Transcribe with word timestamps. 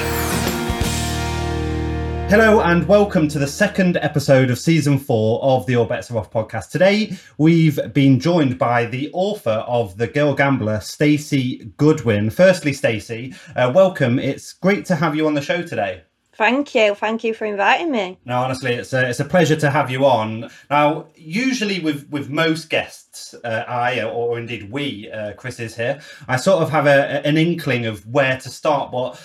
Hello 2.29 2.61
and 2.61 2.87
welcome 2.87 3.27
to 3.27 3.39
the 3.39 3.47
second 3.47 3.97
episode 3.97 4.51
of 4.51 4.59
season 4.59 4.99
four 4.99 5.41
of 5.41 5.65
the 5.65 5.75
All 5.75 5.85
Bets 5.85 6.11
Are 6.11 6.19
Off 6.19 6.29
podcast. 6.29 6.69
Today 6.69 7.17
we've 7.39 7.79
been 7.91 8.19
joined 8.19 8.59
by 8.59 8.85
the 8.85 9.09
author 9.13 9.63
of 9.65 9.97
The 9.97 10.05
Girl 10.05 10.35
Gambler, 10.35 10.79
Stacey 10.79 11.71
Goodwin. 11.77 12.29
Firstly, 12.29 12.71
Stacey, 12.71 13.33
uh, 13.55 13.71
welcome. 13.73 14.19
It's 14.19 14.53
great 14.53 14.85
to 14.85 14.95
have 14.95 15.15
you 15.15 15.25
on 15.25 15.33
the 15.33 15.41
show 15.41 15.63
today. 15.63 16.03
Thank 16.33 16.75
you. 16.75 16.93
Thank 16.93 17.23
you 17.23 17.33
for 17.33 17.45
inviting 17.45 17.91
me. 17.91 18.19
No, 18.25 18.37
honestly, 18.37 18.73
it's 18.73 18.93
a, 18.93 19.09
it's 19.09 19.19
a 19.19 19.25
pleasure 19.25 19.55
to 19.55 19.71
have 19.71 19.89
you 19.89 20.05
on. 20.05 20.51
Now, 20.69 21.07
usually 21.15 21.79
with, 21.79 22.07
with 22.11 22.29
most 22.29 22.69
guests, 22.69 23.08
uh, 23.43 23.63
I, 23.67 24.03
or 24.03 24.37
indeed 24.37 24.71
we, 24.71 25.09
uh, 25.11 25.33
Chris 25.33 25.59
is 25.59 25.75
here, 25.75 26.01
I 26.27 26.37
sort 26.37 26.63
of 26.63 26.69
have 26.69 26.87
a, 26.87 27.25
an 27.25 27.37
inkling 27.37 27.85
of 27.85 28.05
where 28.07 28.37
to 28.37 28.49
start. 28.49 28.91
But 28.91 29.21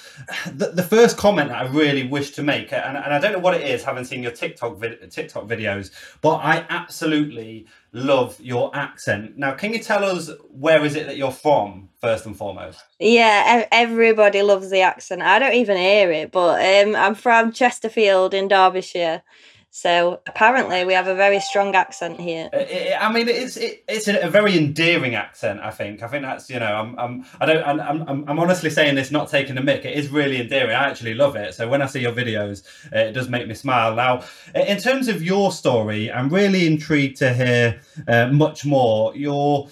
the, 0.52 0.68
the 0.70 0.82
first 0.82 1.16
comment 1.16 1.48
that 1.50 1.62
I 1.62 1.66
really 1.66 2.06
wish 2.06 2.30
to 2.32 2.42
make, 2.42 2.72
and, 2.72 2.96
and 2.96 3.12
I 3.14 3.18
don't 3.18 3.32
know 3.32 3.38
what 3.38 3.54
it 3.54 3.68
is, 3.68 3.82
having 3.82 4.04
seen 4.04 4.22
your 4.22 4.32
TikTok, 4.32 4.80
TikTok 5.10 5.44
videos, 5.44 5.90
but 6.20 6.36
I 6.36 6.66
absolutely 6.68 7.66
love 7.92 8.40
your 8.40 8.74
accent. 8.74 9.38
Now, 9.38 9.52
can 9.54 9.72
you 9.72 9.78
tell 9.78 10.04
us 10.04 10.30
where 10.50 10.84
is 10.84 10.96
it 10.96 11.06
that 11.06 11.16
you're 11.16 11.30
from, 11.30 11.88
first 12.00 12.26
and 12.26 12.36
foremost? 12.36 12.82
Yeah, 12.98 13.66
everybody 13.70 14.42
loves 14.42 14.70
the 14.70 14.80
accent. 14.80 15.22
I 15.22 15.38
don't 15.38 15.54
even 15.54 15.76
hear 15.76 16.10
it, 16.10 16.32
but 16.32 16.60
um, 16.60 16.96
I'm 16.96 17.14
from 17.14 17.52
Chesterfield 17.52 18.34
in 18.34 18.48
Derbyshire. 18.48 19.22
So 19.76 20.20
apparently, 20.28 20.84
we 20.84 20.92
have 20.92 21.08
a 21.08 21.16
very 21.16 21.40
strong 21.40 21.74
accent 21.74 22.20
here. 22.20 22.48
I 23.00 23.12
mean, 23.12 23.26
it's 23.28 23.56
it, 23.56 23.82
it's 23.88 24.06
a 24.06 24.30
very 24.30 24.56
endearing 24.56 25.16
accent. 25.16 25.58
I 25.58 25.72
think. 25.72 26.00
I 26.00 26.06
think 26.06 26.22
that's 26.22 26.48
you 26.48 26.60
know, 26.60 26.72
I'm 26.72 26.96
I'm 26.96 27.26
I 27.40 27.46
don't 27.46 27.64
I'm 27.64 27.80
I'm, 28.08 28.24
I'm 28.28 28.38
honestly 28.38 28.70
saying 28.70 28.94
this, 28.94 29.10
not 29.10 29.28
taking 29.28 29.58
a 29.58 29.60
mick. 29.60 29.84
It 29.84 29.98
is 29.98 30.10
really 30.10 30.40
endearing. 30.40 30.76
I 30.76 30.88
actually 30.88 31.14
love 31.14 31.34
it. 31.34 31.54
So 31.54 31.68
when 31.68 31.82
I 31.82 31.86
see 31.86 31.98
your 31.98 32.12
videos, 32.12 32.62
it 32.92 33.14
does 33.14 33.28
make 33.28 33.48
me 33.48 33.54
smile. 33.54 33.96
Now, 33.96 34.22
in 34.54 34.78
terms 34.78 35.08
of 35.08 35.24
your 35.24 35.50
story, 35.50 36.08
I'm 36.08 36.28
really 36.28 36.68
intrigued 36.68 37.16
to 37.16 37.34
hear 37.34 37.80
uh, 38.06 38.28
much 38.28 38.64
more. 38.64 39.12
Your 39.16 39.68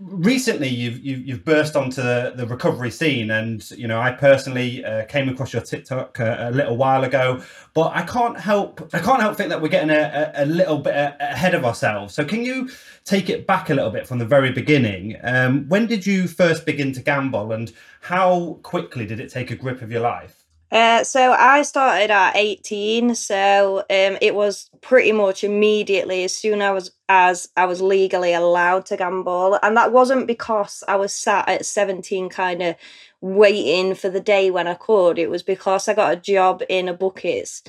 recently 0.00 0.68
you've, 0.68 0.98
you've, 1.04 1.26
you've 1.26 1.44
burst 1.44 1.76
onto 1.76 2.02
the, 2.02 2.46
recovery 2.48 2.90
scene 2.90 3.30
and 3.30 3.70
you 3.72 3.86
know 3.86 4.00
i 4.00 4.10
personally 4.10 4.82
uh, 4.82 5.04
came 5.04 5.28
across 5.28 5.52
your 5.52 5.60
tiktok 5.60 6.18
a, 6.18 6.46
uh, 6.46 6.50
a, 6.50 6.52
little 6.52 6.76
while 6.78 7.04
ago 7.04 7.42
but 7.74 7.94
i 7.94 8.00
can't 8.02 8.40
help 8.40 8.88
i 8.94 8.98
can't 8.98 9.20
help 9.20 9.36
think 9.36 9.50
that 9.50 9.60
we're 9.60 9.68
getting 9.68 9.90
a, 9.90 10.32
a, 10.34 10.46
little 10.46 10.78
bit 10.78 10.94
ahead 11.20 11.54
of 11.54 11.64
ourselves. 11.64 12.14
So 12.14 12.24
can 12.24 12.44
you 12.44 12.68
take 13.04 13.30
it 13.30 13.46
back 13.46 13.70
a 13.70 13.74
little 13.74 13.90
bit 13.90 14.06
from 14.06 14.18
the 14.18 14.26
very 14.26 14.50
beginning? 14.50 15.16
Um, 15.22 15.68
when 15.68 15.86
did 15.86 16.06
you 16.06 16.26
first 16.26 16.66
begin 16.66 16.92
to 16.92 17.02
gamble 17.02 17.52
and 17.52 17.72
how 18.00 18.58
quickly 18.62 19.06
did 19.06 19.20
it 19.20 19.30
take 19.30 19.50
a 19.50 19.56
grip 19.56 19.82
of 19.82 19.90
your 19.90 20.00
life 20.00 20.37
uh, 20.70 21.02
so 21.02 21.32
I 21.32 21.62
started 21.62 22.10
at 22.10 22.36
18, 22.36 23.14
so 23.14 23.78
um, 23.78 24.18
it 24.20 24.34
was 24.34 24.70
pretty 24.82 25.12
much 25.12 25.42
immediately 25.42 26.24
as 26.24 26.36
soon 26.36 26.60
as 26.60 26.90
as 27.08 27.48
I 27.56 27.64
was 27.64 27.80
legally 27.80 28.34
allowed 28.34 28.84
to 28.86 28.96
gamble, 28.98 29.58
and 29.62 29.76
that 29.78 29.92
wasn't 29.92 30.26
because 30.26 30.84
I 30.86 30.96
was 30.96 31.12
sat 31.14 31.48
at 31.48 31.64
17, 31.64 32.28
kind 32.28 32.62
of 32.62 32.76
waiting 33.22 33.94
for 33.94 34.10
the 34.10 34.20
day 34.20 34.50
when 34.50 34.66
I 34.68 34.74
could. 34.74 35.18
It 35.18 35.30
was 35.30 35.42
because 35.42 35.88
I 35.88 35.94
got 35.94 36.12
a 36.12 36.16
job 36.20 36.62
in 36.68 36.88
a 36.88 36.92
bookies. 36.94 37.62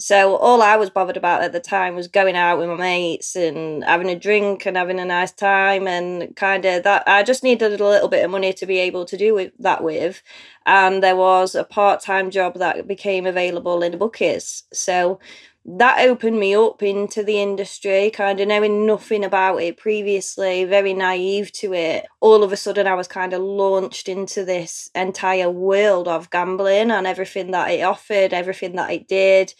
So 0.00 0.36
all 0.36 0.62
I 0.62 0.76
was 0.76 0.88
bothered 0.88 1.18
about 1.18 1.42
at 1.42 1.52
the 1.52 1.60
time 1.60 1.94
was 1.94 2.08
going 2.08 2.34
out 2.34 2.58
with 2.58 2.70
my 2.70 2.76
mates 2.76 3.36
and 3.36 3.84
having 3.84 4.08
a 4.08 4.18
drink 4.18 4.64
and 4.64 4.74
having 4.74 4.98
a 4.98 5.04
nice 5.04 5.30
time 5.30 5.86
and 5.86 6.34
kind 6.36 6.64
of 6.64 6.84
that. 6.84 7.04
I 7.06 7.22
just 7.22 7.44
needed 7.44 7.78
a 7.78 7.84
little 7.84 8.08
bit 8.08 8.24
of 8.24 8.30
money 8.30 8.54
to 8.54 8.66
be 8.66 8.78
able 8.78 9.04
to 9.04 9.16
do 9.18 9.34
with, 9.34 9.52
that 9.58 9.84
with, 9.84 10.22
and 10.64 11.02
there 11.02 11.16
was 11.16 11.54
a 11.54 11.64
part 11.64 12.00
time 12.00 12.30
job 12.30 12.54
that 12.54 12.88
became 12.88 13.26
available 13.26 13.82
in 13.82 13.98
bookies. 13.98 14.64
So 14.72 15.20
that 15.64 16.00
opened 16.00 16.40
me 16.40 16.54
up 16.54 16.82
into 16.82 17.22
the 17.22 17.40
industry, 17.40 18.10
kind 18.10 18.40
of 18.40 18.48
knowing 18.48 18.86
nothing 18.86 19.24
about 19.24 19.58
it 19.58 19.76
previously, 19.76 20.64
very 20.64 20.94
naive 20.94 21.52
to 21.52 21.74
it. 21.74 22.06
All 22.20 22.42
of 22.42 22.52
a 22.52 22.56
sudden, 22.56 22.86
I 22.86 22.94
was 22.94 23.08
kind 23.08 23.32
of 23.32 23.42
launched 23.42 24.08
into 24.08 24.44
this 24.44 24.90
entire 24.94 25.50
world 25.50 26.08
of 26.08 26.30
gambling 26.30 26.90
and 26.90 27.06
everything 27.06 27.50
that 27.50 27.70
it 27.70 27.82
offered, 27.82 28.32
everything 28.32 28.76
that 28.76 28.90
it 28.90 29.08
did 29.08 29.54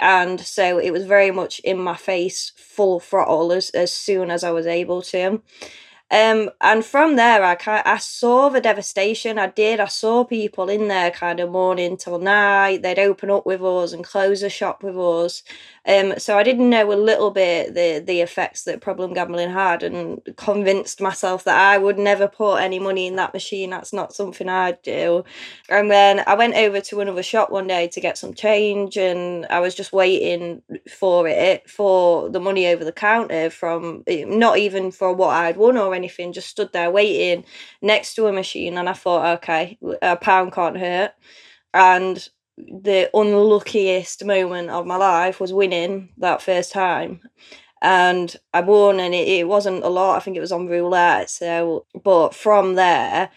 and 0.00 0.40
so 0.40 0.78
it 0.78 0.90
was 0.92 1.04
very 1.04 1.30
much 1.30 1.58
in 1.60 1.78
my 1.78 1.94
face 1.94 2.52
full 2.56 2.98
throttle 2.98 3.52
as, 3.52 3.70
as 3.70 3.92
soon 3.92 4.30
as 4.30 4.42
i 4.42 4.50
was 4.50 4.66
able 4.66 5.02
to 5.02 5.42
um, 6.12 6.50
and 6.60 6.84
from 6.84 7.14
there, 7.16 7.44
I 7.44 7.54
kind 7.54 7.82
I 7.86 7.98
saw 7.98 8.48
the 8.48 8.60
devastation. 8.60 9.38
I 9.38 9.46
did. 9.48 9.78
I 9.78 9.86
saw 9.86 10.24
people 10.24 10.68
in 10.68 10.88
there 10.88 11.12
kind 11.12 11.38
of 11.38 11.50
morning 11.50 11.96
till 11.96 12.18
night. 12.18 12.82
They'd 12.82 12.98
open 12.98 13.30
up 13.30 13.46
with 13.46 13.62
us 13.62 13.92
and 13.92 14.02
close 14.04 14.40
the 14.40 14.50
shop 14.50 14.82
with 14.82 14.98
us. 14.98 15.44
Um, 15.86 16.18
so 16.18 16.36
I 16.36 16.42
didn't 16.42 16.68
know 16.68 16.92
a 16.92 16.94
little 16.94 17.30
bit 17.30 17.74
the 17.74 18.02
the 18.04 18.20
effects 18.22 18.64
that 18.64 18.80
problem 18.80 19.14
gambling 19.14 19.50
had, 19.50 19.84
and 19.84 20.20
convinced 20.36 21.00
myself 21.00 21.44
that 21.44 21.56
I 21.56 21.78
would 21.78 21.98
never 21.98 22.26
put 22.28 22.56
any 22.56 22.80
money 22.80 23.06
in 23.06 23.16
that 23.16 23.32
machine. 23.32 23.70
That's 23.70 23.92
not 23.92 24.12
something 24.12 24.48
I'd 24.48 24.82
do. 24.82 25.24
And 25.68 25.90
then 25.90 26.22
I 26.26 26.34
went 26.34 26.54
over 26.56 26.80
to 26.80 27.00
another 27.00 27.22
shop 27.22 27.50
one 27.50 27.66
day 27.66 27.88
to 27.88 28.00
get 28.00 28.18
some 28.18 28.34
change, 28.34 28.96
and 28.96 29.46
I 29.46 29.60
was 29.60 29.74
just 29.74 29.92
waiting 29.92 30.62
for 30.90 31.28
it 31.28 31.68
for 31.70 32.28
the 32.28 32.40
money 32.40 32.66
over 32.66 32.84
the 32.84 32.92
counter 32.92 33.48
from 33.50 34.02
not 34.08 34.58
even 34.58 34.90
for 34.90 35.12
what 35.12 35.30
I'd 35.34 35.56
won 35.56 35.76
or 35.76 35.94
anything. 35.94 35.99
Anything, 36.00 36.32
just 36.32 36.48
stood 36.48 36.72
there 36.72 36.90
waiting 36.90 37.44
next 37.82 38.14
to 38.14 38.26
a 38.26 38.32
machine, 38.32 38.78
and 38.78 38.88
I 38.88 38.94
thought, 38.94 39.38
okay, 39.38 39.78
a 40.02 40.16
pound 40.16 40.52
can't 40.52 40.78
hurt. 40.78 41.12
And 41.72 42.28
the 42.56 43.10
unluckiest 43.14 44.24
moment 44.24 44.70
of 44.70 44.86
my 44.86 44.96
life 44.96 45.40
was 45.40 45.52
winning 45.52 46.10
that 46.18 46.42
first 46.42 46.72
time. 46.72 47.20
And 47.82 48.34
I 48.52 48.60
won, 48.60 49.00
and 49.00 49.14
it, 49.14 49.28
it 49.28 49.48
wasn't 49.48 49.84
a 49.84 49.88
lot. 49.88 50.16
I 50.16 50.20
think 50.20 50.36
it 50.36 50.46
was 50.46 50.52
on 50.52 50.66
roulette. 50.66 51.30
So, 51.30 51.86
but 52.04 52.34
from 52.34 52.74
there, 52.74 53.30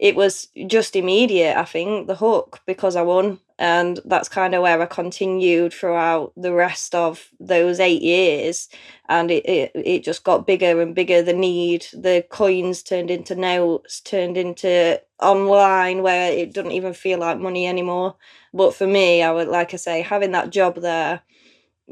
it 0.00 0.16
was 0.16 0.48
just 0.66 0.96
immediate, 0.96 1.56
I 1.56 1.64
think, 1.64 2.06
the 2.06 2.16
hook 2.16 2.60
because 2.66 2.96
I 2.96 3.02
won. 3.02 3.40
And 3.62 4.00
that's 4.04 4.28
kind 4.28 4.56
of 4.56 4.62
where 4.62 4.82
I 4.82 4.86
continued 4.86 5.72
throughout 5.72 6.32
the 6.36 6.52
rest 6.52 6.96
of 6.96 7.28
those 7.38 7.78
eight 7.78 8.02
years. 8.02 8.68
And 9.08 9.30
it, 9.30 9.46
it, 9.48 9.70
it 9.76 10.02
just 10.02 10.24
got 10.24 10.48
bigger 10.48 10.82
and 10.82 10.96
bigger. 10.96 11.22
The 11.22 11.32
need, 11.32 11.86
the 11.92 12.24
coins 12.28 12.82
turned 12.82 13.08
into 13.08 13.36
notes, 13.36 14.00
turned 14.00 14.36
into 14.36 15.00
online 15.20 16.02
where 16.02 16.32
it 16.32 16.52
doesn't 16.52 16.72
even 16.72 16.92
feel 16.92 17.20
like 17.20 17.38
money 17.38 17.68
anymore. 17.68 18.16
But 18.52 18.74
for 18.74 18.88
me, 18.88 19.22
I 19.22 19.30
would, 19.30 19.46
like 19.46 19.72
I 19.74 19.76
say, 19.76 20.02
having 20.02 20.32
that 20.32 20.50
job 20.50 20.80
there 20.80 21.20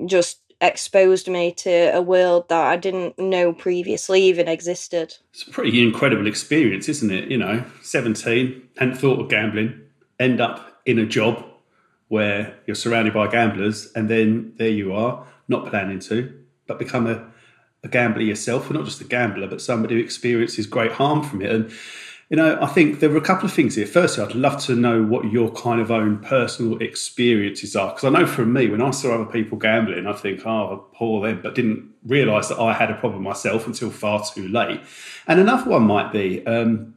just 0.06 0.40
exposed 0.60 1.28
me 1.28 1.52
to 1.52 1.94
a 1.94 2.02
world 2.02 2.48
that 2.48 2.66
I 2.66 2.78
didn't 2.78 3.16
know 3.16 3.52
previously 3.52 4.22
even 4.22 4.48
existed. 4.48 5.14
It's 5.32 5.46
a 5.46 5.50
pretty 5.52 5.80
incredible 5.80 6.26
experience, 6.26 6.88
isn't 6.88 7.12
it? 7.12 7.30
You 7.30 7.38
know, 7.38 7.64
17, 7.82 8.70
hadn't 8.76 8.96
thought 8.96 9.20
of 9.20 9.28
gambling, 9.28 9.82
end 10.18 10.40
up 10.40 10.80
in 10.84 10.98
a 10.98 11.06
job 11.06 11.46
where 12.10 12.56
you're 12.66 12.74
surrounded 12.74 13.14
by 13.14 13.28
gamblers, 13.28 13.90
and 13.94 14.10
then 14.10 14.52
there 14.56 14.68
you 14.68 14.92
are, 14.92 15.24
not 15.46 15.64
planning 15.66 16.00
to, 16.00 16.36
but 16.66 16.76
become 16.76 17.06
a, 17.06 17.24
a 17.84 17.88
gambler 17.88 18.22
yourself, 18.22 18.66
and 18.66 18.76
not 18.76 18.84
just 18.84 19.00
a 19.00 19.04
gambler, 19.04 19.46
but 19.46 19.62
somebody 19.62 19.94
who 19.94 20.00
experiences 20.00 20.66
great 20.66 20.90
harm 20.90 21.22
from 21.22 21.40
it. 21.40 21.52
And 21.52 21.70
you 22.28 22.36
know, 22.36 22.58
I 22.60 22.66
think 22.66 22.98
there 22.98 23.10
were 23.10 23.16
a 23.16 23.20
couple 23.22 23.46
of 23.46 23.52
things 23.52 23.76
here. 23.76 23.86
Firstly, 23.86 24.24
I'd 24.24 24.34
love 24.34 24.60
to 24.64 24.74
know 24.74 25.04
what 25.04 25.30
your 25.30 25.52
kind 25.52 25.80
of 25.80 25.92
own 25.92 26.18
personal 26.18 26.78
experiences 26.78 27.76
are. 27.76 27.92
Because 27.92 28.04
I 28.04 28.10
know 28.10 28.26
from 28.26 28.52
me, 28.52 28.68
when 28.68 28.82
I 28.82 28.90
saw 28.90 29.14
other 29.14 29.24
people 29.30 29.56
gambling, 29.56 30.08
I 30.08 30.12
think, 30.12 30.44
oh, 30.44 30.86
poor 30.94 31.24
them, 31.26 31.40
but 31.42 31.54
didn't 31.54 31.92
realise 32.04 32.48
that 32.48 32.58
I 32.58 32.72
had 32.72 32.90
a 32.90 32.94
problem 32.94 33.22
myself 33.22 33.68
until 33.68 33.90
far 33.90 34.24
too 34.24 34.48
late. 34.48 34.80
And 35.28 35.38
another 35.38 35.70
one 35.70 35.82
might 35.82 36.12
be 36.12 36.44
um, 36.46 36.94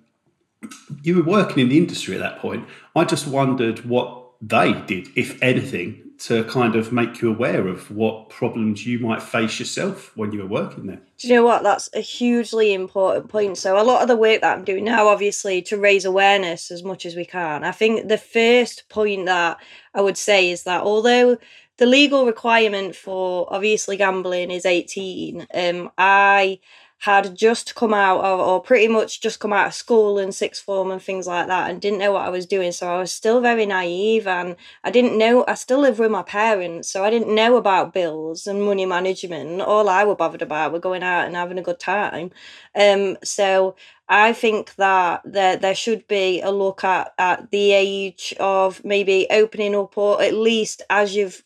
you 1.03 1.17
were 1.17 1.23
working 1.23 1.59
in 1.59 1.69
the 1.69 1.77
industry 1.77 2.15
at 2.15 2.21
that 2.21 2.39
point. 2.39 2.67
I 2.95 3.05
just 3.05 3.27
wondered 3.27 3.85
what 3.85 4.22
they 4.45 4.73
did, 4.73 5.07
if 5.15 5.41
anything, 5.41 5.99
to 6.19 6.43
kind 6.45 6.75
of 6.75 6.91
make 6.91 7.21
you 7.21 7.29
aware 7.29 7.67
of 7.67 7.89
what 7.91 8.29
problems 8.29 8.85
you 8.85 8.99
might 8.99 9.21
face 9.21 9.59
yourself 9.59 10.15
when 10.15 10.31
you 10.31 10.39
were 10.39 10.47
working 10.47 10.85
there. 10.85 11.01
Do 11.17 11.27
you 11.27 11.35
know 11.35 11.43
what? 11.43 11.63
That's 11.63 11.89
a 11.93 11.99
hugely 11.99 12.73
important 12.73 13.29
point. 13.29 13.57
So, 13.57 13.79
a 13.79 13.83
lot 13.83 14.01
of 14.01 14.07
the 14.07 14.15
work 14.15 14.41
that 14.41 14.57
I'm 14.57 14.63
doing 14.63 14.83
now, 14.83 15.07
obviously, 15.07 15.61
to 15.63 15.77
raise 15.77 16.05
awareness 16.05 16.71
as 16.71 16.83
much 16.83 17.05
as 17.05 17.15
we 17.15 17.25
can. 17.25 17.63
I 17.63 17.71
think 17.71 18.07
the 18.07 18.17
first 18.17 18.87
point 18.89 19.25
that 19.25 19.57
I 19.93 20.01
would 20.01 20.17
say 20.17 20.49
is 20.51 20.63
that 20.63 20.81
although 20.81 21.37
the 21.77 21.85
legal 21.85 22.25
requirement 22.25 22.95
for 22.95 23.51
obviously 23.51 23.97
gambling 23.97 24.51
is 24.51 24.65
18. 24.65 25.47
Um, 25.53 25.91
I 25.97 26.59
had 27.03 27.35
just 27.35 27.75
come 27.75 27.93
out 27.93 28.23
of, 28.23 28.39
or 28.39 28.61
pretty 28.61 28.87
much 28.87 29.19
just 29.19 29.41
come 29.41 29.51
out 29.51 29.67
of 29.67 29.73
school 29.73 30.17
and 30.17 30.33
sixth 30.33 30.63
form 30.63 30.89
and 30.89 31.01
things 31.01 31.27
like 31.27 31.47
that 31.47 31.69
and 31.69 31.81
didn't 31.81 31.99
know 31.99 32.13
what 32.13 32.25
I 32.25 32.29
was 32.29 32.45
doing. 32.45 32.71
So 32.71 32.87
I 32.87 32.97
was 32.97 33.11
still 33.11 33.41
very 33.41 33.65
naive 33.65 34.25
and 34.25 34.55
I 34.85 34.89
didn't 34.89 35.17
know, 35.17 35.43
I 35.45 35.55
still 35.55 35.81
live 35.81 35.99
with 35.99 36.11
my 36.11 36.23
parents. 36.23 36.87
So 36.87 37.03
I 37.03 37.09
didn't 37.09 37.35
know 37.35 37.57
about 37.57 37.93
bills 37.93 38.47
and 38.47 38.63
money 38.63 38.85
management. 38.85 39.59
All 39.59 39.89
I 39.89 40.05
were 40.05 40.15
bothered 40.15 40.41
about 40.41 40.71
were 40.71 40.79
going 40.79 41.03
out 41.03 41.25
and 41.25 41.35
having 41.35 41.57
a 41.57 41.61
good 41.61 41.77
time. 41.77 42.31
Um, 42.73 43.17
so 43.21 43.75
I 44.07 44.31
think 44.31 44.75
that 44.75 45.23
there, 45.25 45.57
there 45.57 45.75
should 45.75 46.07
be 46.07 46.39
a 46.39 46.51
look 46.51 46.85
at, 46.85 47.13
at 47.17 47.51
the 47.51 47.73
age 47.73 48.33
of 48.39 48.81
maybe 48.85 49.27
opening 49.29 49.75
up 49.75 49.97
or 49.97 50.21
at 50.21 50.35
least 50.35 50.83
as 50.89 51.17
you've 51.17 51.43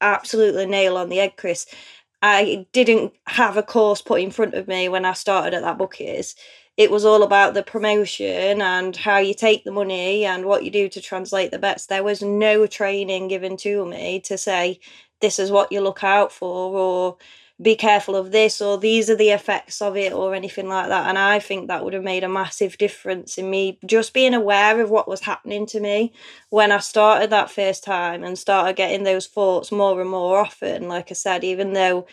absolutely 0.00 0.66
nail 0.66 0.96
on 0.96 1.10
the 1.10 1.20
egg, 1.20 1.36
Chris 1.36 1.64
I 2.28 2.66
didn't 2.72 3.12
have 3.28 3.56
a 3.56 3.62
course 3.62 4.02
put 4.02 4.20
in 4.20 4.32
front 4.32 4.54
of 4.54 4.66
me 4.66 4.88
when 4.88 5.04
I 5.04 5.12
started 5.12 5.54
at 5.54 5.62
that 5.62 5.78
bookies. 5.78 6.34
It 6.76 6.90
was 6.90 7.04
all 7.04 7.22
about 7.22 7.54
the 7.54 7.62
promotion 7.62 8.60
and 8.60 8.96
how 8.96 9.18
you 9.18 9.32
take 9.32 9.62
the 9.62 9.70
money 9.70 10.24
and 10.24 10.44
what 10.44 10.64
you 10.64 10.72
do 10.72 10.88
to 10.88 11.00
translate 11.00 11.52
the 11.52 11.58
bets. 11.60 11.86
There 11.86 12.02
was 12.02 12.22
no 12.22 12.66
training 12.66 13.28
given 13.28 13.56
to 13.58 13.86
me 13.86 14.18
to 14.22 14.36
say, 14.36 14.80
this 15.20 15.38
is 15.38 15.52
what 15.52 15.70
you 15.70 15.80
look 15.80 16.02
out 16.02 16.32
for, 16.32 16.76
or 16.76 17.16
be 17.62 17.74
careful 17.74 18.16
of 18.16 18.32
this 18.32 18.60
or 18.60 18.76
these 18.78 19.08
are 19.08 19.16
the 19.16 19.30
effects 19.30 19.80
of 19.80 19.96
it 19.96 20.12
or 20.12 20.34
anything 20.34 20.68
like 20.68 20.88
that. 20.88 21.08
And 21.08 21.18
i 21.18 21.38
think 21.38 21.68
that 21.68 21.84
would 21.84 21.94
have 21.94 22.02
made 22.04 22.24
a 22.24 22.28
massive 22.28 22.76
difference 22.78 23.38
in 23.38 23.48
me 23.50 23.78
just 23.86 24.12
being 24.12 24.34
aware 24.34 24.80
of 24.80 24.90
what 24.90 25.08
was 25.08 25.20
happening 25.22 25.66
to 25.68 25.80
me 25.80 26.12
when 26.50 26.70
i 26.70 26.78
started 26.78 27.30
that 27.30 27.50
first 27.50 27.82
time 27.84 28.24
and 28.24 28.38
started 28.38 28.76
getting 28.76 29.04
those 29.04 29.26
thoughts 29.26 29.72
more 29.72 30.00
and 30.00 30.10
more 30.10 30.38
often. 30.38 30.88
Like 30.88 31.10
i 31.10 31.14
said 31.14 31.44
even 31.44 31.72
though 31.72 32.06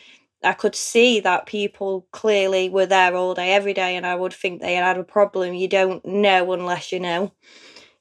i 0.44 0.54
could 0.54 0.76
see 0.76 1.20
that 1.22 1.46
people 1.46 2.08
clearly 2.12 2.70
were 2.70 2.86
there 2.86 3.16
all 3.16 3.34
day 3.34 3.54
every 3.54 3.74
day 3.74 3.96
and 3.98 4.06
i 4.06 4.16
would 4.16 4.34
think 4.34 4.62
they 4.62 4.76
had 4.76 4.98
a 4.98 5.04
problem 5.04 5.54
you 5.54 5.68
don't 5.68 6.06
know 6.06 6.52
unless 6.54 6.92
you 6.92 7.00
know. 7.02 7.32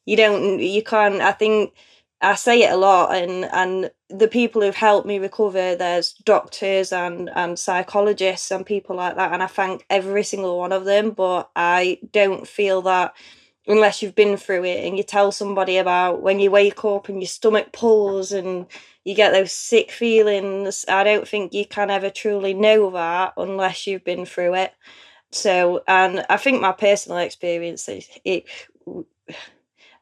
You 0.06 0.16
don't 0.16 0.58
you 0.60 0.82
can't 0.82 1.20
i 1.20 1.32
think 1.32 1.74
I 2.24 2.36
say 2.36 2.62
it 2.62 2.72
a 2.72 2.76
lot, 2.76 3.14
and 3.16 3.44
and 3.46 3.90
the 4.18 4.28
people 4.28 4.62
who've 4.62 4.74
helped 4.74 5.06
me 5.06 5.18
recover, 5.18 5.76
there's 5.76 6.12
doctors 6.24 6.92
and 6.92 7.30
and 7.34 7.58
psychologists 7.58 8.50
and 8.50 8.66
people 8.66 8.96
like 8.96 9.16
that, 9.16 9.32
and 9.32 9.42
I 9.42 9.46
thank 9.46 9.84
every 9.90 10.24
single 10.24 10.58
one 10.58 10.72
of 10.72 10.84
them. 10.84 11.10
But 11.10 11.50
I 11.56 11.98
don't 12.12 12.46
feel 12.46 12.82
that 12.82 13.14
unless 13.66 14.02
you've 14.02 14.14
been 14.14 14.36
through 14.36 14.64
it 14.64 14.84
and 14.84 14.96
you 14.96 15.04
tell 15.04 15.32
somebody 15.32 15.78
about 15.78 16.22
when 16.22 16.40
you 16.40 16.50
wake 16.50 16.84
up 16.84 17.08
and 17.08 17.20
your 17.22 17.28
stomach 17.28 17.72
pulls 17.72 18.32
and 18.32 18.66
you 19.04 19.14
get 19.14 19.32
those 19.32 19.52
sick 19.52 19.90
feelings. 19.90 20.84
I 20.88 21.04
don't 21.04 21.28
think 21.28 21.54
you 21.54 21.66
can 21.66 21.90
ever 21.90 22.10
truly 22.10 22.54
know 22.54 22.90
that 22.90 23.34
unless 23.36 23.86
you've 23.86 24.04
been 24.04 24.26
through 24.26 24.54
it. 24.54 24.72
So, 25.32 25.82
and 25.88 26.24
I 26.28 26.36
think 26.36 26.60
my 26.60 26.72
personal 26.72 27.18
experience 27.18 27.88
is 27.88 28.08
it 28.24 28.46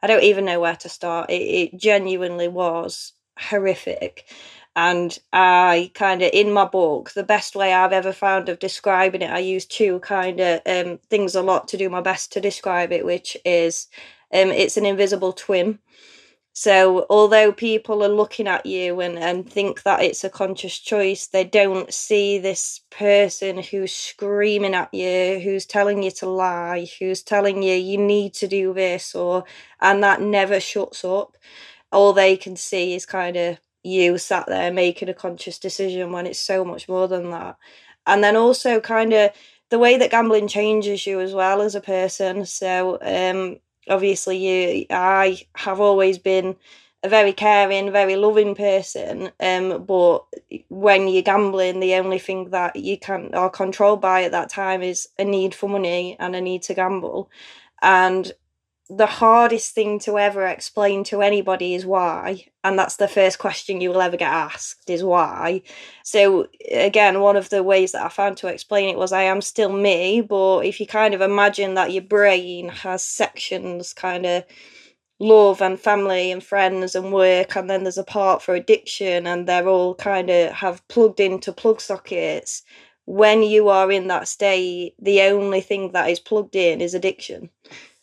I 0.03 0.07
don't 0.07 0.23
even 0.23 0.45
know 0.45 0.61
where 0.61 0.77
to 0.77 0.89
start. 0.89 1.31
It, 1.31 1.43
it 1.43 1.79
genuinely 1.79 2.49
was 2.49 3.13
horrific. 3.41 4.27
And 4.77 5.19
I 5.33 5.91
kind 5.95 6.23
of, 6.23 6.31
in 6.33 6.53
my 6.53 6.65
book, 6.65 7.11
the 7.13 7.25
best 7.25 7.57
way 7.57 7.75
I've 7.75 7.93
ever 7.93 8.13
found 8.13 8.49
of 8.49 8.61
describing 8.61 9.23
it, 9.23 9.31
I 9.31 9.41
use 9.41 9.67
two 9.67 9.99
kind 10.01 10.41
of 10.41 10.61
um, 10.67 10.99
things 11.11 11.35
a 11.35 11.43
lot 11.43 11.69
to 11.69 11.77
do 11.77 11.91
my 11.91 12.01
best 12.01 12.33
to 12.33 12.41
describe 12.41 12.93
it, 12.93 13.05
which 13.05 13.37
is 13.45 13.89
um, 14.33 14.51
it's 14.51 14.77
an 14.77 14.87
invisible 14.87 15.33
twin. 15.33 15.81
So, 16.53 17.07
although 17.09 17.53
people 17.53 18.03
are 18.03 18.09
looking 18.09 18.49
at 18.49 18.67
you 18.67 19.01
and, 19.01 19.19
and 19.19 19.51
think 19.51 19.85
that 19.85 20.03
it's 20.03 20.25
a 20.25 20.31
conscious 20.31 20.79
choice, 20.79 21.29
they 21.29 21.45
don't 21.45 21.93
see 21.95 22.39
this 22.39 22.81
person 22.91 23.63
who's 23.63 23.95
screaming 23.95 24.75
at 24.75 24.93
you, 24.93 25.41
who's 25.41 25.65
telling 25.65 26.03
you 26.03 26.11
to 26.13 26.29
lie, 26.29 26.89
who's 26.99 27.23
telling 27.23 27.63
you 27.63 27.75
you 27.75 27.99
need 27.99 28.35
to 28.35 28.49
do 28.49 28.75
this, 28.75 29.15
or 29.15 29.45
and 29.81 30.03
that 30.03 30.21
never 30.21 30.59
shuts 30.61 31.05
up. 31.05 31.37
All 31.93 32.13
they 32.13 32.37
can 32.37 32.57
see 32.57 32.95
is 32.95 33.07
kind 33.07 33.37
of 33.37 33.59
you 33.83 34.19
sat 34.19 34.47
there 34.47 34.73
making 34.73 35.09
a 35.09 35.15
conscious 35.15 35.59
decision 35.59 36.13
when 36.13 36.27
it's 36.27 36.39
so 36.39 36.65
much 36.65 36.89
more 36.89 37.09
than 37.09 37.31
that. 37.31 37.57
And 38.07 38.23
then 38.23 38.37
also, 38.37 38.81
kind 38.81 39.13
of 39.13 39.31
the 39.71 39.79
way 39.79 39.97
that 39.99 40.11
gambling 40.11 40.49
changes 40.49 41.07
you 41.07 41.21
as 41.21 41.33
well 41.35 41.63
as 41.63 41.75
a 41.75 41.81
person. 41.81 42.45
So, 42.47 42.99
um, 43.03 43.59
obviously 43.89 44.37
you 44.37 44.87
I 44.91 45.41
have 45.57 45.81
always 45.81 46.19
been 46.19 46.57
a 47.03 47.09
very 47.09 47.33
caring, 47.33 47.91
very 47.93 48.17
loving 48.17 48.55
person. 48.55 49.31
Um, 49.41 49.85
but 49.87 50.25
when 50.69 51.09
you're 51.09 51.23
gambling, 51.23 51.81
the 51.81 51.95
only 51.95 52.19
thing 52.19 52.51
that 52.51 52.77
you 52.77 52.99
can 52.99 53.35
are 53.35 53.49
controlled 53.51 54.01
by 54.03 54.25
at 54.25 54.33
that 54.33 54.51
time 54.51 54.83
is 54.83 55.09
a 55.19 55.25
need 55.25 55.55
for 55.55 55.69
money 55.69 56.17
and 56.21 56.37
a 56.37 56.41
need 56.41 56.63
to 56.65 56.75
gamble. 56.75 57.31
And 57.83 58.31
the 58.91 59.07
hardest 59.07 59.73
thing 59.73 60.01
to 60.01 60.19
ever 60.19 60.45
explain 60.47 61.05
to 61.05 61.23
anybody 61.23 61.75
is 61.75 61.87
why 61.87 62.45
and 62.65 62.77
that's 62.77 62.97
the 62.97 63.07
first 63.07 63.39
question 63.39 63.81
you 63.81 63.89
will 63.89 64.03
ever 64.03 64.17
get 64.17 64.31
asked 64.33 64.91
is 64.91 65.05
why. 65.05 65.63
So 66.03 66.49
again 66.73 67.21
one 67.21 67.37
of 67.37 67.51
the 67.51 67.63
ways 67.63 67.93
that 67.93 68.05
i 68.05 68.09
found 68.09 68.37
to 68.39 68.49
explain 68.49 68.89
it 68.89 68.99
was 68.99 69.13
i 69.13 69.23
am 69.23 69.41
still 69.41 69.73
me 69.73 70.21
but 70.21 70.61
if 70.61 70.81
you 70.81 70.87
kind 70.87 71.15
of 71.15 71.21
imagine 71.21 71.75
that 71.75 71.93
your 71.93 72.03
brain 72.03 72.69
has 72.69 73.05
sections 73.05 73.93
kind 73.93 74.27
of 74.27 74.45
love 75.21 75.63
and 75.63 75.79
family 75.79 76.33
and 76.33 76.43
friends 76.43 76.95
and 76.95 77.13
work 77.13 77.55
and 77.55 77.71
then 77.71 77.85
there's 77.85 77.99
a 77.99 78.05
part 78.05 78.43
for 78.43 78.55
addiction 78.55 79.27
and 79.27 79.47
they're 79.47 79.69
all 79.69 79.95
kind 79.95 80.31
of 80.31 80.51
have 80.53 80.87
plugged 80.89 81.21
into 81.21 81.53
plug 81.53 81.81
sockets 81.81 82.63
when 83.05 83.43
you 83.43 83.69
are 83.69 83.93
in 83.93 84.09
that 84.09 84.27
state 84.27 84.95
the 84.99 85.21
only 85.23 85.61
thing 85.61 85.93
that 85.93 86.09
is 86.09 86.19
plugged 86.19 86.57
in 86.57 86.81
is 86.81 86.95
addiction 86.95 87.51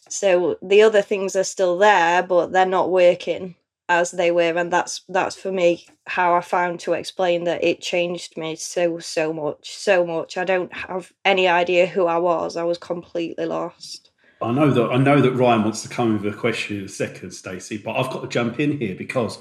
so 0.10 0.58
the 0.62 0.82
other 0.82 1.02
things 1.02 1.36
are 1.36 1.44
still 1.44 1.78
there, 1.78 2.24
but 2.24 2.52
they're 2.52 2.66
not 2.66 2.92
working 2.92 3.56
as 3.90 4.12
they 4.12 4.32
were, 4.32 4.58
and 4.58 4.72
that's 4.72 5.02
that's 5.08 5.36
for 5.36 5.52
me 5.52 5.86
how 6.08 6.34
I 6.34 6.42
found 6.42 6.80
to 6.82 6.94
explain 6.94 7.46
that 7.46 7.64
it 7.64 7.82
changed 7.82 8.38
me 8.38 8.56
so 8.56 9.00
so 9.00 9.32
much, 9.32 9.76
so 9.76 10.06
much. 10.06 10.38
I 10.38 10.44
don't 10.44 10.74
have 10.74 11.12
any 11.24 11.48
idea 11.48 11.88
who 11.88 12.06
I 12.06 12.18
was. 12.18 12.58
I 12.58 12.64
was 12.64 12.78
completely 12.78 13.46
lost. 13.46 14.12
I 14.42 14.52
know 14.52 14.72
that 14.72 14.90
I 14.90 14.98
know 14.98 15.22
that 15.22 15.32
Ryan 15.32 15.64
wants 15.64 15.84
to 15.84 15.90
come 15.90 16.22
with 16.22 16.34
a 16.34 16.38
question 16.38 16.78
in 16.78 16.86
a 16.86 16.90
second, 16.90 17.32
Stacey, 17.32 17.78
but 17.78 17.96
I've 17.96 18.12
got 18.12 18.22
to 18.22 18.28
jump 18.28 18.60
in 18.60 18.78
here 18.78 18.96
because 18.96 19.40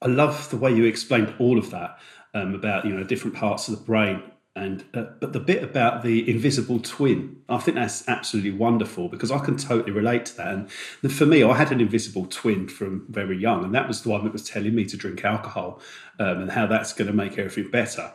I 0.00 0.06
love 0.06 0.48
the 0.50 0.56
way 0.56 0.72
you 0.72 0.84
explained 0.84 1.34
all 1.38 1.58
of 1.58 1.70
that 1.70 1.98
um, 2.34 2.54
about 2.54 2.84
you 2.84 2.94
know 2.94 3.04
different 3.04 3.36
parts 3.36 3.68
of 3.68 3.76
the 3.76 3.84
brain 3.84 4.22
and 4.56 4.84
uh, 4.94 5.04
but 5.20 5.32
the 5.32 5.40
bit 5.40 5.62
about 5.62 6.02
the 6.02 6.28
invisible 6.28 6.80
twin, 6.80 7.42
I 7.48 7.58
think 7.58 7.76
that's 7.76 8.06
absolutely 8.08 8.50
wonderful 8.50 9.08
because 9.08 9.30
I 9.30 9.38
can 9.38 9.56
totally 9.56 9.92
relate 9.92 10.26
to 10.26 10.36
that. 10.38 10.48
And 10.48 10.70
for 11.12 11.24
me, 11.24 11.42
I 11.44 11.54
had 11.54 11.70
an 11.70 11.80
invisible 11.80 12.26
twin 12.26 12.66
from 12.68 13.06
very 13.08 13.38
young, 13.38 13.64
and 13.64 13.74
that 13.74 13.86
was 13.86 14.02
the 14.02 14.08
one 14.08 14.24
that 14.24 14.32
was 14.32 14.48
telling 14.48 14.74
me 14.74 14.84
to 14.86 14.96
drink 14.96 15.24
alcohol 15.24 15.80
um, 16.18 16.42
and 16.42 16.50
how 16.50 16.66
that's 16.66 16.92
going 16.92 17.06
to 17.06 17.14
make 17.14 17.38
everything 17.38 17.70
better 17.70 18.12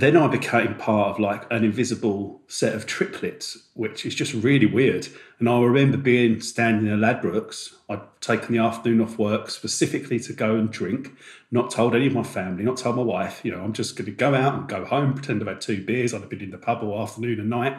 then 0.00 0.16
I 0.16 0.26
became 0.26 0.74
part 0.76 1.10
of 1.10 1.18
like 1.18 1.44
an 1.52 1.64
invisible 1.64 2.40
set 2.48 2.74
of 2.74 2.86
triplets, 2.86 3.68
which 3.74 4.06
is 4.06 4.14
just 4.14 4.32
really 4.32 4.64
weird. 4.64 5.06
And 5.38 5.48
I 5.48 5.60
remember 5.60 5.98
being 5.98 6.40
standing 6.40 6.90
in 6.90 6.98
Ladbrokes. 6.98 7.74
I'd 7.90 8.00
taken 8.22 8.54
the 8.54 8.62
afternoon 8.62 9.02
off 9.02 9.18
work 9.18 9.50
specifically 9.50 10.18
to 10.20 10.32
go 10.32 10.56
and 10.56 10.70
drink, 10.70 11.12
not 11.50 11.70
told 11.70 11.94
any 11.94 12.06
of 12.06 12.14
my 12.14 12.22
family, 12.22 12.64
not 12.64 12.78
told 12.78 12.96
my 12.96 13.02
wife. 13.02 13.44
You 13.44 13.52
know, 13.52 13.62
I'm 13.62 13.74
just 13.74 13.94
going 13.96 14.06
to 14.06 14.12
go 14.12 14.34
out 14.34 14.54
and 14.54 14.66
go 14.66 14.86
home, 14.86 15.12
pretend 15.12 15.42
I've 15.42 15.48
had 15.48 15.60
two 15.60 15.84
beers. 15.84 16.14
I'd 16.14 16.22
have 16.22 16.30
been 16.30 16.40
in 16.40 16.52
the 16.52 16.58
pub 16.58 16.82
all 16.82 17.02
afternoon 17.02 17.38
and 17.38 17.50
night. 17.50 17.76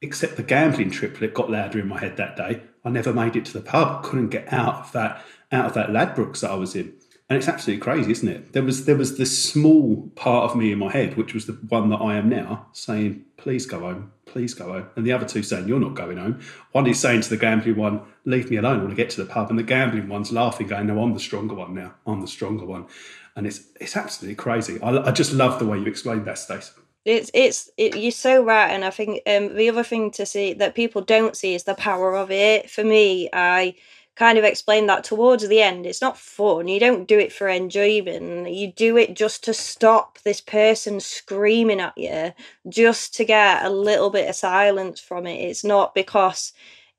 Except 0.00 0.36
the 0.36 0.42
gambling 0.42 0.90
triplet 0.90 1.34
got 1.34 1.50
louder 1.50 1.78
in 1.78 1.88
my 1.88 2.00
head 2.00 2.16
that 2.16 2.36
day. 2.36 2.62
I 2.82 2.88
never 2.88 3.12
made 3.12 3.36
it 3.36 3.44
to 3.46 3.52
the 3.52 3.60
pub. 3.60 4.04
Couldn't 4.04 4.28
get 4.28 4.50
out 4.52 4.76
of 4.76 4.92
that 4.92 5.22
out 5.52 5.66
of 5.66 5.74
that 5.74 5.90
Ladbrokes 5.90 6.40
that 6.40 6.50
I 6.50 6.54
was 6.54 6.74
in 6.74 6.94
and 7.28 7.36
it's 7.36 7.48
absolutely 7.48 7.82
crazy, 7.82 8.12
isn't 8.12 8.28
it? 8.28 8.52
There 8.52 8.62
was 8.62 8.84
there 8.84 8.96
was 8.96 9.18
this 9.18 9.36
small 9.36 10.10
part 10.14 10.48
of 10.48 10.56
me 10.56 10.70
in 10.70 10.78
my 10.78 10.92
head, 10.92 11.16
which 11.16 11.34
was 11.34 11.46
the 11.46 11.54
one 11.54 11.90
that 11.90 11.96
I 11.96 12.16
am 12.16 12.28
now, 12.28 12.68
saying, 12.72 13.24
"Please 13.36 13.66
go 13.66 13.80
home, 13.80 14.12
please 14.26 14.54
go 14.54 14.72
home," 14.72 14.86
and 14.94 15.04
the 15.04 15.12
other 15.12 15.26
two 15.26 15.42
saying, 15.42 15.66
"You're 15.66 15.80
not 15.80 15.94
going 15.94 16.18
home." 16.18 16.40
One 16.70 16.86
is 16.86 17.00
saying 17.00 17.22
to 17.22 17.30
the 17.30 17.36
gambling 17.36 17.76
one, 17.76 18.00
"Leave 18.24 18.48
me 18.48 18.58
alone. 18.58 18.76
I 18.76 18.78
want 18.78 18.90
to 18.90 18.96
get 18.96 19.10
to 19.10 19.24
the 19.24 19.28
pub," 19.28 19.50
and 19.50 19.58
the 19.58 19.64
gambling 19.64 20.08
one's 20.08 20.30
laughing, 20.30 20.68
going, 20.68 20.86
"No, 20.86 21.02
I'm 21.02 21.14
the 21.14 21.20
stronger 21.20 21.54
one 21.56 21.74
now. 21.74 21.94
I'm 22.06 22.20
the 22.20 22.28
stronger 22.28 22.64
one," 22.64 22.86
and 23.34 23.44
it's 23.44 23.60
it's 23.80 23.96
absolutely 23.96 24.36
crazy. 24.36 24.80
I, 24.80 25.08
I 25.08 25.10
just 25.10 25.32
love 25.32 25.58
the 25.58 25.66
way 25.66 25.78
you 25.78 25.86
explained 25.86 26.26
that, 26.26 26.38
Stacey. 26.38 26.72
It's 27.04 27.30
it's 27.34 27.70
it, 27.76 27.96
you're 27.96 28.12
so 28.12 28.44
right, 28.44 28.68
and 28.70 28.84
I 28.84 28.90
think 28.90 29.22
um, 29.26 29.56
the 29.56 29.68
other 29.68 29.82
thing 29.82 30.12
to 30.12 30.26
see 30.26 30.52
that 30.54 30.76
people 30.76 31.02
don't 31.02 31.36
see 31.36 31.54
is 31.54 31.64
the 31.64 31.74
power 31.74 32.16
of 32.16 32.30
it. 32.30 32.70
For 32.70 32.84
me, 32.84 33.28
I 33.32 33.74
kind 34.16 34.38
of 34.38 34.44
explained 34.44 34.88
that 34.88 35.04
towards 35.04 35.46
the 35.46 35.60
end. 35.60 35.86
It's 35.86 36.00
not 36.00 36.18
fun. 36.18 36.68
You 36.68 36.80
don't 36.80 37.06
do 37.06 37.18
it 37.18 37.32
for 37.32 37.48
enjoyment. 37.48 38.50
You 38.50 38.72
do 38.72 38.96
it 38.96 39.14
just 39.14 39.44
to 39.44 39.54
stop 39.54 40.18
this 40.20 40.40
person 40.40 41.00
screaming 41.00 41.80
at 41.80 41.96
you, 41.96 42.32
just 42.68 43.14
to 43.16 43.24
get 43.24 43.64
a 43.64 43.70
little 43.70 44.10
bit 44.10 44.28
of 44.28 44.34
silence 44.34 45.00
from 45.00 45.26
it. 45.26 45.36
It's 45.36 45.64
not 45.64 45.94
because 45.94 46.52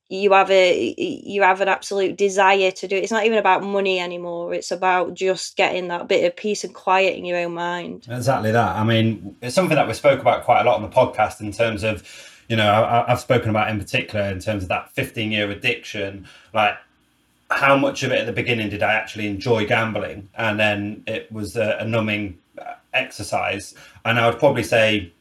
you 0.10 0.32
have 0.32 0.50
a 0.52 0.96
you 0.98 1.42
have 1.42 1.60
an 1.60 1.68
absolute 1.68 2.18
desire 2.18 2.72
to 2.72 2.88
do 2.88 2.96
it. 2.96 3.04
It's 3.04 3.12
not 3.12 3.26
even 3.26 3.40
about 3.40 3.64
money 3.64 4.00
anymore. 4.00 4.54
It's 4.54 4.72
about 4.72 5.16
just 5.16 5.58
getting 5.58 5.88
that 5.90 6.08
bit 6.08 6.24
of 6.24 6.36
peace 6.38 6.64
and 6.64 6.74
quiet 6.74 7.18
in 7.18 7.26
your 7.26 7.40
own 7.40 7.56
mind. 7.56 8.08
Exactly 8.10 8.52
that. 8.52 8.76
I 8.76 8.84
mean, 8.84 9.36
it's 9.42 9.56
something 9.56 9.76
that 9.76 9.88
we 9.88 9.94
spoke 9.94 10.22
about 10.22 10.46
quite 10.46 10.62
a 10.62 10.64
lot 10.64 10.76
on 10.76 10.84
the 10.84 10.96
podcast 10.96 11.42
in 11.42 11.52
terms 11.52 11.84
of, 11.84 12.08
you 12.48 12.56
know, 12.56 12.70
I, 12.70 13.12
I've 13.12 13.20
spoken 13.20 13.50
about 13.50 13.70
in 13.70 13.80
particular 13.80 14.26
in 14.26 14.40
terms 14.40 14.64
of 14.64 14.70
that 14.70 14.92
15 14.92 15.32
year 15.32 15.50
addiction, 15.50 16.28
like 16.54 16.78
how 17.50 17.78
much 17.78 18.04
of 18.04 18.12
it 18.12 18.20
at 18.20 18.26
the 18.26 18.34
beginning 18.34 18.70
did 18.70 18.84
I 18.84 18.94
actually 18.94 19.28
enjoy 19.28 19.66
gambling, 19.66 20.30
and 20.36 20.60
then 20.60 21.04
it 21.08 21.32
was 21.32 21.56
a, 21.56 21.78
a 21.80 21.86
numbing 21.86 22.38
uh, 22.58 22.74
exercise. 22.94 23.74
And 24.04 24.20
I 24.20 24.30
would 24.30 24.40
probably 24.40 24.64
say 24.64 25.12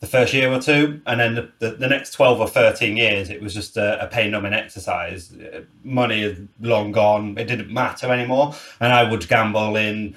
the 0.00 0.06
first 0.06 0.34
year 0.34 0.52
or 0.52 0.60
two, 0.60 1.00
and 1.06 1.18
then 1.18 1.34
the, 1.34 1.50
the, 1.60 1.70
the 1.76 1.88
next 1.88 2.10
12 2.12 2.40
or 2.40 2.48
13 2.48 2.96
years, 2.96 3.30
it 3.30 3.40
was 3.40 3.54
just 3.54 3.76
a, 3.76 4.02
a 4.04 4.06
pain 4.06 4.30
numbing 4.30 4.52
exercise. 4.52 5.34
Money 5.82 6.22
is 6.22 6.38
long 6.60 6.92
gone, 6.92 7.38
it 7.38 7.46
didn't 7.46 7.72
matter 7.72 8.12
anymore. 8.12 8.54
And 8.80 8.92
I 8.92 9.08
would 9.08 9.26
gamble 9.26 9.76
in 9.76 10.14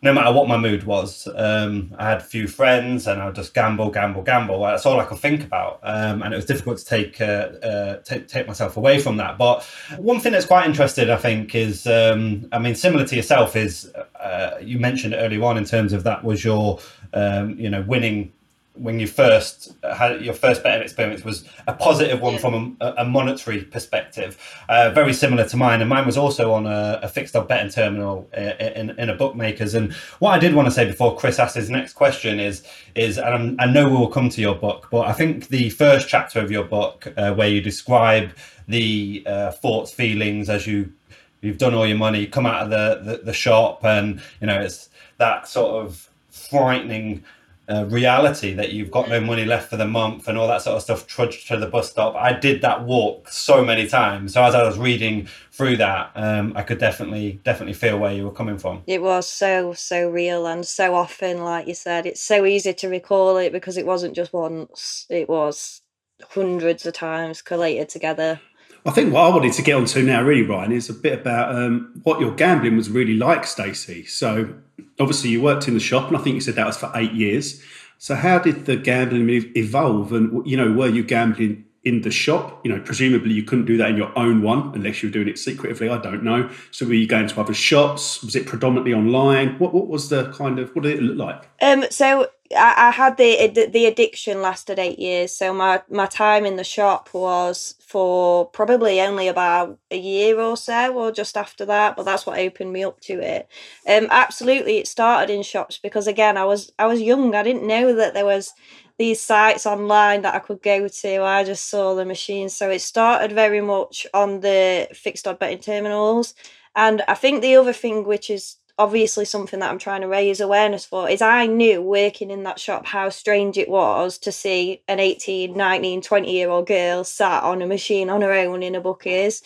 no 0.00 0.12
matter 0.12 0.32
what 0.32 0.46
my 0.46 0.56
mood 0.56 0.84
was. 0.84 1.26
Um, 1.34 1.94
I 1.98 2.08
had 2.08 2.18
a 2.18 2.24
few 2.24 2.46
friends 2.46 3.08
and 3.08 3.20
I 3.20 3.26
would 3.26 3.34
just 3.34 3.52
gamble, 3.52 3.90
gamble, 3.90 4.22
gamble. 4.22 4.62
That's 4.62 4.86
all 4.86 5.00
I 5.00 5.04
could 5.04 5.18
think 5.18 5.42
about. 5.42 5.80
Um, 5.82 6.22
and 6.22 6.32
it 6.32 6.36
was 6.36 6.44
difficult 6.44 6.78
to 6.78 6.84
take, 6.84 7.20
uh, 7.20 7.24
uh, 7.24 7.96
take, 8.02 8.46
myself 8.46 8.76
away 8.76 9.00
from 9.00 9.16
that. 9.16 9.38
But 9.38 9.64
one 9.98 10.20
thing 10.20 10.32
that's 10.32 10.46
quite 10.46 10.66
interesting, 10.66 11.10
I 11.10 11.16
think, 11.16 11.54
is 11.54 11.86
um, 11.86 12.48
I 12.52 12.58
mean, 12.60 12.76
similar 12.76 13.04
to 13.06 13.16
yourself, 13.16 13.56
is 13.56 13.92
uh, 14.20 14.58
you 14.60 14.78
mentioned 14.78 15.14
early 15.14 15.40
on 15.40 15.58
in 15.58 15.64
terms 15.64 15.92
of 15.92 16.04
that 16.04 16.22
was 16.22 16.44
your, 16.44 16.78
um, 17.12 17.58
you 17.58 17.68
know, 17.68 17.82
winning 17.82 18.32
when 18.78 19.00
you 19.00 19.06
first 19.06 19.74
had 19.96 20.20
your 20.22 20.34
first 20.34 20.62
betting 20.62 20.82
experience 20.82 21.24
was 21.24 21.44
a 21.66 21.72
positive 21.72 22.20
one 22.20 22.38
from 22.38 22.76
a, 22.80 22.94
a, 22.98 23.04
monetary 23.04 23.62
perspective, 23.64 24.38
uh, 24.68 24.90
very 24.90 25.12
similar 25.12 25.46
to 25.48 25.56
mine. 25.56 25.80
And 25.80 25.88
mine 25.88 26.06
was 26.06 26.16
also 26.16 26.52
on 26.52 26.66
a, 26.66 27.00
a 27.02 27.08
fixed 27.08 27.34
odd 27.34 27.48
betting 27.48 27.70
terminal 27.70 28.28
uh, 28.36 28.40
in, 28.40 28.90
in 28.90 29.10
a 29.10 29.14
bookmaker's. 29.14 29.74
And 29.74 29.92
what 30.20 30.30
I 30.30 30.38
did 30.38 30.54
want 30.54 30.66
to 30.66 30.72
say 30.72 30.84
before 30.84 31.16
Chris 31.16 31.38
asks 31.38 31.56
his 31.56 31.70
next 31.70 31.94
question 31.94 32.38
is, 32.38 32.64
is 32.94 33.18
and 33.18 33.60
i 33.60 33.66
know 33.66 33.88
we 33.88 33.96
will 33.96 34.08
come 34.08 34.28
to 34.28 34.40
your 34.40 34.54
book, 34.54 34.88
but 34.90 35.06
I 35.06 35.12
think 35.12 35.48
the 35.48 35.70
first 35.70 36.08
chapter 36.08 36.40
of 36.40 36.50
your 36.50 36.64
book, 36.64 37.12
uh, 37.16 37.34
where 37.34 37.48
you 37.48 37.60
describe 37.60 38.30
the 38.68 39.22
uh, 39.26 39.50
thoughts, 39.50 39.92
feelings 39.92 40.48
as 40.48 40.66
you 40.66 40.92
you've 41.40 41.58
done 41.58 41.74
all 41.74 41.86
your 41.86 41.98
money, 41.98 42.26
come 42.26 42.46
out 42.46 42.64
of 42.64 42.70
the, 42.70 43.12
the, 43.12 43.24
the 43.24 43.32
shop, 43.32 43.84
and 43.84 44.20
you 44.40 44.46
know 44.46 44.60
it's 44.60 44.88
that 45.18 45.48
sort 45.48 45.84
of 45.84 46.08
frightening 46.30 47.24
reality 47.68 48.54
that 48.54 48.72
you've 48.72 48.90
got 48.90 49.08
no 49.08 49.20
money 49.20 49.44
left 49.44 49.68
for 49.68 49.76
the 49.76 49.86
month 49.86 50.26
and 50.26 50.38
all 50.38 50.48
that 50.48 50.62
sort 50.62 50.76
of 50.76 50.82
stuff 50.82 51.06
trudged 51.06 51.46
to 51.48 51.56
the 51.56 51.66
bus 51.66 51.90
stop. 51.90 52.14
I 52.14 52.32
did 52.32 52.62
that 52.62 52.84
walk 52.84 53.28
so 53.28 53.64
many 53.64 53.86
times. 53.86 54.34
So 54.34 54.42
as 54.42 54.54
i 54.54 54.62
was 54.62 54.78
reading 54.78 55.28
through 55.52 55.76
that 55.76 56.12
um, 56.14 56.52
i 56.56 56.62
could 56.62 56.78
definitely 56.78 57.40
definitely 57.42 57.74
feel 57.74 57.98
where 57.98 58.12
you 58.12 58.24
were 58.24 58.32
coming 58.32 58.58
from. 58.58 58.82
It 58.86 59.02
was 59.02 59.28
so 59.28 59.72
so 59.74 60.08
real 60.08 60.46
and 60.46 60.66
so 60.66 60.94
often 60.94 61.44
like 61.44 61.66
you 61.66 61.74
said 61.74 62.06
it's 62.06 62.22
so 62.22 62.46
easy 62.46 62.72
to 62.72 62.88
recall 62.88 63.36
it 63.36 63.52
because 63.52 63.76
it 63.76 63.86
wasn't 63.86 64.16
just 64.16 64.32
once. 64.32 65.06
It 65.10 65.28
was 65.28 65.82
hundreds 66.30 66.86
of 66.86 66.94
times 66.94 67.42
collated 67.42 67.88
together 67.88 68.40
I 68.86 68.90
think 68.90 69.12
what 69.12 69.22
I 69.22 69.28
wanted 69.28 69.52
to 69.54 69.62
get 69.62 69.74
onto 69.74 70.02
now, 70.02 70.22
really, 70.22 70.42
Ryan, 70.42 70.72
is 70.72 70.88
a 70.88 70.94
bit 70.94 71.20
about 71.20 71.54
um, 71.54 72.00
what 72.04 72.20
your 72.20 72.32
gambling 72.34 72.76
was 72.76 72.88
really 72.90 73.14
like, 73.14 73.44
Stacey. 73.44 74.04
So, 74.04 74.54
obviously, 74.98 75.30
you 75.30 75.42
worked 75.42 75.68
in 75.68 75.74
the 75.74 75.80
shop, 75.80 76.08
and 76.08 76.16
I 76.16 76.20
think 76.20 76.34
you 76.34 76.40
said 76.40 76.54
that 76.54 76.66
was 76.66 76.76
for 76.76 76.90
eight 76.94 77.12
years. 77.12 77.62
So, 77.98 78.14
how 78.14 78.38
did 78.38 78.66
the 78.66 78.76
gambling 78.76 79.28
evolve? 79.56 80.12
And 80.12 80.46
you 80.46 80.56
know, 80.56 80.72
were 80.72 80.88
you 80.88 81.02
gambling 81.02 81.64
in 81.88 82.02
the 82.02 82.10
shop? 82.10 82.60
You 82.64 82.72
know, 82.72 82.80
presumably 82.80 83.32
you 83.32 83.42
couldn't 83.42 83.64
do 83.64 83.76
that 83.78 83.90
in 83.90 83.96
your 83.96 84.16
own 84.18 84.42
one 84.42 84.72
unless 84.74 85.02
you 85.02 85.08
were 85.08 85.12
doing 85.12 85.28
it 85.28 85.38
secretively. 85.38 85.88
I 85.88 85.98
don't 85.98 86.22
know. 86.22 86.50
So, 86.70 86.86
were 86.86 86.94
you 86.94 87.06
going 87.06 87.26
to 87.28 87.40
other 87.40 87.54
shops? 87.54 88.22
Was 88.22 88.36
it 88.36 88.46
predominantly 88.46 88.94
online? 88.94 89.58
What 89.58 89.74
What 89.74 89.88
was 89.88 90.08
the 90.08 90.30
kind 90.32 90.58
of 90.58 90.74
what 90.74 90.82
did 90.82 90.98
it 90.98 91.02
look 91.02 91.18
like? 91.18 91.48
Um, 91.60 91.84
so 91.90 92.28
I, 92.56 92.88
I 92.88 92.90
had 92.90 93.16
the 93.16 93.68
the 93.72 93.86
addiction 93.86 94.40
lasted 94.40 94.78
eight 94.78 94.98
years. 94.98 95.32
So 95.32 95.52
my 95.52 95.82
my 95.90 96.06
time 96.06 96.46
in 96.46 96.56
the 96.56 96.64
shop 96.64 97.10
was 97.12 97.74
for 97.80 98.46
probably 98.46 99.00
only 99.00 99.28
about 99.28 99.78
a 99.90 99.98
year 99.98 100.40
or 100.40 100.56
so, 100.56 100.94
or 100.94 101.12
just 101.12 101.36
after 101.36 101.64
that. 101.66 101.96
But 101.96 102.04
that's 102.04 102.26
what 102.26 102.38
opened 102.38 102.72
me 102.72 102.84
up 102.84 103.00
to 103.02 103.20
it. 103.20 103.48
Um, 103.86 104.08
absolutely, 104.10 104.78
it 104.78 104.88
started 104.88 105.32
in 105.32 105.42
shops 105.42 105.78
because 105.78 106.06
again, 106.06 106.36
I 106.36 106.44
was 106.44 106.72
I 106.78 106.86
was 106.86 107.00
young. 107.00 107.34
I 107.34 107.42
didn't 107.42 107.66
know 107.66 107.94
that 107.94 108.14
there 108.14 108.26
was 108.26 108.52
these 108.98 109.20
sites 109.20 109.64
online 109.64 110.22
that 110.22 110.34
I 110.34 110.40
could 110.40 110.60
go 110.62 110.88
to. 110.88 111.22
I 111.22 111.44
just 111.44 111.68
saw 111.70 111.94
the 111.94 112.04
machines. 112.04 112.54
So 112.54 112.70
it 112.70 112.80
started 112.80 113.32
very 113.32 113.60
much 113.60 114.06
on 114.12 114.40
the 114.40 114.88
fixed 114.92 115.26
odd 115.26 115.38
betting 115.38 115.60
terminals. 115.60 116.34
And 116.74 117.02
I 117.08 117.14
think 117.14 117.40
the 117.40 117.56
other 117.56 117.72
thing, 117.72 118.04
which 118.04 118.28
is 118.28 118.56
obviously 118.78 119.24
something 119.24 119.58
that 119.60 119.70
I'm 119.70 119.78
trying 119.78 120.02
to 120.02 120.08
raise 120.08 120.40
awareness 120.40 120.84
for 120.84 121.08
is 121.08 121.20
I 121.20 121.46
knew 121.46 121.82
working 121.82 122.30
in 122.30 122.44
that 122.44 122.60
shop 122.60 122.86
how 122.86 123.08
strange 123.08 123.58
it 123.58 123.68
was 123.68 124.18
to 124.18 124.30
see 124.30 124.82
an 124.86 125.00
18, 125.00 125.56
19, 125.56 126.00
20 126.00 126.32
year 126.32 126.48
old 126.48 126.68
girl 126.68 127.02
sat 127.02 127.42
on 127.42 127.60
a 127.60 127.66
machine 127.66 128.08
on 128.08 128.22
her 128.22 128.32
own 128.32 128.62
in 128.62 128.76
a 128.76 128.80
bookies. 128.80 129.42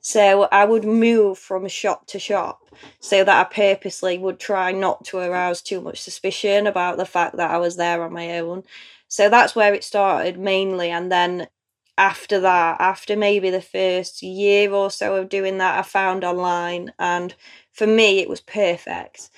So 0.00 0.48
I 0.52 0.66
would 0.66 0.84
move 0.84 1.38
from 1.38 1.66
shop 1.66 2.06
to 2.08 2.18
shop 2.18 2.60
so 3.00 3.24
that 3.24 3.46
I 3.46 3.54
purposely 3.54 4.18
would 4.18 4.38
try 4.38 4.70
not 4.70 5.06
to 5.06 5.18
arouse 5.18 5.62
too 5.62 5.80
much 5.80 6.02
suspicion 6.02 6.66
about 6.66 6.98
the 6.98 7.06
fact 7.06 7.36
that 7.38 7.50
I 7.50 7.56
was 7.56 7.76
there 7.76 8.02
on 8.02 8.12
my 8.12 8.38
own. 8.38 8.64
So 9.08 9.28
that's 9.28 9.54
where 9.56 9.74
it 9.74 9.84
started 9.84 10.38
mainly. 10.38 10.90
And 10.90 11.10
then 11.10 11.48
after 11.96 12.40
that, 12.40 12.80
after 12.80 13.16
maybe 13.16 13.50
the 13.50 13.62
first 13.62 14.22
year 14.22 14.72
or 14.72 14.90
so 14.90 15.16
of 15.16 15.28
doing 15.28 15.58
that, 15.58 15.78
I 15.78 15.82
found 15.82 16.24
online 16.24 16.92
and 16.98 17.34
for 17.72 17.86
me 17.86 18.18
it 18.20 18.28
was 18.28 18.40
perfect 18.40 19.30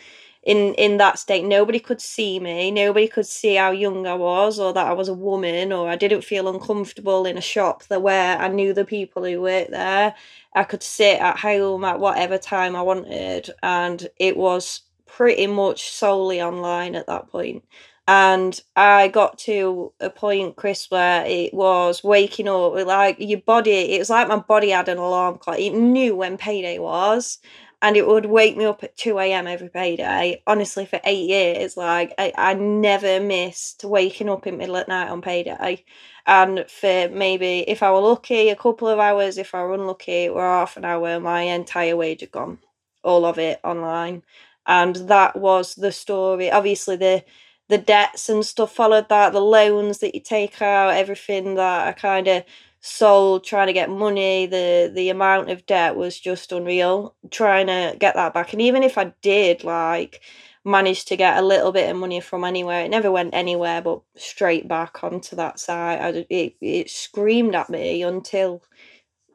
in 0.42 0.75
in 0.75 0.96
that 0.99 1.18
state 1.18 1.44
nobody 1.44 1.80
could 1.80 2.00
see 2.00 2.38
me 2.38 2.70
nobody 2.70 3.08
could 3.08 3.26
see 3.26 3.56
how 3.56 3.70
young 3.70 4.06
i 4.06 4.14
was 4.14 4.58
or 4.61 4.73
that 4.73 4.87
i 4.87 4.92
was 4.92 5.08
a 5.08 5.14
woman 5.14 5.73
or 5.73 5.88
i 5.88 5.96
didn't 5.96 6.23
feel 6.25 6.49
uncomfortable 6.49 7.26
in 7.26 7.37
a 7.37 7.40
shop 7.40 7.82
that 7.85 8.02
where 8.02 8.38
i 8.38 8.49
knew 8.49 8.73
the 8.73 8.85
people 8.85 9.25
who 9.25 9.40
worked 9.40 9.70
there 9.73 10.14
i 10.54 10.62
could 10.64 10.82
sit 10.82 11.20
at 11.20 11.38
home 11.38 11.85
at 11.85 11.99
whatever 12.00 12.38
time 12.38 12.76
i 12.76 12.82
wanted 12.82 13.50
and 13.62 14.08
it 14.18 14.37
was 14.37 14.82
pretty 15.06 15.46
much 15.46 15.90
solely 15.90 16.40
online 16.40 16.94
at 16.94 17.06
that 17.06 17.28
point 17.28 17.64
and 18.08 18.60
I 18.76 19.08
got 19.08 19.38
to 19.40 19.92
a 20.00 20.10
point, 20.10 20.56
Chris, 20.56 20.90
where 20.90 21.25
it 21.26 21.52
was 21.52 22.04
waking 22.04 22.48
up 22.48 22.75
like 22.86 23.16
your 23.18 23.40
body. 23.40 23.94
It 23.94 23.98
was 23.98 24.10
like 24.10 24.28
my 24.28 24.36
body 24.38 24.70
had 24.70 24.88
an 24.88 24.98
alarm 24.98 25.38
clock. 25.38 25.58
It 25.58 25.70
knew 25.75 26.14
when 26.14 26.38
payday 26.38 26.78
was, 26.78 27.38
and 27.82 27.96
it 27.96 28.06
would 28.06 28.26
wake 28.26 28.56
me 28.56 28.64
up 28.64 28.84
at 28.84 28.96
2 28.96 29.32
a.m. 29.32 29.46
every 29.48 29.68
payday. 29.68 30.42
Honestly, 30.46 30.86
for 30.86 31.00
eight 31.04 31.28
years, 31.28 31.76
like 31.76 32.14
I, 32.18 32.32
I 32.36 32.54
never 32.54 33.18
missed 33.20 33.84
waking 33.84 34.28
up 34.28 34.46
in 34.46 34.58
middle 34.58 34.76
of 34.76 34.86
night 34.88 35.08
on 35.10 35.20
payday. 35.20 35.84
And 36.26 36.64
for 36.70 37.08
maybe, 37.08 37.60
if 37.68 37.82
I 37.82 37.90
were 37.92 38.00
lucky, 38.00 38.48
a 38.50 38.56
couple 38.56 38.88
of 38.88 38.98
hours, 39.00 39.36
if 39.38 39.54
I 39.54 39.62
were 39.62 39.75
unlucky, 39.75 40.28
or 40.28 40.42
half 40.42 40.76
an 40.76 40.84
hour, 40.84 41.18
my 41.20 41.42
entire 41.42 41.96
wage 41.96 42.20
had 42.20 42.30
gone. 42.32 42.58
All 43.04 43.25
of 43.25 43.38
it 43.38 43.60
online. 43.64 44.22
And 44.66 44.96
that 45.08 45.36
was 45.36 45.75
the 45.76 45.92
story. 45.92 46.50
Obviously, 46.50 46.96
the 46.96 47.25
the 47.68 47.78
debts 47.78 48.28
and 48.28 48.44
stuff 48.46 48.73
followed 48.75 49.08
that, 49.08 49.32
the 49.32 49.40
loans 49.40 49.99
that 49.99 50.14
you 50.14 50.20
take 50.20 50.62
out, 50.62 50.94
everything 50.94 51.54
that 51.56 51.88
I 51.88 51.92
kind 51.92 52.28
of 52.28 52.44
sold 52.80 53.44
trying 53.44 53.66
to 53.66 53.73
get 53.73 53.90
money 53.90 54.46
the 54.46 54.92
the 54.94 55.11
amount 55.11 55.50
of 55.50 55.66
debt 55.66 55.96
was 55.96 56.20
just 56.20 56.52
unreal 56.52 57.14
trying 57.30 57.66
to 57.66 57.96
get 57.99 58.14
that 58.14 58.35
back. 58.35 58.52
And 58.52 58.62
even 58.62 58.82
if 58.85 58.99
i 58.99 59.12
did 59.23 59.64
like 59.64 60.20
manage 60.64 61.04
to 61.06 61.16
get 61.16 61.38
a 61.38 61.42
little 61.46 61.73
bit 61.73 61.90
of 61.90 61.96
money 61.96 62.20
from 62.20 62.44
anywhere 62.44 62.85
it 62.85 62.90
never 62.90 63.11
went 63.11 63.35
anywhere 63.35 63.82
but 63.82 64.02
straight 64.16 64.68
back 64.68 65.02
onto 65.04 65.37
that 65.37 65.58
site. 65.61 66.00
I, 66.00 66.26
it, 66.30 66.56
it 66.61 66.90
screamed 66.90 67.54
at 67.56 67.70
me 67.70 68.02
until 68.04 68.62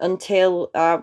until 0.01 0.71
i 0.75 0.99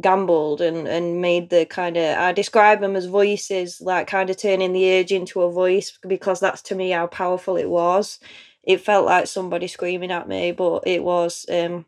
gambled 0.00 0.60
and 0.60 0.86
and 0.86 1.22
made 1.22 1.48
the 1.48 1.64
kind 1.64 1.96
of 1.96 2.18
i 2.18 2.30
describe 2.30 2.80
them 2.80 2.94
as 2.94 3.06
voices 3.06 3.80
like 3.80 4.06
kind 4.06 4.28
of 4.28 4.36
turning 4.36 4.72
the 4.74 5.00
urge 5.00 5.12
into 5.12 5.40
a 5.40 5.50
voice 5.50 5.98
because 6.06 6.40
that's 6.40 6.60
to 6.60 6.74
me 6.74 6.90
how 6.90 7.06
powerful 7.06 7.56
it 7.56 7.68
was 7.70 8.18
it 8.66 8.80
felt 8.80 9.06
like 9.06 9.28
somebody 9.28 9.68
screaming 9.68 10.10
at 10.10 10.28
me, 10.28 10.52
but 10.52 10.82
it 10.86 11.02
was 11.02 11.46
um, 11.50 11.86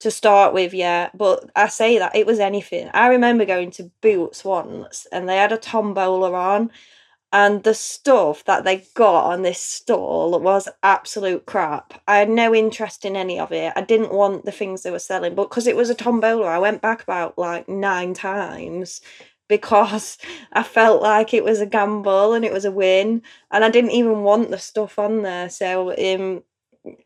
to 0.00 0.10
start 0.10 0.54
with, 0.54 0.74
yeah. 0.74 1.10
But 1.14 1.50
I 1.54 1.68
say 1.68 1.98
that 1.98 2.16
it 2.16 2.26
was 2.26 2.40
anything. 2.40 2.90
I 2.94 3.08
remember 3.08 3.44
going 3.44 3.70
to 3.72 3.90
Boots 4.00 4.44
once 4.44 5.06
and 5.12 5.28
they 5.28 5.36
had 5.36 5.52
a 5.52 5.58
tombola 5.58 6.32
on, 6.32 6.70
and 7.34 7.64
the 7.64 7.74
stuff 7.74 8.44
that 8.44 8.62
they 8.62 8.84
got 8.94 9.24
on 9.32 9.42
this 9.42 9.58
stall 9.58 10.38
was 10.38 10.68
absolute 10.84 11.46
crap. 11.46 12.00
I 12.06 12.18
had 12.18 12.30
no 12.30 12.54
interest 12.54 13.04
in 13.04 13.16
any 13.16 13.40
of 13.40 13.50
it. 13.50 13.72
I 13.74 13.80
didn't 13.82 14.12
want 14.12 14.44
the 14.44 14.52
things 14.52 14.84
they 14.84 14.92
were 14.92 15.00
selling, 15.00 15.34
but 15.34 15.50
because 15.50 15.66
it 15.66 15.74
was 15.76 15.90
a 15.90 15.96
tombola, 15.96 16.46
I 16.46 16.60
went 16.60 16.80
back 16.80 17.02
about 17.02 17.36
like 17.36 17.68
nine 17.68 18.14
times 18.14 19.00
because 19.48 20.16
I 20.52 20.62
felt 20.62 21.02
like 21.02 21.34
it 21.34 21.42
was 21.42 21.60
a 21.60 21.66
gamble 21.66 22.34
and 22.34 22.44
it 22.44 22.52
was 22.52 22.64
a 22.64 22.70
win, 22.70 23.20
and 23.50 23.64
I 23.64 23.68
didn't 23.68 23.90
even 23.90 24.22
want 24.22 24.50
the 24.52 24.58
stuff 24.58 24.96
on 24.96 25.22
there. 25.22 25.50
So 25.50 25.90
um, 25.98 26.44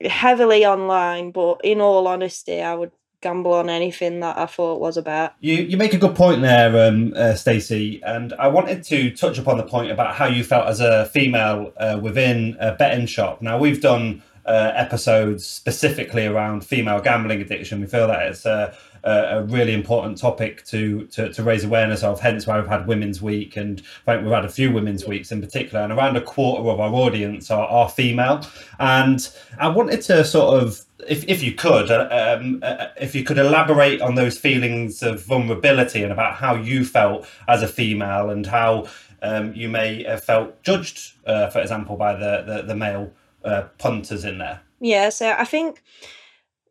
heavily 0.03 0.67
online, 0.67 1.31
but 1.31 1.61
in 1.65 1.81
all 1.81 2.07
honesty, 2.07 2.61
I 2.61 2.75
would 2.75 2.93
gamble 3.21 3.53
on 3.53 3.69
anything 3.69 4.21
that 4.21 4.39
I 4.39 4.47
thought 4.47 4.81
was 4.81 4.97
a 4.97 5.03
bet. 5.03 5.35
You 5.41 5.55
you 5.55 5.77
make 5.77 5.95
a 5.95 5.99
good 5.99 6.15
point 6.15 6.43
there, 6.43 6.89
um, 6.89 7.13
uh, 7.17 7.35
Stacey, 7.35 8.03
and 8.05 8.33
I 8.35 8.49
wanted 8.49 8.83
to 8.85 9.11
touch 9.11 9.39
upon 9.39 9.57
the 9.57 9.65
point 9.65 9.91
about 9.91 10.15
how 10.15 10.27
you 10.27 10.45
felt 10.45 10.67
as 10.67 10.81
a 10.81 11.07
female 11.07 11.73
uh, 11.77 11.99
within 12.01 12.57
a 12.61 12.73
betting 12.73 13.07
shop. 13.07 13.43
Now 13.43 13.59
we've 13.59 13.81
done 13.81 14.23
uh, 14.49 14.73
episodes 14.75 15.47
specifically 15.47 16.27
around 16.27 16.65
female 16.65 17.01
gambling 17.01 17.43
addiction. 17.43 17.81
We 17.81 17.87
feel 17.87 18.07
that 18.07 18.23
it's 18.29 18.47
a, 18.47 18.75
a, 19.05 19.43
really 19.45 19.75
important 19.75 20.17
topic 20.17 20.65
to, 20.67 21.05
to, 21.09 21.31
to 21.33 21.43
raise 21.43 21.65
awareness 21.65 22.03
of. 22.03 22.19
Hence 22.19 22.47
why 22.47 22.59
we've 22.59 22.69
had 22.69 22.87
Women's 22.87 23.21
Week, 23.21 23.59
and 23.59 23.83
I 24.07 24.15
think 24.15 24.25
we've 24.25 24.35
had 24.35 24.47
a 24.47 24.49
few 24.49 24.73
Women's 24.73 25.07
Weeks 25.07 25.31
in 25.31 25.43
particular. 25.43 25.85
And 25.85 25.93
around 25.93 26.17
a 26.17 26.23
quarter 26.23 26.67
of 26.67 26.81
our 26.81 26.93
audience 26.93 27.51
are, 27.51 27.69
are 27.69 27.91
female. 27.91 28.41
And 28.79 29.29
I 29.59 29.69
wanted 29.69 30.01
to 30.03 30.25
sort 30.25 30.63
of 30.63 30.81
if, 31.07 31.25
if 31.29 31.43
you 31.43 31.53
could, 31.53 31.91
uh, 31.91 32.39
um, 32.41 32.61
uh, 32.63 32.89
if 33.01 33.15
you 33.15 33.25
could 33.25 33.39
elaborate 33.39 34.01
on 34.01 34.15
those 34.15 34.39
feelings 34.39 35.03
of 35.03 35.23
vulnerability 35.25 36.03
and 36.03 36.11
about 36.11 36.35
how 36.35 36.55
you 36.55 36.85
felt 36.85 37.27
as 37.47 37.63
a 37.63 37.69
female 37.69 38.31
and 38.31 38.47
how 38.47 38.87
um, 39.23 39.53
you 39.55 39.69
may 39.69 40.03
have 40.05 40.25
felt 40.25 40.63
judged, 40.63 41.13
uh, 41.27 41.51
for 41.51 41.61
example, 41.61 41.97
by 41.97 42.15
the, 42.15 42.43
the, 42.47 42.63
the 42.63 42.75
male 42.75 43.13
uh, 43.49 43.69
punters 43.79 44.25
in 44.25 44.39
there. 44.39 44.61
Yeah, 44.81 45.09
so 45.09 45.33
I 45.33 45.45
think 45.45 45.83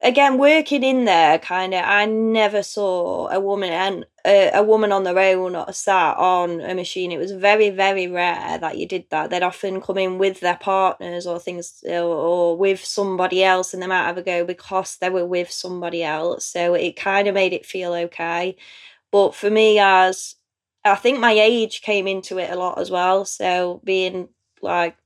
again 0.03 0.38
working 0.38 0.84
in 0.84 1.05
there 1.05 1.39
kind 1.39 1.74
of 1.74 1.84
i 1.84 2.05
never 2.05 2.62
saw 2.62 3.27
a 3.29 3.39
woman 3.39 3.72
and 3.72 4.05
a, 4.27 4.51
a 4.53 4.63
woman 4.63 4.91
on 4.91 5.03
their 5.03 5.17
own 5.17 5.55
or 5.55 5.72
sat 5.72 6.17
on 6.17 6.60
a 6.60 6.75
machine. 6.75 7.12
It 7.12 7.17
was 7.17 7.31
very 7.31 7.69
very 7.69 8.07
rare 8.07 8.57
that 8.57 8.77
you 8.77 8.86
did 8.86 9.05
that. 9.10 9.29
They'd 9.29 9.41
often 9.41 9.81
come 9.81 9.98
in 9.98 10.17
with 10.17 10.41
their 10.41 10.57
partners 10.57 11.25
or 11.25 11.39
things 11.39 11.81
or, 11.88 12.03
or 12.03 12.57
with 12.57 12.84
somebody 12.84 13.43
else 13.43 13.74
and 13.74 13.81
they 13.81 13.88
might 13.88 14.05
have 14.05 14.17
a 14.17 14.22
go 14.22 14.43
because 14.43 14.98
they 14.98 15.10
were 15.10 15.25
with 15.25 15.50
somebody 15.50 16.03
else. 16.03 16.46
So 16.46 16.74
it 16.74 16.98
kind 16.98 17.27
of 17.27 17.36
made 17.36 17.53
it 17.53 17.65
feel 17.65 17.93
okay. 17.93 18.57
But 19.12 19.34
for 19.34 19.50
me 19.50 19.79
as 19.79 20.36
i 20.86 20.96
think 20.96 21.19
my 21.19 21.31
age 21.31 21.81
came 21.81 22.07
into 22.07 22.38
it 22.38 22.51
a 22.51 22.55
lot 22.57 22.79
as 22.79 22.91
well. 22.91 23.24
So 23.25 23.81
being 23.84 24.29
like 24.62 24.98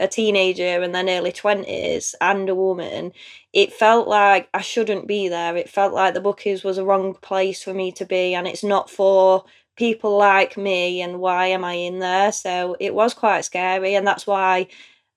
a 0.00 0.08
teenager 0.08 0.82
and 0.82 0.94
then 0.94 1.08
early 1.08 1.32
20s 1.32 2.14
and 2.20 2.48
a 2.48 2.54
woman, 2.54 3.12
it 3.52 3.72
felt 3.72 4.08
like 4.08 4.48
I 4.54 4.60
shouldn't 4.60 5.06
be 5.06 5.28
there. 5.28 5.56
It 5.56 5.68
felt 5.68 5.92
like 5.94 6.14
the 6.14 6.20
bookies 6.20 6.64
was 6.64 6.78
a 6.78 6.84
wrong 6.84 7.14
place 7.14 7.62
for 7.62 7.74
me 7.74 7.92
to 7.92 8.04
be 8.06 8.34
and 8.34 8.46
it's 8.46 8.64
not 8.64 8.90
for 8.90 9.44
people 9.76 10.16
like 10.16 10.56
me 10.56 11.00
and 11.00 11.18
why 11.20 11.46
am 11.46 11.64
I 11.64 11.74
in 11.74 11.98
there? 11.98 12.32
So 12.32 12.76
it 12.80 12.94
was 12.94 13.14
quite 13.14 13.44
scary 13.44 13.94
and 13.94 14.06
that's 14.06 14.26
why 14.26 14.68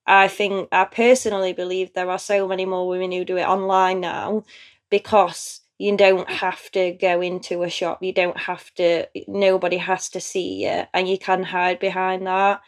I 0.08 0.28
think 0.28 0.70
I 0.72 0.86
personally 0.86 1.54
believe 1.54 1.94
there 1.94 2.10
are 2.10 2.20
so 2.20 2.48
many 2.48 2.66
more 2.66 2.88
women 2.88 3.12
who 3.12 3.26
do 3.26 3.38
it 3.38 3.44
online 3.48 4.00
now 4.02 4.44
because 4.90 5.62
you 5.78 5.98
don't 5.98 6.30
have 6.30 6.72
to 6.72 6.92
go 6.94 7.22
into 7.22 7.64
a 7.64 7.70
shop 7.70 8.02
you 8.02 8.14
don't 8.14 8.38
have 8.38 8.74
to 8.76 9.08
nobody 9.28 9.78
has 9.78 10.10
to 10.10 10.22
see 10.22 10.64
you 10.64 10.84
and 10.94 11.08
you 11.10 11.18
can 11.18 11.44
hide 11.44 11.80
behind 11.80 12.26
that 12.28 12.62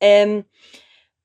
um 0.00 0.44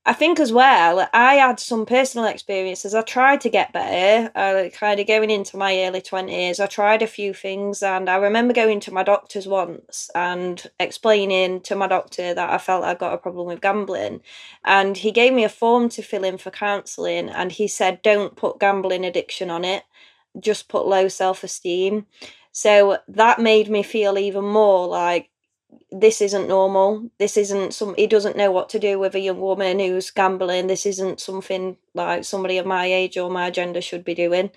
I 0.08 0.14
think 0.14 0.40
as 0.40 0.54
well, 0.54 1.10
I 1.12 1.34
had 1.34 1.60
some 1.60 1.86
personal 1.86 2.30
experiences. 2.30 2.96
I 2.96 3.02
tried 3.02 3.42
to 3.42 3.50
get 3.50 3.74
better, 3.74 4.32
kind 4.70 5.02
of 5.02 5.06
going 5.06 5.30
into 5.30 5.58
my 5.58 5.84
early 5.84 6.00
20s. 6.00 6.62
I 6.62 6.66
tried 6.68 7.02
a 7.02 7.08
few 7.08 7.34
things, 7.34 7.84
and 7.84 8.10
I 8.10 8.16
remember 8.16 8.54
going 8.54 8.80
to 8.82 8.94
my 8.94 9.04
doctor's 9.04 9.48
once 9.48 10.10
and 10.16 10.66
explaining 10.80 11.60
to 11.64 11.76
my 11.76 11.88
doctor 11.88 12.34
that 12.34 12.50
I 12.50 12.58
felt 12.58 12.86
I 12.86 12.94
got 12.94 13.16
a 13.16 13.18
problem 13.18 13.48
with 13.48 13.60
gambling. 13.60 14.22
And 14.64 14.96
he 14.96 15.12
gave 15.12 15.34
me 15.34 15.44
a 15.44 15.50
form 15.50 15.90
to 15.90 16.02
fill 16.02 16.24
in 16.24 16.38
for 16.38 16.52
counselling, 16.52 17.28
and 17.30 17.52
he 17.52 17.68
said, 17.68 18.02
Don't 18.02 18.38
put 18.38 18.62
gambling 18.62 19.04
addiction 19.04 19.50
on 19.50 19.66
it, 19.66 19.84
just 20.40 20.70
put 20.70 20.88
low 20.88 21.10
self 21.10 21.44
esteem. 21.44 22.06
So 22.54 23.00
that 23.10 23.40
made 23.42 23.70
me 23.70 23.84
feel 23.84 24.18
even 24.18 24.46
more 24.46 24.88
like 24.88 25.30
this 25.92 26.22
isn't 26.22 26.48
normal. 26.48 27.10
This 27.18 27.38
isn't 27.38 27.74
some. 27.74 27.96
He 27.96 28.08
doesn't 28.08 28.38
know 28.38 28.52
what 28.52 28.70
to 28.70 28.80
do 28.80 29.00
with 29.00 29.16
a 29.16 29.20
young 29.20 29.40
woman 29.40 29.80
who's 29.80 30.12
gambling. 30.12 30.68
This 30.68 30.86
isn't 30.86 31.20
something 31.20 31.78
like 31.94 32.24
somebody 32.24 32.58
of 32.58 32.66
my 32.66 32.86
age 32.86 33.18
or 33.18 33.30
my 33.30 33.50
gender 33.50 33.82
should 33.82 34.04
be 34.04 34.14
doing. 34.14 34.52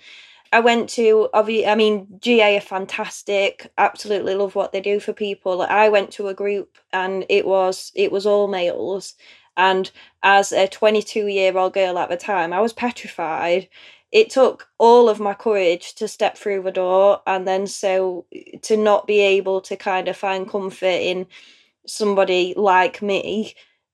I 0.53 0.59
went 0.59 0.89
to 0.91 1.29
I 1.33 1.75
mean 1.75 2.07
GA 2.19 2.57
are 2.57 2.61
fantastic. 2.61 3.71
Absolutely 3.77 4.35
love 4.35 4.55
what 4.55 4.73
they 4.73 4.81
do 4.81 4.99
for 4.99 5.13
people. 5.13 5.61
I 5.61 5.89
went 5.89 6.11
to 6.11 6.27
a 6.27 6.33
group 6.33 6.77
and 6.91 7.25
it 7.29 7.45
was 7.47 7.91
it 7.95 8.11
was 8.11 8.25
all 8.25 8.47
males. 8.47 9.15
And 9.57 9.91
as 10.23 10.51
a 10.51 10.67
22 10.67 11.27
year 11.27 11.57
old 11.57 11.73
girl 11.73 11.97
at 11.97 12.09
the 12.09 12.17
time, 12.17 12.51
I 12.53 12.59
was 12.61 12.73
petrified 12.73 13.69
it 14.11 14.29
took 14.29 14.67
all 14.77 15.09
of 15.09 15.19
my 15.19 15.33
courage 15.33 15.95
to 15.95 16.07
step 16.07 16.37
through 16.37 16.63
the 16.63 16.71
door 16.71 17.21
and 17.27 17.47
then 17.47 17.67
so 17.67 18.25
to 18.63 18.77
not 18.77 19.07
be 19.07 19.19
able 19.21 19.61
to 19.61 19.75
kind 19.77 20.07
of 20.07 20.17
find 20.17 20.49
comfort 20.49 20.85
in 20.85 21.27
somebody 21.87 22.53
like 22.57 23.01
me 23.01 23.53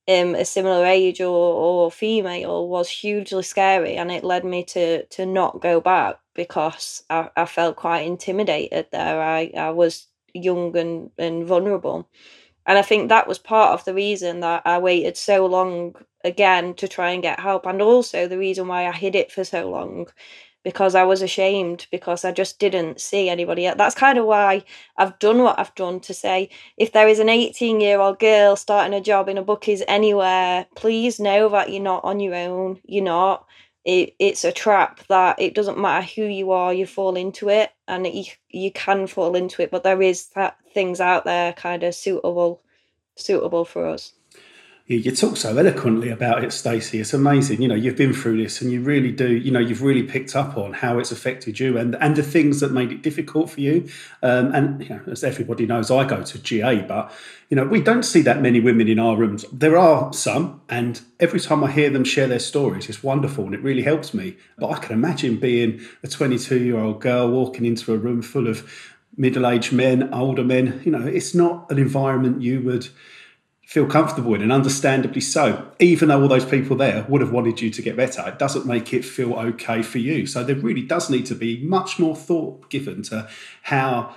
um 0.10 0.36
a 0.36 0.46
similar 0.46 0.86
age 0.86 1.22
or, 1.22 1.28
or 1.28 1.92
female 1.92 2.68
was 2.68 2.90
hugely 2.90 3.44
scary 3.44 3.96
and 3.96 4.12
it 4.12 4.24
led 4.24 4.46
me 4.46 4.64
to 4.64 5.06
to 5.08 5.26
not 5.26 5.62
go 5.62 5.82
back 5.82 6.18
because 6.36 7.04
I, 7.10 7.30
I 7.36 7.46
felt 7.46 7.76
quite 7.78 8.02
intimidated 8.06 8.88
there. 8.92 9.22
I, 9.22 9.52
I 9.58 9.72
was 9.72 10.08
young 10.34 10.78
and, 10.78 11.10
and 11.18 11.46
vulnerable. 11.48 12.08
And 12.66 12.78
I 12.78 12.82
think 12.84 13.10
that 13.10 13.28
was 13.28 13.40
part 13.40 13.74
of 13.74 13.86
the 13.86 13.94
reason 13.94 14.42
that 14.42 14.64
I 14.66 14.80
waited 14.80 15.18
so 15.18 15.46
long 15.48 15.96
again 16.24 16.74
to 16.76 16.88
try 16.88 17.12
and 17.12 17.24
get 17.24 17.40
help. 17.40 17.66
And 17.66 17.82
also 17.82 18.28
the 18.28 18.38
reason 18.38 18.68
why 18.68 18.88
I 18.88 18.92
hid 18.92 19.16
it 19.16 19.32
for 19.32 19.44
so 19.44 19.70
long 19.70 20.08
because 20.68 20.96
I 20.96 21.04
was 21.04 21.22
ashamed 21.22 21.88
because 21.92 22.26
I 22.26 22.34
just 22.34 22.60
didn't 22.60 23.00
see 23.00 23.30
anybody 23.30 23.66
else. 23.66 23.78
That's 23.78 23.96
kind 23.96 24.18
of 24.18 24.26
why 24.26 24.64
I've 24.98 25.18
done 25.20 25.42
what 25.42 25.58
I've 25.58 25.74
done 25.76 26.02
to 26.02 26.14
say 26.14 26.50
if 26.76 26.92
there 26.92 27.08
is 27.08 27.20
an 27.20 27.30
18 27.30 27.80
year 27.80 28.02
old 28.02 28.20
girl 28.20 28.58
starting 28.58 28.94
a 28.94 29.00
job 29.02 29.30
in 29.30 29.38
a 29.38 29.42
bookies 29.44 29.82
anywhere, 29.88 30.66
please 30.76 31.22
know 31.22 31.48
that 31.50 31.72
you're 31.72 31.82
not 31.82 32.04
on 32.04 32.20
your 32.20 32.36
own. 32.36 32.82
You're 32.86 33.06
not. 33.06 33.46
It, 33.86 34.16
it's 34.20 34.44
a 34.44 34.52
trap 34.52 35.08
that 35.08 35.40
it 35.40 35.56
doesn't 35.56 35.78
matter 35.80 36.06
who 36.06 36.26
you 36.26 36.52
are, 36.52 36.74
you 36.74 36.86
fall 36.86 37.16
into 37.16 37.48
it 37.48 37.72
and 37.88 38.06
you, 38.06 38.26
you 38.50 38.70
can 38.74 39.08
fall 39.08 39.38
into 39.38 39.62
it, 39.62 39.72
but 39.72 39.84
there 39.84 40.02
is 40.02 40.28
that 40.36 40.58
things 40.74 41.00
out 41.00 41.24
there 41.24 41.54
kind 41.54 41.84
of 41.84 41.96
suitable 41.96 42.62
suitable 43.16 43.64
for 43.64 43.88
us 43.88 44.12
you 44.90 45.12
talk 45.12 45.36
so 45.36 45.58
eloquently 45.58 46.10
about 46.10 46.46
it, 46.46 46.54
Stacey. 46.54 47.02
It's 47.02 47.14
amazing. 47.14 47.62
You 47.62 47.68
know, 47.68 47.76
you've 47.76 47.98
been 47.98 48.14
through 48.14 48.42
this, 48.42 48.62
and 48.62 48.72
you 48.72 48.82
really 48.82 49.12
do. 49.12 49.28
You 49.28 49.52
know, 49.52 49.60
you've 49.60 49.82
really 49.82 50.04
picked 50.04 50.34
up 50.34 50.58
on 50.58 50.72
how 50.72 50.98
it's 50.98 51.12
affected 51.12 51.60
you, 51.60 51.78
and 51.78 51.96
and 51.96 52.16
the 52.16 52.24
things 52.24 52.62
that 52.62 52.72
made 52.72 52.94
it 52.94 53.02
difficult 53.02 53.50
for 53.50 53.60
you. 53.60 53.90
Um, 54.24 54.56
and 54.56 54.82
you 54.82 54.90
know, 54.90 55.02
as 55.12 55.26
everybody 55.26 55.66
knows, 55.66 55.92
I 55.92 56.06
go 56.06 56.24
to 56.24 56.40
GA, 56.40 56.84
but 56.84 57.12
you 57.50 57.56
know, 57.58 57.66
we 57.66 57.82
don't 57.82 58.04
see 58.04 58.22
that 58.22 58.42
many 58.42 58.62
women 58.62 58.88
in 58.88 58.98
our 58.98 59.18
rooms. 59.18 59.44
There 59.52 59.78
are 59.78 60.14
some, 60.14 60.62
and 60.70 61.02
every 61.20 61.42
time 61.42 61.66
I 61.66 61.72
hear 61.72 61.90
them 61.90 62.06
share 62.06 62.28
their 62.28 62.40
stories, 62.40 62.88
it's 62.88 63.04
wonderful, 63.04 63.44
and 63.44 63.54
it 63.54 63.62
really 63.62 63.84
helps 63.84 64.14
me. 64.14 64.38
But 64.58 64.72
I 64.72 64.80
can 64.80 64.94
imagine 64.94 65.36
being 65.36 65.82
a 66.02 66.08
22 66.08 66.64
year 66.64 66.78
old 66.80 67.02
girl 67.02 67.30
walking 67.30 67.66
into 67.66 67.94
a 67.94 67.98
room 67.98 68.22
full 68.22 68.48
of 68.48 68.90
middle 69.18 69.48
aged 69.48 69.74
men, 69.74 70.14
older 70.14 70.46
men. 70.46 70.82
You 70.86 70.92
know, 70.92 71.06
it's 71.06 71.36
not 71.36 71.70
an 71.70 71.78
environment 71.78 72.42
you 72.42 72.62
would 72.62 72.88
feel 73.68 73.86
comfortable 73.86 74.34
in, 74.34 74.42
and 74.42 74.50
understandably 74.50 75.20
so. 75.20 75.70
Even 75.78 76.08
though 76.08 76.22
all 76.22 76.30
those 76.30 76.46
people 76.46 76.78
there 76.78 77.06
would 77.10 77.20
have 77.20 77.34
wanted 77.34 77.60
you 77.60 77.70
to 77.70 77.82
get 77.82 77.98
better, 77.98 78.24
it 78.26 78.40
doesn't 78.40 78.66
make 78.66 78.94
it 78.94 79.04
feel 79.04 79.34
okay 79.34 79.82
for 79.82 79.98
you. 79.98 80.26
So 80.26 80.42
there 80.42 80.56
really 80.56 80.84
does 80.84 81.10
need 81.10 81.26
to 81.26 81.36
be 81.36 81.62
much 81.62 82.00
more 82.00 82.16
thought 82.16 82.70
given 82.70 83.02
to 83.04 83.28
how 83.64 84.16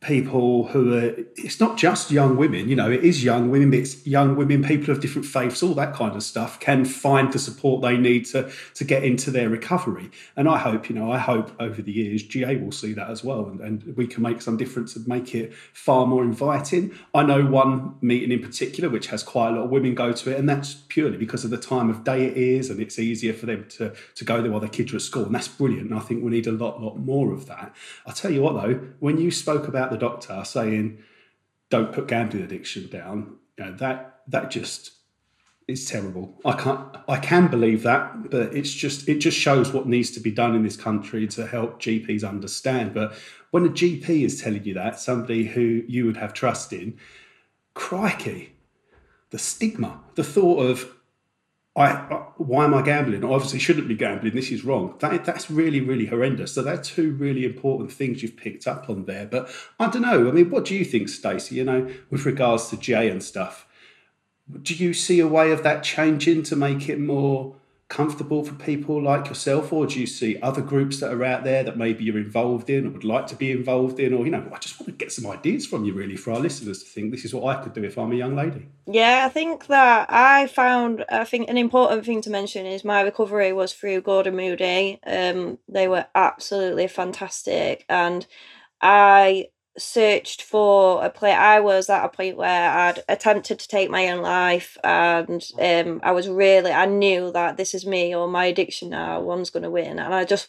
people 0.00 0.68
who 0.68 0.96
are 0.96 1.12
it's 1.36 1.58
not 1.58 1.76
just 1.76 2.12
young 2.12 2.36
women 2.36 2.68
you 2.68 2.76
know 2.76 2.88
it 2.88 3.02
is 3.02 3.24
young 3.24 3.50
women 3.50 3.68
but 3.70 3.80
it's 3.80 4.06
young 4.06 4.36
women 4.36 4.62
people 4.62 4.90
of 4.90 5.00
different 5.00 5.26
faiths 5.26 5.60
all 5.60 5.74
that 5.74 5.92
kind 5.92 6.14
of 6.14 6.22
stuff 6.22 6.60
can 6.60 6.84
find 6.84 7.32
the 7.32 7.38
support 7.38 7.82
they 7.82 7.96
need 7.96 8.24
to 8.24 8.48
to 8.74 8.84
get 8.84 9.02
into 9.02 9.28
their 9.28 9.48
recovery. 9.48 10.08
And 10.36 10.48
i 10.48 10.56
hope 10.56 10.88
you 10.88 10.94
know 10.94 11.10
i 11.10 11.18
hope 11.18 11.50
over 11.60 11.82
the 11.82 11.90
years 11.90 12.22
ga 12.22 12.56
will 12.56 12.70
see 12.70 12.92
that 12.92 13.10
as 13.10 13.24
well 13.24 13.46
and, 13.46 13.60
and 13.60 13.96
we 13.96 14.06
can 14.06 14.22
make 14.22 14.40
some 14.40 14.56
difference 14.56 14.94
and 14.94 15.06
make 15.08 15.34
it 15.34 15.52
far 15.72 16.06
more 16.06 16.22
inviting. 16.22 16.96
I 17.12 17.24
know 17.24 17.44
one 17.44 17.96
meeting 18.00 18.30
in 18.30 18.40
particular 18.40 18.88
which 18.88 19.08
has 19.08 19.24
quite 19.24 19.48
a 19.48 19.52
lot 19.52 19.64
of 19.64 19.70
women 19.70 19.96
go 19.96 20.12
to 20.12 20.30
it 20.30 20.38
and 20.38 20.48
that's 20.48 20.74
purely 20.74 21.16
because 21.16 21.44
of 21.44 21.50
the 21.50 21.58
time 21.58 21.90
of 21.90 22.04
day 22.04 22.24
it 22.26 22.36
is 22.36 22.70
and 22.70 22.78
it's 22.78 23.00
easier 23.00 23.32
for 23.32 23.46
them 23.46 23.66
to 23.70 23.92
to 24.14 24.24
go 24.24 24.40
there 24.42 24.52
while 24.52 24.60
their 24.60 24.70
kids 24.70 24.92
are 24.92 24.96
at 24.96 25.02
school 25.02 25.24
and 25.24 25.34
that's 25.34 25.48
brilliant 25.48 25.90
and 25.90 25.98
i 25.98 26.02
think 26.02 26.22
we 26.22 26.30
need 26.30 26.46
a 26.46 26.52
lot 26.52 26.80
lot 26.80 26.98
more 26.98 27.32
of 27.32 27.46
that. 27.46 27.74
I'll 28.06 28.14
tell 28.14 28.30
you 28.30 28.42
what 28.42 28.54
though 28.54 28.74
when 29.00 29.18
you 29.18 29.32
spoke 29.32 29.66
about 29.66 29.87
the 29.90 29.98
doctor 29.98 30.42
saying, 30.44 30.98
"Don't 31.70 31.92
put 31.92 32.08
gambling 32.08 32.44
addiction 32.44 32.88
down," 32.88 33.36
you 33.58 33.64
know, 33.64 33.72
that 33.76 34.20
that 34.28 34.50
just 34.50 34.92
is 35.68 35.84
terrible. 35.84 36.40
I 36.44 36.52
can't. 36.52 36.96
I 37.06 37.18
can 37.18 37.48
believe 37.48 37.82
that, 37.82 38.30
but 38.30 38.54
it's 38.54 38.72
just 38.72 39.08
it 39.08 39.18
just 39.18 39.38
shows 39.38 39.72
what 39.72 39.86
needs 39.86 40.10
to 40.12 40.20
be 40.20 40.30
done 40.30 40.54
in 40.54 40.62
this 40.62 40.76
country 40.76 41.26
to 41.28 41.46
help 41.46 41.80
GPs 41.80 42.26
understand. 42.26 42.94
But 42.94 43.14
when 43.50 43.66
a 43.66 43.68
GP 43.68 44.24
is 44.24 44.40
telling 44.40 44.64
you 44.64 44.74
that, 44.74 44.98
somebody 44.98 45.44
who 45.44 45.82
you 45.86 46.06
would 46.06 46.16
have 46.16 46.32
trust 46.32 46.72
in, 46.72 46.98
crikey, 47.74 48.54
the 49.30 49.38
stigma, 49.38 50.00
the 50.14 50.24
thought 50.24 50.60
of 50.60 50.90
I, 51.78 51.94
why 52.36 52.64
am 52.64 52.74
I 52.74 52.82
gambling? 52.82 53.24
I 53.24 53.28
obviously 53.28 53.58
shouldn't 53.58 53.88
be 53.88 53.94
gambling. 53.94 54.34
This 54.34 54.50
is 54.50 54.64
wrong. 54.64 54.94
That, 55.00 55.24
that's 55.24 55.50
really, 55.50 55.80
really 55.80 56.06
horrendous. 56.06 56.54
So 56.54 56.62
they're 56.62 56.76
two 56.76 57.12
really 57.12 57.44
important 57.44 57.92
things 57.92 58.22
you've 58.22 58.36
picked 58.36 58.66
up 58.66 58.90
on 58.90 59.04
there. 59.04 59.26
But 59.26 59.50
I 59.78 59.88
don't 59.88 60.02
know. 60.02 60.28
I 60.28 60.32
mean, 60.32 60.50
what 60.50 60.64
do 60.64 60.74
you 60.74 60.84
think, 60.84 61.08
Stacey? 61.08 61.56
You 61.56 61.64
know, 61.64 61.90
with 62.10 62.26
regards 62.26 62.68
to 62.70 62.76
GA 62.76 63.08
and 63.08 63.22
stuff, 63.22 63.66
do 64.62 64.74
you 64.74 64.94
see 64.94 65.20
a 65.20 65.28
way 65.28 65.52
of 65.52 65.62
that 65.62 65.82
changing 65.82 66.42
to 66.44 66.56
make 66.56 66.88
it 66.88 66.98
more 66.98 67.56
comfortable 67.88 68.44
for 68.44 68.54
people 68.54 69.02
like 69.02 69.28
yourself, 69.28 69.72
or 69.72 69.86
do 69.86 69.98
you 69.98 70.06
see 70.06 70.38
other 70.42 70.60
groups 70.60 71.00
that 71.00 71.10
are 71.10 71.24
out 71.24 71.42
there 71.42 71.64
that 71.64 71.78
maybe 71.78 72.04
you're 72.04 72.18
involved 72.18 72.68
in 72.68 72.86
or 72.86 72.90
would 72.90 73.04
like 73.04 73.26
to 73.28 73.34
be 73.34 73.50
involved 73.50 73.98
in, 73.98 74.12
or 74.12 74.24
you 74.24 74.30
know, 74.30 74.46
I 74.52 74.58
just 74.58 74.78
want 74.78 74.86
to 74.86 74.92
get 74.92 75.10
some 75.10 75.26
ideas 75.26 75.66
from 75.66 75.84
you 75.84 75.94
really 75.94 76.16
for 76.16 76.32
our 76.32 76.38
listeners 76.38 76.82
to 76.82 76.88
think 76.88 77.10
this 77.10 77.24
is 77.24 77.34
what 77.34 77.56
I 77.56 77.62
could 77.62 77.72
do 77.72 77.82
if 77.82 77.96
I'm 77.96 78.12
a 78.12 78.16
young 78.16 78.36
lady. 78.36 78.68
Yeah, 78.86 79.22
I 79.24 79.30
think 79.30 79.66
that 79.66 80.06
I 80.10 80.48
found 80.48 81.04
I 81.08 81.24
think 81.24 81.48
an 81.48 81.56
important 81.56 82.04
thing 82.04 82.20
to 82.22 82.30
mention 82.30 82.66
is 82.66 82.84
my 82.84 83.00
recovery 83.00 83.52
was 83.54 83.72
through 83.72 84.02
Gordon 84.02 84.36
Moody. 84.36 85.00
Um, 85.06 85.58
they 85.66 85.88
were 85.88 86.06
absolutely 86.14 86.88
fantastic, 86.88 87.86
and 87.88 88.26
I 88.82 89.48
searched 89.78 90.42
for 90.42 91.04
a 91.04 91.10
place. 91.10 91.36
I 91.36 91.60
was 91.60 91.88
at 91.88 92.04
a 92.04 92.08
point 92.08 92.36
where 92.36 92.70
I'd 92.70 93.02
attempted 93.08 93.58
to 93.58 93.68
take 93.68 93.90
my 93.90 94.10
own 94.10 94.22
life, 94.22 94.76
and 94.84 95.44
um, 95.60 96.00
I 96.02 96.12
was 96.12 96.28
really, 96.28 96.72
I 96.72 96.86
knew 96.86 97.32
that 97.32 97.56
this 97.56 97.74
is 97.74 97.86
me 97.86 98.14
or 98.14 98.28
my 98.28 98.46
addiction 98.46 98.90
now, 98.90 99.20
one's 99.20 99.50
going 99.50 99.62
to 99.62 99.70
win. 99.70 99.98
And 99.98 100.14
I 100.14 100.24
just, 100.24 100.48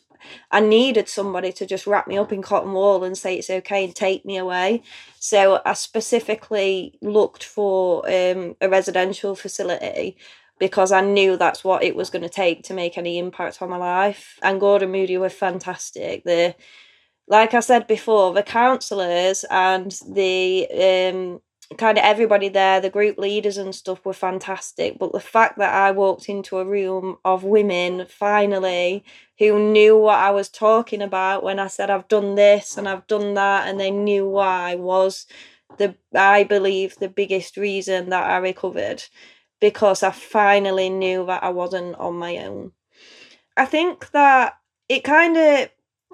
I 0.51 0.59
needed 0.59 1.07
somebody 1.07 1.51
to 1.53 1.65
just 1.65 1.87
wrap 1.87 2.07
me 2.07 2.17
up 2.17 2.33
in 2.33 2.41
cotton 2.41 2.73
wool 2.73 3.03
and 3.03 3.17
say 3.17 3.35
it's 3.35 3.49
okay 3.49 3.85
and 3.85 3.95
take 3.95 4.25
me 4.25 4.37
away. 4.37 4.83
So 5.19 5.61
I 5.65 5.73
specifically 5.73 6.97
looked 7.01 7.43
for 7.43 8.05
um, 8.05 8.55
a 8.61 8.69
residential 8.69 9.35
facility 9.35 10.17
because 10.59 10.91
I 10.91 11.01
knew 11.01 11.37
that's 11.37 11.63
what 11.63 11.83
it 11.83 11.95
was 11.95 12.09
going 12.09 12.21
to 12.21 12.29
take 12.29 12.63
to 12.63 12.73
make 12.73 12.97
any 12.97 13.17
impact 13.17 13.61
on 13.61 13.69
my 13.69 13.77
life. 13.77 14.37
And 14.41 14.59
Gordon 14.59 14.91
Moody 14.91 15.17
were 15.17 15.29
fantastic. 15.29 16.25
The 16.25 16.53
like 17.29 17.53
I 17.53 17.59
said 17.61 17.87
before, 17.87 18.33
the 18.33 18.43
counsellors 18.43 19.45
and 19.51 19.97
the 20.09 20.67
um, 21.13 21.41
kind 21.77 21.99
of 21.99 22.03
everybody 22.03 22.49
there, 22.49 22.81
the 22.81 22.89
group 22.89 23.19
leaders 23.19 23.57
and 23.57 23.73
stuff 23.73 24.03
were 24.03 24.13
fantastic. 24.13 24.97
But 24.97 25.11
the 25.13 25.19
fact 25.19 25.59
that 25.59 25.71
I 25.71 25.91
walked 25.91 26.27
into 26.27 26.57
a 26.57 26.65
room 26.65 27.17
of 27.23 27.43
women 27.43 28.07
finally 28.09 29.05
who 29.37 29.71
knew 29.71 29.95
what 29.95 30.17
I 30.17 30.31
was 30.31 30.49
talking 30.49 31.03
about 31.03 31.43
when 31.43 31.59
I 31.59 31.67
said 31.67 31.91
I've 31.91 32.07
done 32.07 32.33
this 32.33 32.77
and 32.77 32.89
I've 32.89 33.05
done 33.07 33.35
that, 33.35 33.67
and 33.67 33.79
they 33.79 33.91
knew 33.91 34.27
why 34.27 34.75
was 34.75 35.27
the 35.77 35.95
I 36.15 36.43
believe 36.43 36.95
the 36.95 37.09
biggest 37.09 37.57
reason 37.57 38.09
that 38.09 38.23
I 38.23 38.37
recovered 38.37 39.03
because 39.61 40.01
I 40.01 40.11
finally 40.11 40.89
knew 40.89 41.25
that 41.27 41.43
I 41.43 41.49
wasn't 41.49 41.95
on 41.97 42.15
my 42.15 42.37
own. 42.37 42.71
I 43.55 43.65
think 43.65 44.09
that 44.11 44.55
it 44.89 45.03
kind 45.03 45.37
of 45.37 45.69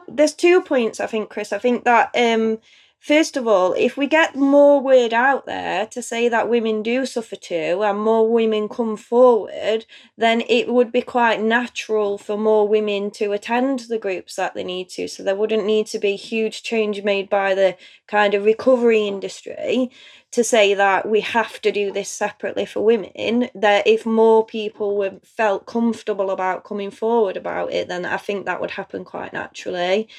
there's 0.07 0.33
two 0.33 0.61
points 0.61 0.99
I 0.99 1.07
think, 1.07 1.29
Chris. 1.29 1.53
I 1.53 1.59
think 1.59 1.83
that 1.85 2.11
um, 2.15 2.59
first 3.05 3.37
of 3.37 3.47
all, 3.47 3.73
if 3.73 3.97
we 3.97 4.07
get 4.07 4.35
more 4.35 4.81
word 4.81 5.13
out 5.13 5.45
there 5.45 5.85
to 5.85 6.01
say 6.01 6.27
that 6.27 6.49
women 6.49 6.81
do 6.81 7.05
suffer 7.05 7.35
too, 7.35 7.83
and 7.83 7.99
more 7.99 8.27
women 8.27 8.67
come 8.67 8.97
forward, 8.97 9.85
then 10.17 10.41
it 10.49 10.67
would 10.67 10.91
be 10.91 11.03
quite 11.03 11.39
natural 11.39 12.17
for 12.17 12.35
more 12.35 12.67
women 12.67 13.11
to 13.11 13.31
attend 13.31 13.81
the 13.81 13.99
groups 13.99 14.35
that 14.37 14.55
they 14.55 14.63
need 14.63 14.89
to. 14.89 15.07
So 15.07 15.21
there 15.21 15.35
wouldn't 15.35 15.67
need 15.67 15.85
to 15.87 15.99
be 15.99 16.15
huge 16.15 16.63
change 16.63 17.03
made 17.03 17.29
by 17.29 17.53
the 17.53 17.77
kind 18.07 18.33
of 18.33 18.43
recovery 18.43 19.07
industry 19.07 19.91
to 20.31 20.43
say 20.43 20.73
that 20.73 21.07
we 21.07 21.21
have 21.21 21.61
to 21.61 21.71
do 21.71 21.91
this 21.91 22.09
separately 22.09 22.65
for 22.65 22.83
women 22.83 23.49
that 23.53 23.85
if 23.85 24.03
more 24.05 24.43
people 24.43 24.97
were 24.97 25.13
felt 25.23 25.67
comfortable 25.67 26.31
about 26.31 26.65
coming 26.65 26.91
forward 26.91 27.37
about 27.37 27.71
it 27.71 27.87
then 27.87 28.03
i 28.03 28.17
think 28.17 28.45
that 28.45 28.59
would 28.59 28.71
happen 28.71 29.05
quite 29.05 29.31
naturally 29.31 30.09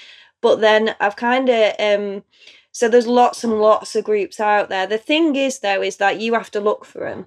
but 0.40 0.62
then 0.62 0.96
i've 1.00 1.16
kind 1.16 1.50
of 1.50 1.74
um 1.78 2.22
so 2.76 2.88
there's 2.88 3.06
lots 3.06 3.42
and 3.42 3.60
lots 3.60 3.96
of 3.96 4.04
groups 4.04 4.38
out 4.38 4.68
there 4.68 4.86
the 4.86 4.98
thing 4.98 5.34
is 5.34 5.60
though 5.60 5.82
is 5.82 5.96
that 5.96 6.20
you 6.20 6.34
have 6.34 6.50
to 6.50 6.60
look 6.60 6.84
for 6.84 7.00
them 7.00 7.26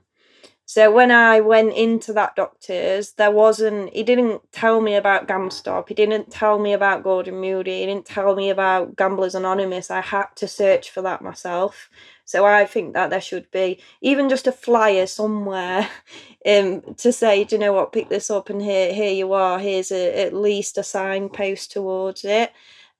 so 0.70 0.92
when 0.92 1.10
I 1.10 1.40
went 1.40 1.74
into 1.74 2.14
that 2.14 2.36
doctor's, 2.36 3.14
there 3.14 3.32
wasn't. 3.32 3.92
He 3.92 4.04
didn't 4.04 4.44
tell 4.52 4.82
me 4.82 4.94
about 4.94 5.28
GamStop. 5.28 5.88
He 5.88 5.96
didn't 5.96 6.30
tell 6.30 6.60
me 6.60 6.74
about 6.74 7.02
Gordon 7.02 7.42
Moody. 7.42 7.80
He 7.80 7.88
didn't 7.88 8.06
tell 8.06 8.36
me 8.36 8.52
about 8.52 8.96
Gamblers 8.96 9.34
Anonymous. 9.34 9.90
I 9.90 10.02
had 10.02 10.28
to 10.36 10.48
search 10.48 10.92
for 10.92 11.02
that 11.02 11.24
myself. 11.24 11.90
So 12.24 12.46
I 12.46 12.66
think 12.66 12.94
that 12.94 13.10
there 13.10 13.20
should 13.20 13.50
be 13.50 13.82
even 14.02 14.30
just 14.30 14.46
a 14.46 14.52
flyer 14.52 15.08
somewhere, 15.08 15.90
um, 16.46 16.84
to 16.98 17.12
say, 17.12 17.46
do 17.46 17.56
you 17.56 17.60
know 17.60 17.74
what, 17.74 17.92
pick 17.92 18.10
this 18.10 18.30
up 18.30 18.52
and 18.52 18.62
here, 18.62 18.94
here 18.94 19.12
you 19.12 19.34
are. 19.34 19.58
Here's 19.58 19.92
a, 19.92 20.22
at 20.28 20.36
least 20.36 20.78
a 20.78 20.84
signpost 20.84 21.72
towards 21.72 22.24
it. 22.24 22.52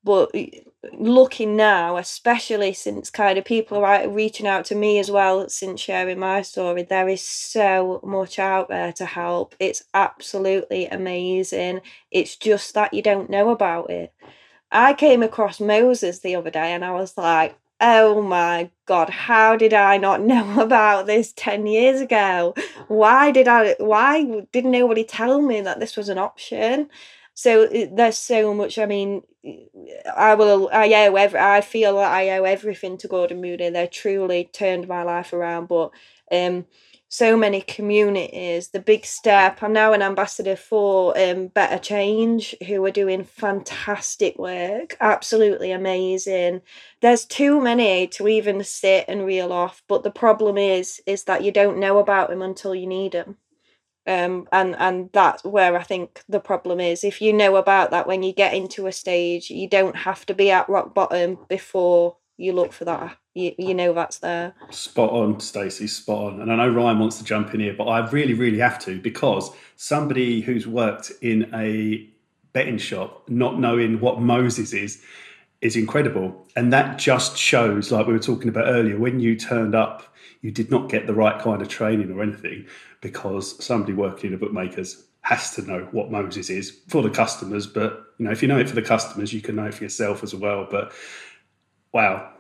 But 0.04 0.32
looking 0.94 1.56
now, 1.56 1.98
especially 1.98 2.74
since 2.74 3.10
kind 3.10 3.38
of 3.38 3.46
people 3.46 3.84
are 3.84 4.08
reaching 4.08 4.48
out 4.48 4.66
to 4.66 4.76
me 4.76 4.98
as 4.98 5.12
well 5.12 5.50
since 5.50 5.82
sharing 5.82 6.20
my 6.20 6.42
story, 6.42 6.84
there 6.84 7.10
is 7.10 7.22
so 7.22 8.00
much 8.04 8.40
out 8.40 8.70
there 8.70 8.94
to 8.94 9.06
help. 9.06 9.56
It's 9.60 9.84
absolutely 9.94 10.86
amazing. 10.88 11.82
It's 12.12 12.36
just 12.38 12.74
that 12.76 12.94
you 12.94 13.02
don't 13.02 13.30
know 13.30 13.50
about 13.50 13.90
it. 13.90 14.14
I 14.72 14.94
came 14.94 15.24
across 15.24 15.60
MOSES 15.60 16.20
the 16.20 16.36
other 16.36 16.52
day 16.52 16.74
and 16.74 16.86
I 16.86 16.92
was 16.92 17.18
like, 17.18 17.58
oh 17.82 18.22
my 18.22 18.70
god 18.86 19.10
how 19.10 19.56
did 19.56 19.74
i 19.74 19.98
not 19.98 20.22
know 20.32 20.62
about 20.62 21.06
this 21.06 21.32
10 21.36 21.66
years 21.66 22.02
ago 22.02 22.54
why 22.88 23.32
did 23.32 23.48
i 23.48 23.76
why 23.80 24.46
didn't 24.52 24.72
nobody 24.72 25.04
tell 25.04 25.42
me 25.42 25.62
that 25.62 25.80
this 25.80 25.96
was 25.96 26.10
an 26.10 26.18
option 26.18 26.90
so 27.40 27.68
there's 27.68 28.18
so 28.18 28.54
much. 28.54 28.78
I 28.78 28.86
mean, 28.86 29.22
I 30.14 30.36
will. 30.36 30.70
I 30.74 30.92
owe 31.08 31.16
every. 31.16 31.40
I 31.40 31.62
feel 31.62 31.96
that 31.96 32.12
I 32.12 32.38
owe 32.38 32.44
everything 32.44 32.98
to 32.98 33.08
Gordon 33.08 33.40
Moody. 33.40 33.70
They 33.70 33.88
truly 33.88 34.50
turned 34.52 34.90
my 34.90 35.04
life 35.04 35.32
around. 35.32 35.70
But 35.70 35.92
um, 36.34 36.66
so 37.08 37.38
many 37.38 37.62
communities. 37.62 38.68
The 38.68 38.82
big 38.82 39.06
step. 39.06 39.64
I'm 39.64 39.72
now 39.72 39.94
an 39.94 40.02
ambassador 40.02 40.58
for 40.58 41.18
um, 41.18 41.48
Better 41.48 41.78
Change, 41.78 42.56
who 42.68 42.84
are 42.84 42.92
doing 42.92 43.24
fantastic 43.24 44.38
work. 44.38 44.98
Absolutely 45.00 45.72
amazing. 45.72 46.62
There's 47.00 47.24
too 47.24 47.62
many 47.62 48.08
to 48.08 48.28
even 48.28 48.62
sit 48.66 49.06
and 49.08 49.26
reel 49.26 49.54
off. 49.54 49.82
But 49.88 50.04
the 50.04 50.12
problem 50.12 50.58
is, 50.58 51.02
is 51.06 51.24
that 51.24 51.46
you 51.46 51.54
don't 51.54 51.80
know 51.80 52.00
about 52.00 52.30
them 52.32 52.42
until 52.42 52.76
you 52.76 52.86
need 52.86 53.14
them 53.14 53.38
um, 54.10 54.48
and 54.52 54.76
and 54.78 55.10
that's 55.14 55.44
where 55.44 55.78
I 55.78 55.84
think 55.84 56.24
the 56.28 56.40
problem 56.40 56.80
is. 56.80 57.04
If 57.04 57.22
you 57.22 57.32
know 57.32 57.58
about 57.58 57.92
that 57.92 58.08
when 58.08 58.24
you 58.24 58.34
get 58.34 58.56
into 58.56 58.88
a 58.88 58.92
stage, 58.92 59.52
you 59.52 59.70
don't 59.70 59.96
have 59.96 60.26
to 60.26 60.34
be 60.34 60.50
at 60.50 60.68
rock 60.68 60.96
bottom 60.96 61.38
before 61.48 62.18
you 62.36 62.54
look 62.54 62.74
for 62.74 62.86
that. 62.86 63.18
You, 63.36 63.54
you 63.60 63.76
know 63.76 63.94
that's 63.94 64.18
there. 64.18 64.56
Spot 64.72 65.12
on, 65.12 65.40
Stacey. 65.40 65.86
Spot 65.86 66.34
on. 66.34 66.42
And 66.42 66.52
I 66.52 66.56
know 66.56 66.70
Ryan 66.70 66.98
wants 66.98 67.20
to 67.20 67.24
jump 67.24 67.54
in 67.54 67.60
here, 67.60 67.76
but 67.78 67.86
I 67.86 68.10
really, 68.10 68.34
really 68.34 68.58
have 68.58 68.80
to 68.80 69.00
because 69.00 69.52
somebody 69.76 70.42
who's 70.42 70.66
worked 70.66 71.12
in 71.22 71.52
a 71.54 72.10
betting 72.52 72.80
shop, 72.80 73.30
not 73.30 73.60
knowing 73.60 74.00
what 74.00 74.20
MOSES 74.20 74.74
is, 74.74 75.04
is 75.62 75.76
incredible. 75.76 76.48
And 76.56 76.72
that 76.74 76.98
just 76.98 77.38
shows, 77.38 77.92
like 77.92 78.08
we 78.08 78.14
were 78.14 78.20
talking 78.20 78.50
about 78.50 78.68
earlier, 78.68 78.98
when 78.98 79.20
you 79.20 79.36
turned 79.36 79.76
up, 79.76 80.04
you 80.42 80.52
did 80.52 80.72
not 80.72 80.90
get 80.90 81.06
the 81.06 81.14
right 81.14 81.40
kind 81.42 81.62
of 81.62 81.68
training 81.68 82.12
or 82.12 82.22
anything 82.24 82.66
because 83.02 83.64
somebody 83.64 83.94
working 83.94 84.30
in 84.30 84.34
a 84.36 84.38
bookmaker's 84.38 85.06
has 85.22 85.54
to 85.56 85.62
know 85.62 85.88
what 85.92 86.10
MOSES 86.10 86.50
is 86.50 86.80
for 86.88 87.02
the 87.02 87.10
customers. 87.10 87.68
But 87.68 88.06
you 88.18 88.26
know, 88.26 88.32
if 88.32 88.42
you 88.42 88.48
know 88.48 88.58
it 88.58 88.70
for 88.70 88.76
the 88.76 88.82
customers, 88.82 89.34
you 89.34 89.42
can 89.42 89.56
know 89.56 89.66
it 89.66 89.74
for 89.74 89.84
yourself 89.84 90.24
as 90.24 90.34
well. 90.34 90.66
But 90.70 90.94
wow, 91.92 92.34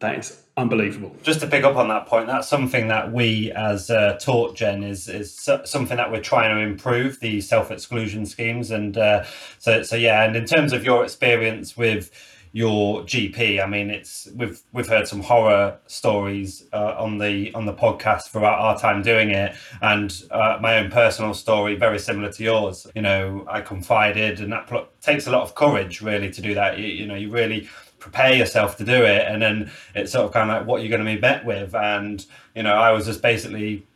that 0.00 0.18
is 0.18 0.42
unbelievable. 0.56 1.16
Just 1.22 1.40
to 1.40 1.46
pick 1.46 1.64
up 1.64 1.76
on 1.76 1.88
that 1.88 2.06
point, 2.06 2.26
that's 2.26 2.48
something 2.48 2.88
that 2.88 3.10
we 3.10 3.52
as 3.52 3.90
uh, 3.90 4.18
taught 4.20 4.54
Jen 4.54 4.84
is 4.84 5.08
is 5.08 5.34
something 5.64 5.96
that 5.96 6.12
we're 6.12 6.20
trying 6.20 6.54
to 6.54 6.62
improve 6.62 7.20
the 7.20 7.40
self 7.40 7.70
exclusion 7.70 8.26
schemes, 8.26 8.70
and 8.70 8.98
uh, 8.98 9.24
so 9.58 9.82
so 9.82 9.96
yeah. 9.96 10.22
And 10.22 10.36
in 10.36 10.44
terms 10.44 10.72
of 10.72 10.84
your 10.84 11.04
experience 11.04 11.76
with 11.76 12.10
your 12.56 13.02
GP. 13.02 13.62
I 13.62 13.66
mean, 13.66 13.90
it's 13.90 14.28
we've 14.34 14.62
we've 14.72 14.88
heard 14.88 15.06
some 15.06 15.20
horror 15.20 15.76
stories 15.88 16.64
uh, 16.72 16.94
on 16.96 17.18
the 17.18 17.52
on 17.52 17.66
the 17.66 17.74
podcast 17.74 18.30
throughout 18.30 18.58
our 18.58 18.78
time 18.78 19.02
doing 19.02 19.28
it, 19.28 19.54
and 19.82 20.22
uh, 20.30 20.56
my 20.58 20.78
own 20.78 20.90
personal 20.90 21.34
story 21.34 21.76
very 21.76 21.98
similar 21.98 22.32
to 22.32 22.42
yours. 22.42 22.86
You 22.94 23.02
know, 23.02 23.44
I 23.46 23.60
confided, 23.60 24.40
and 24.40 24.50
that 24.54 24.68
pl- 24.68 24.88
takes 25.02 25.26
a 25.26 25.30
lot 25.30 25.42
of 25.42 25.54
courage 25.54 26.00
really 26.00 26.30
to 26.30 26.40
do 26.40 26.54
that. 26.54 26.78
You, 26.78 26.86
you 26.86 27.06
know, 27.06 27.14
you 27.14 27.30
really 27.30 27.68
prepare 27.98 28.32
yourself 28.32 28.78
to 28.78 28.84
do 28.84 29.04
it, 29.04 29.26
and 29.28 29.42
then 29.42 29.70
it's 29.94 30.12
sort 30.12 30.24
of 30.24 30.32
kind 30.32 30.50
of 30.50 30.56
like 30.56 30.66
what 30.66 30.80
you're 30.80 30.88
going 30.88 31.04
to 31.04 31.14
be 31.14 31.20
met 31.20 31.44
with. 31.44 31.74
And 31.74 32.24
you 32.54 32.62
know, 32.62 32.74
I 32.74 32.90
was 32.90 33.04
just 33.04 33.20
basically 33.20 33.86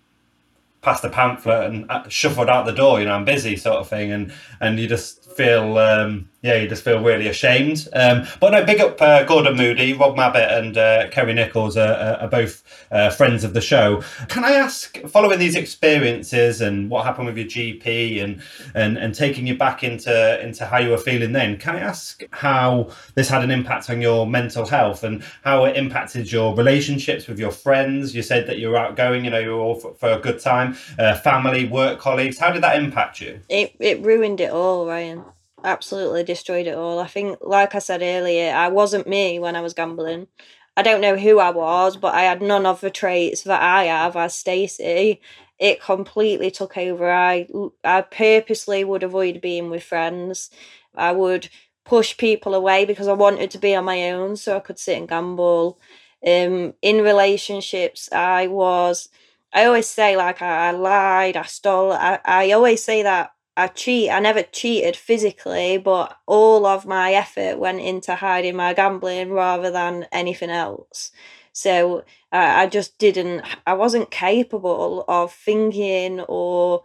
passed 0.82 1.02
a 1.02 1.08
pamphlet 1.08 1.64
and 1.64 1.90
uh, 1.90 2.06
shuffled 2.10 2.50
out 2.50 2.66
the 2.66 2.72
door. 2.72 3.00
You 3.00 3.06
know, 3.06 3.14
I'm 3.14 3.24
busy, 3.24 3.56
sort 3.56 3.78
of 3.78 3.88
thing, 3.88 4.12
and 4.12 4.34
and 4.60 4.78
you 4.78 4.86
just 4.86 5.32
feel. 5.32 5.78
Um, 5.78 6.28
yeah, 6.42 6.56
you 6.56 6.68
just 6.68 6.82
feel 6.82 7.02
really 7.02 7.28
ashamed. 7.28 7.86
Um, 7.92 8.26
but 8.40 8.50
no, 8.50 8.64
big 8.64 8.80
up 8.80 9.00
uh, 9.02 9.24
Gordon 9.24 9.56
Moody, 9.56 9.92
Rob 9.92 10.16
Mabbott, 10.16 10.50
and 10.50 10.76
uh, 10.78 11.08
Kerry 11.10 11.34
Nichols 11.34 11.76
are, 11.76 12.16
are 12.18 12.28
both 12.28 12.62
uh, 12.90 13.10
friends 13.10 13.44
of 13.44 13.52
the 13.52 13.60
show. 13.60 14.02
Can 14.28 14.44
I 14.44 14.52
ask, 14.52 14.98
following 15.08 15.38
these 15.38 15.54
experiences 15.54 16.62
and 16.62 16.88
what 16.88 17.04
happened 17.04 17.26
with 17.26 17.36
your 17.36 17.46
GP 17.46 18.22
and 18.24 18.42
and 18.74 18.96
and 18.96 19.14
taking 19.14 19.46
you 19.46 19.56
back 19.56 19.84
into 19.84 20.42
into 20.42 20.64
how 20.64 20.78
you 20.78 20.90
were 20.90 20.98
feeling 20.98 21.32
then, 21.32 21.58
can 21.58 21.76
I 21.76 21.80
ask 21.80 22.22
how 22.30 22.90
this 23.14 23.28
had 23.28 23.44
an 23.44 23.50
impact 23.50 23.90
on 23.90 24.00
your 24.00 24.26
mental 24.26 24.66
health 24.66 25.04
and 25.04 25.22
how 25.44 25.64
it 25.64 25.76
impacted 25.76 26.32
your 26.32 26.54
relationships 26.56 27.26
with 27.26 27.38
your 27.38 27.50
friends? 27.50 28.14
You 28.14 28.22
said 28.22 28.46
that 28.46 28.58
you 28.58 28.70
were 28.70 28.78
outgoing, 28.78 29.26
you 29.26 29.30
know, 29.30 29.38
you 29.38 29.50
were 29.50 29.60
all 29.60 29.74
for, 29.74 29.92
for 29.94 30.08
a 30.08 30.18
good 30.18 30.40
time, 30.40 30.76
uh, 30.98 31.16
family, 31.16 31.68
work 31.68 31.98
colleagues. 31.98 32.38
How 32.38 32.50
did 32.50 32.62
that 32.62 32.82
impact 32.82 33.20
you? 33.20 33.40
It 33.50 33.74
it 33.78 34.02
ruined 34.02 34.40
it 34.40 34.50
all, 34.50 34.86
Ryan 34.86 35.24
absolutely 35.64 36.24
destroyed 36.24 36.66
it 36.66 36.74
all. 36.76 36.98
I 36.98 37.06
think, 37.06 37.38
like 37.42 37.74
I 37.74 37.78
said 37.78 38.02
earlier, 38.02 38.52
I 38.54 38.68
wasn't 38.68 39.08
me 39.08 39.38
when 39.38 39.56
I 39.56 39.60
was 39.60 39.74
gambling. 39.74 40.28
I 40.76 40.82
don't 40.82 41.00
know 41.00 41.16
who 41.16 41.38
I 41.38 41.50
was, 41.50 41.96
but 41.96 42.14
I 42.14 42.22
had 42.22 42.42
none 42.42 42.66
of 42.66 42.80
the 42.80 42.90
traits 42.90 43.42
that 43.42 43.62
I 43.62 43.84
have 43.84 44.16
as 44.16 44.34
Stacey. 44.34 45.20
It 45.58 45.82
completely 45.82 46.50
took 46.50 46.76
over. 46.78 47.10
I 47.10 47.48
I 47.84 48.02
purposely 48.02 48.84
would 48.84 49.02
avoid 49.02 49.40
being 49.40 49.70
with 49.70 49.82
friends. 49.82 50.50
I 50.96 51.12
would 51.12 51.48
push 51.84 52.16
people 52.16 52.54
away 52.54 52.84
because 52.84 53.08
I 53.08 53.12
wanted 53.14 53.50
to 53.52 53.58
be 53.58 53.74
on 53.74 53.84
my 53.84 54.10
own 54.10 54.36
so 54.36 54.56
I 54.56 54.60
could 54.60 54.78
sit 54.78 54.96
and 54.98 55.08
gamble. 55.08 55.78
Um, 56.26 56.74
in 56.82 57.02
relationships, 57.02 58.08
I 58.12 58.46
was. 58.46 59.08
I 59.52 59.64
always 59.66 59.88
say 59.88 60.16
like 60.16 60.40
I, 60.42 60.68
I 60.68 60.70
lied, 60.72 61.36
I 61.36 61.42
stole. 61.42 61.92
I, 61.92 62.20
I 62.24 62.52
always 62.52 62.84
say 62.84 63.02
that 63.02 63.32
I 63.56 63.68
cheat. 63.68 64.10
I 64.10 64.20
never 64.20 64.42
cheated 64.42 64.96
physically, 64.96 65.78
but 65.78 66.16
all 66.26 66.66
of 66.66 66.86
my 66.86 67.12
effort 67.12 67.58
went 67.58 67.80
into 67.80 68.14
hiding 68.14 68.56
my 68.56 68.74
gambling 68.74 69.32
rather 69.32 69.70
than 69.70 70.06
anything 70.12 70.50
else. 70.50 71.10
So 71.52 71.98
uh, 72.32 72.52
I 72.56 72.66
just 72.66 72.98
didn't. 72.98 73.42
I 73.66 73.74
wasn't 73.74 74.10
capable 74.10 75.04
of 75.08 75.32
thinking 75.32 76.20
or 76.20 76.82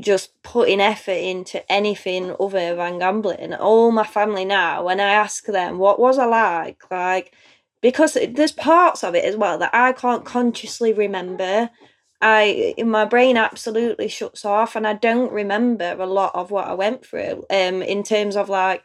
just 0.00 0.40
putting 0.42 0.80
effort 0.80 1.12
into 1.12 1.70
anything 1.70 2.34
other 2.38 2.76
than 2.76 2.98
gambling. 2.98 3.54
All 3.54 3.90
my 3.90 4.04
family 4.04 4.44
now, 4.44 4.84
when 4.84 5.00
I 5.00 5.10
ask 5.10 5.46
them 5.46 5.78
what 5.78 5.98
was 5.98 6.18
I 6.18 6.26
like, 6.26 6.82
like 6.90 7.32
because 7.80 8.16
there's 8.30 8.52
parts 8.52 9.04
of 9.04 9.14
it 9.14 9.24
as 9.24 9.36
well 9.36 9.58
that 9.58 9.74
I 9.74 9.92
can't 9.92 10.24
consciously 10.24 10.94
remember 10.94 11.68
I 12.20 12.74
my 12.84 13.04
brain 13.04 13.36
absolutely 13.36 14.08
shuts 14.08 14.44
off 14.44 14.76
and 14.76 14.86
I 14.86 14.94
don't 14.94 15.32
remember 15.32 15.96
a 15.98 16.06
lot 16.06 16.34
of 16.34 16.50
what 16.50 16.66
I 16.68 16.74
went 16.74 17.04
through. 17.06 17.44
Um 17.50 17.82
in 17.82 18.02
terms 18.02 18.36
of 18.36 18.48
like 18.48 18.84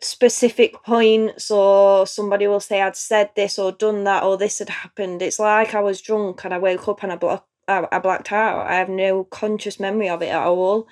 specific 0.00 0.82
points 0.82 1.50
or 1.50 2.06
somebody 2.06 2.46
will 2.46 2.60
say 2.60 2.82
I'd 2.82 2.96
said 2.96 3.30
this 3.36 3.58
or 3.58 3.72
done 3.72 4.04
that 4.04 4.24
or 4.24 4.36
this 4.36 4.58
had 4.58 4.68
happened. 4.68 5.22
It's 5.22 5.38
like 5.38 5.74
I 5.74 5.80
was 5.80 6.00
drunk 6.00 6.44
and 6.44 6.52
I 6.54 6.58
woke 6.58 6.88
up 6.88 7.02
and 7.02 7.12
I, 7.12 7.16
blo- 7.16 7.44
I, 7.68 7.98
blacked 8.00 8.32
out. 8.32 8.66
I 8.66 8.74
have 8.74 8.88
no 8.88 9.24
conscious 9.24 9.78
memory 9.78 10.08
of 10.08 10.22
it 10.22 10.28
at 10.30 10.42
all. 10.46 10.88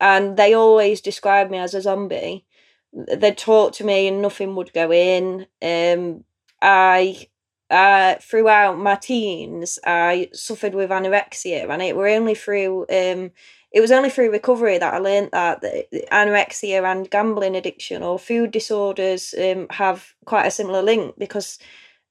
And 0.00 0.36
they 0.36 0.54
always 0.54 1.00
describe 1.00 1.50
me 1.50 1.58
as 1.58 1.74
a 1.74 1.82
zombie. 1.82 2.46
They'd 2.92 3.38
talk 3.38 3.72
to 3.74 3.84
me 3.84 4.08
and 4.08 4.22
nothing 4.22 4.54
would 4.56 4.72
go 4.72 4.92
in. 4.92 5.46
Um 5.62 6.24
I 6.62 7.28
uh, 7.72 8.16
throughout 8.20 8.78
my 8.78 8.96
teens, 8.96 9.78
I 9.84 10.28
suffered 10.32 10.74
with 10.74 10.90
anorexia, 10.90 11.68
and 11.68 11.82
it 11.82 11.96
were 11.96 12.08
only 12.08 12.34
through 12.34 12.82
um, 12.82 13.32
it 13.72 13.80
was 13.80 13.90
only 13.90 14.10
through 14.10 14.30
recovery 14.30 14.78
that 14.78 14.94
I 14.94 14.98
learned 14.98 15.30
that, 15.32 15.62
that 15.62 15.90
anorexia 16.12 16.84
and 16.84 17.10
gambling 17.10 17.56
addiction 17.56 18.02
or 18.02 18.18
food 18.18 18.50
disorders 18.50 19.34
um, 19.42 19.66
have 19.70 20.14
quite 20.26 20.46
a 20.46 20.50
similar 20.50 20.82
link 20.82 21.14
because 21.18 21.58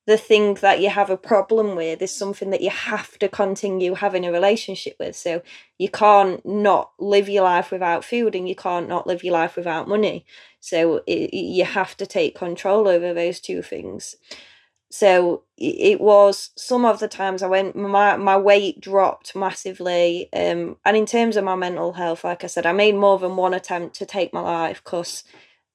the 0.07 0.17
thing 0.17 0.55
that 0.55 0.81
you 0.81 0.89
have 0.89 1.11
a 1.11 1.17
problem 1.17 1.75
with 1.75 2.01
is 2.01 2.13
something 2.13 2.49
that 2.49 2.61
you 2.61 2.71
have 2.71 3.19
to 3.19 3.29
continue 3.29 3.93
having 3.93 4.25
a 4.25 4.31
relationship 4.31 4.95
with. 4.99 5.15
So 5.15 5.43
you 5.77 5.89
can't 5.89 6.43
not 6.43 6.91
live 6.99 7.29
your 7.29 7.43
life 7.43 7.71
without 7.71 8.03
food 8.03 8.33
and 8.33 8.49
you 8.49 8.55
can't 8.55 8.89
not 8.89 9.05
live 9.05 9.23
your 9.23 9.33
life 9.33 9.55
without 9.55 9.87
money. 9.87 10.25
So 10.59 11.01
it, 11.05 11.33
you 11.33 11.65
have 11.65 11.95
to 11.97 12.07
take 12.07 12.35
control 12.35 12.87
over 12.87 13.13
those 13.13 13.39
two 13.39 13.61
things. 13.61 14.15
So 14.91 15.43
it 15.57 16.01
was 16.01 16.51
some 16.57 16.85
of 16.85 16.99
the 16.99 17.07
times 17.07 17.43
I 17.43 17.47
went, 17.47 17.75
my, 17.77 18.17
my 18.17 18.37
weight 18.37 18.81
dropped 18.81 19.35
massively. 19.35 20.29
Um, 20.33 20.77
and 20.85 20.97
in 20.97 21.05
terms 21.05 21.37
of 21.37 21.45
my 21.45 21.55
mental 21.55 21.93
health, 21.93 22.25
like 22.25 22.43
I 22.43 22.47
said, 22.47 22.65
I 22.65 22.73
made 22.73 22.95
more 22.95 23.19
than 23.19 23.37
one 23.37 23.53
attempt 23.53 23.95
to 23.97 24.05
take 24.05 24.33
my 24.33 24.41
life 24.41 24.83
because 24.83 25.23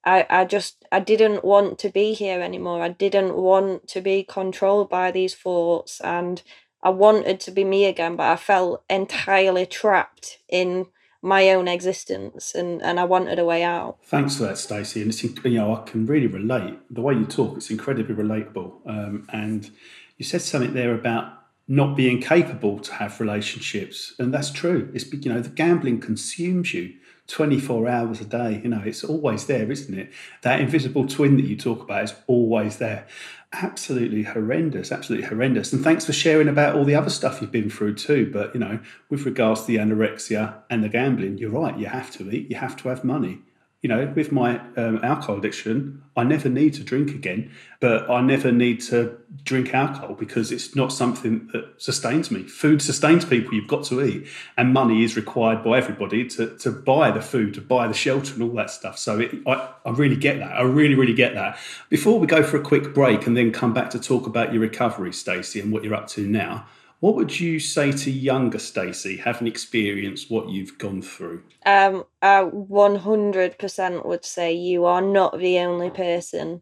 I, 0.05 0.25
I 0.29 0.45
just, 0.45 0.85
I 0.91 0.99
didn't 1.01 1.43
want 1.43 1.79
to 1.79 1.89
be 1.89 2.13
here 2.13 2.41
anymore. 2.41 2.83
I 2.83 2.89
didn't 2.89 3.35
want 3.35 3.87
to 3.89 4.01
be 4.01 4.23
controlled 4.23 4.89
by 4.89 5.11
these 5.11 5.35
thoughts 5.35 6.01
and 6.01 6.43
I 6.83 6.91
wanted 6.91 7.39
to 7.41 7.51
be 7.51 7.65
me 7.65 7.85
again, 7.85 8.15
but 8.17 8.31
I 8.31 8.37
felt 8.37 8.83
entirely 8.89 9.65
trapped 9.65 10.39
in 10.49 10.87
my 11.21 11.49
own 11.49 11.67
existence 11.67 12.53
and, 12.53 12.81
and 12.81 12.99
I 12.99 13.03
wanted 13.03 13.39
a 13.39 13.45
way 13.45 13.63
out. 13.63 13.97
Thanks 14.03 14.37
for 14.37 14.43
that, 14.43 14.57
Stacey. 14.57 15.01
And 15.01 15.09
it's, 15.09 15.23
you 15.23 15.57
know, 15.57 15.75
I 15.75 15.81
can 15.83 16.05
really 16.05 16.27
relate. 16.27 16.79
The 16.91 17.01
way 17.01 17.15
you 17.15 17.25
talk, 17.25 17.57
it's 17.57 17.69
incredibly 17.69 18.15
relatable. 18.15 18.73
Um, 18.85 19.27
and 19.31 19.69
you 20.17 20.25
said 20.25 20.41
something 20.41 20.73
there 20.73 20.93
about 20.93 21.33
not 21.67 21.97
being 21.97 22.21
capable 22.21 22.79
to 22.79 22.93
have 22.93 23.19
relationships. 23.19 24.13
And 24.19 24.33
that's 24.33 24.51
true. 24.51 24.89
It's, 24.93 25.11
you 25.11 25.33
know, 25.33 25.41
the 25.41 25.49
gambling 25.49 25.99
consumes 25.99 26.73
you 26.73 26.93
24 27.27 27.89
hours 27.89 28.21
a 28.21 28.25
day. 28.25 28.61
You 28.63 28.69
know, 28.69 28.81
it's 28.85 29.03
always 29.03 29.47
there, 29.47 29.69
isn't 29.69 29.97
it? 29.97 30.11
That 30.43 30.61
invisible 30.61 31.07
twin 31.07 31.35
that 31.37 31.45
you 31.45 31.57
talk 31.57 31.81
about 31.81 32.05
is 32.05 32.13
always 32.27 32.77
there 32.77 33.05
absolutely 33.53 34.23
horrendous, 34.23 34.91
absolutely 34.91 35.27
horrendous. 35.27 35.71
And 35.73 35.83
thanks 35.83 36.05
for 36.05 36.13
sharing 36.13 36.47
about 36.47 36.75
all 36.75 36.85
the 36.85 36.95
other 36.95 37.09
stuff 37.09 37.41
you've 37.41 37.51
been 37.51 37.69
through 37.69 37.95
too. 37.95 38.29
But 38.31 38.53
you 38.53 38.59
know, 38.59 38.79
with 39.09 39.25
regards 39.25 39.61
to 39.61 39.67
the 39.67 39.77
anorexia 39.77 40.61
and 40.69 40.83
the 40.83 40.89
gambling, 40.89 41.37
you're 41.37 41.51
right. 41.51 41.77
You 41.77 41.87
have 41.87 42.11
to 42.11 42.29
eat. 42.29 42.49
You 42.49 42.57
have 42.57 42.75
to 42.77 42.89
have 42.89 43.03
money 43.03 43.41
you 43.81 43.89
know, 43.89 44.11
with 44.15 44.31
my 44.31 44.59
um, 44.75 44.99
alcohol 45.03 45.37
addiction, 45.37 46.01
I 46.15 46.23
never 46.23 46.49
need 46.49 46.73
to 46.73 46.83
drink 46.83 47.11
again, 47.11 47.51
but 47.79 48.09
I 48.09 48.21
never 48.21 48.51
need 48.51 48.81
to 48.81 49.15
drink 49.43 49.71
alcohol 49.71 50.15
because 50.15 50.51
it's 50.51 50.75
not 50.75 50.91
something 50.91 51.47
that 51.53 51.79
sustains 51.79 52.31
me. 52.31 52.43
Food 52.43 52.81
sustains 52.81 53.23
people, 53.23 53.53
you've 53.53 53.67
got 53.67 53.85
to 53.85 54.03
eat, 54.03 54.27
and 54.57 54.73
money 54.73 55.03
is 55.03 55.15
required 55.15 55.63
by 55.63 55.77
everybody 55.77 56.27
to, 56.29 56.57
to 56.57 56.71
buy 56.71 57.11
the 57.11 57.21
food, 57.21 57.53
to 57.53 57.61
buy 57.61 57.87
the 57.87 57.93
shelter, 57.93 58.33
and 58.33 58.41
all 58.41 58.55
that 58.55 58.71
stuff. 58.71 58.97
So 58.97 59.19
it, 59.19 59.35
I, 59.45 59.69
I 59.85 59.91
really 59.91 60.17
get 60.17 60.39
that. 60.39 60.53
I 60.53 60.63
really, 60.63 60.95
really 60.95 61.13
get 61.13 61.35
that. 61.35 61.59
Before 61.89 62.19
we 62.19 62.25
go 62.25 62.41
for 62.41 62.57
a 62.57 62.63
quick 62.63 62.95
break 62.95 63.27
and 63.27 63.37
then 63.37 63.51
come 63.51 63.75
back 63.75 63.91
to 63.91 63.99
talk 63.99 64.25
about 64.25 64.53
your 64.53 64.61
recovery, 64.63 65.13
Stacey, 65.13 65.59
and 65.59 65.71
what 65.71 65.83
you're 65.83 65.93
up 65.93 66.07
to 66.09 66.25
now, 66.25 66.65
what 66.99 67.15
would 67.15 67.39
you 67.39 67.59
say 67.59 67.91
to 67.91 68.11
younger 68.11 68.59
Stacey, 68.59 69.17
having 69.17 69.47
experienced 69.47 70.31
what 70.31 70.49
you've 70.49 70.77
gone 70.77 71.01
through? 71.01 71.43
Um, 71.65 72.05
I 72.21 72.41
100% 72.41 74.05
would 74.05 74.25
say 74.25 74.53
you 74.53 74.85
are 74.85 75.01
not 75.01 75.37
the 75.37 75.59
only 75.59 75.89
person 75.89 76.61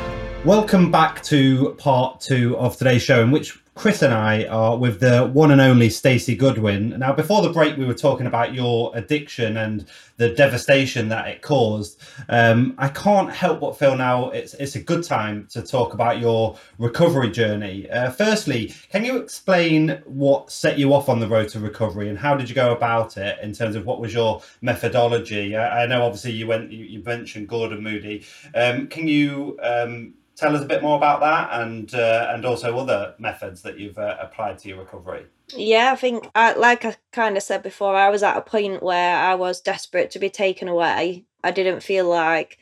Welcome 0.46 0.92
back 0.92 1.24
to 1.24 1.74
part 1.80 2.22
two 2.22 2.56
of 2.58 2.78
today's 2.78 3.02
show, 3.02 3.24
in 3.24 3.32
which 3.32 3.58
Chris 3.76 4.02
and 4.02 4.14
I 4.14 4.46
are 4.46 4.78
with 4.78 5.02
the 5.02 5.26
one 5.26 5.52
and 5.52 5.60
only 5.60 5.90
Stacey 5.90 6.34
Goodwin. 6.34 6.98
Now, 6.98 7.12
before 7.12 7.42
the 7.42 7.50
break, 7.50 7.76
we 7.76 7.84
were 7.86 7.94
talking 7.94 8.26
about 8.26 8.54
your 8.54 8.90
addiction 8.96 9.58
and 9.58 9.86
the 10.16 10.30
devastation 10.30 11.10
that 11.10 11.28
it 11.28 11.42
caused. 11.42 12.02
Um, 12.30 12.76
I 12.78 12.88
can't 12.88 13.30
help 13.30 13.60
but 13.60 13.78
feel 13.78 13.98
now 13.98 14.30
it's 14.30 14.54
it's 14.54 14.76
a 14.76 14.82
good 14.82 15.04
time 15.04 15.48
to 15.52 15.62
talk 15.62 15.94
about 15.94 16.22
your 16.22 16.58
recovery 16.78 17.30
journey. 17.30 17.90
Uh, 17.90 18.12
firstly, 18.12 18.74
can 18.90 19.04
you 19.04 19.18
explain 19.18 20.02
what 20.06 20.50
set 20.52 20.80
you 20.80 20.94
off 20.94 21.10
on 21.10 21.20
the 21.20 21.28
road 21.28 21.50
to 21.50 21.60
recovery 21.60 22.08
and 22.08 22.18
how 22.18 22.34
did 22.34 22.48
you 22.48 22.56
go 22.56 22.72
about 22.72 23.18
it 23.18 23.38
in 23.42 23.52
terms 23.52 23.76
of 23.76 23.86
what 23.86 24.00
was 24.00 24.14
your 24.14 24.42
methodology? 24.62 25.58
I, 25.58 25.84
I 25.84 25.86
know 25.86 26.02
obviously 26.04 26.32
you 26.32 26.48
went 26.48 26.72
you, 26.72 26.86
you 26.86 27.04
mentioned 27.04 27.50
Gordon 27.50 27.84
Moody. 27.84 28.26
Um, 28.56 28.88
can 28.88 29.10
you 29.10 29.60
um, 29.62 30.14
tell 30.36 30.56
us 30.56 30.64
a 30.64 30.68
bit 30.68 30.84
more 30.84 30.98
about 30.98 31.22
that 31.22 31.62
and 31.62 31.94
uh, 31.94 32.32
and 32.34 32.46
also 32.46 32.78
other 32.78 33.16
methods 33.18 33.62
that 33.62 33.80
you've 33.80 33.98
uh, 33.98 34.18
applied 34.20 34.58
to 34.60 34.70
your 34.70 34.80
recovery. 34.80 35.26
Yeah 35.56 35.92
i 35.94 35.96
think 35.96 36.30
I, 36.34 36.54
like 36.54 36.86
i 36.86 36.96
kind 37.12 37.38
of 37.38 37.44
said 37.44 37.62
before 37.62 37.96
i 37.96 38.10
was 38.10 38.24
at 38.24 38.38
a 38.38 38.42
point 38.42 38.82
where 38.82 39.18
i 39.18 39.36
was 39.36 39.62
desperate 39.62 40.12
to 40.12 40.20
be 40.20 40.30
taken 40.30 40.68
away. 40.68 41.26
I 41.44 41.52
didn't 41.52 41.84
feel 41.84 42.10
like 42.10 42.58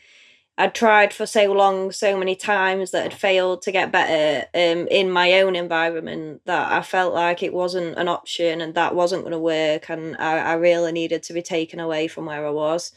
i'd 0.58 0.76
tried 0.76 1.14
for 1.14 1.26
so 1.26 1.52
long 1.54 1.92
so 1.92 2.18
many 2.18 2.36
times 2.36 2.92
that 2.92 3.04
had 3.04 3.14
failed 3.14 3.62
to 3.62 3.72
get 3.72 3.92
better 3.92 4.46
um, 4.54 4.88
in 4.90 5.10
my 5.10 5.32
own 5.40 5.56
environment 5.56 6.42
that 6.46 6.72
i 6.72 6.82
felt 6.82 7.14
like 7.14 7.42
it 7.42 7.54
wasn't 7.54 7.98
an 7.98 8.08
option 8.08 8.62
and 8.62 8.76
that 8.76 8.94
wasn't 8.94 9.24
going 9.24 9.32
to 9.32 9.40
work 9.40 9.90
and 9.90 10.16
I, 10.18 10.40
I 10.40 10.54
really 10.54 10.92
needed 10.92 11.24
to 11.24 11.34
be 11.34 11.42
taken 11.42 11.80
away 11.80 12.08
from 12.08 12.26
where 12.26 12.46
i 12.46 12.52
was 12.52 12.92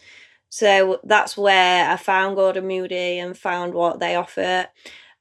so 0.48 1.00
that's 1.04 1.36
where 1.36 1.90
I 1.90 1.96
found 1.96 2.36
Gordon 2.36 2.66
Moody 2.66 3.18
and 3.18 3.36
found 3.36 3.74
what 3.74 4.00
they 4.00 4.14
offer. 4.14 4.66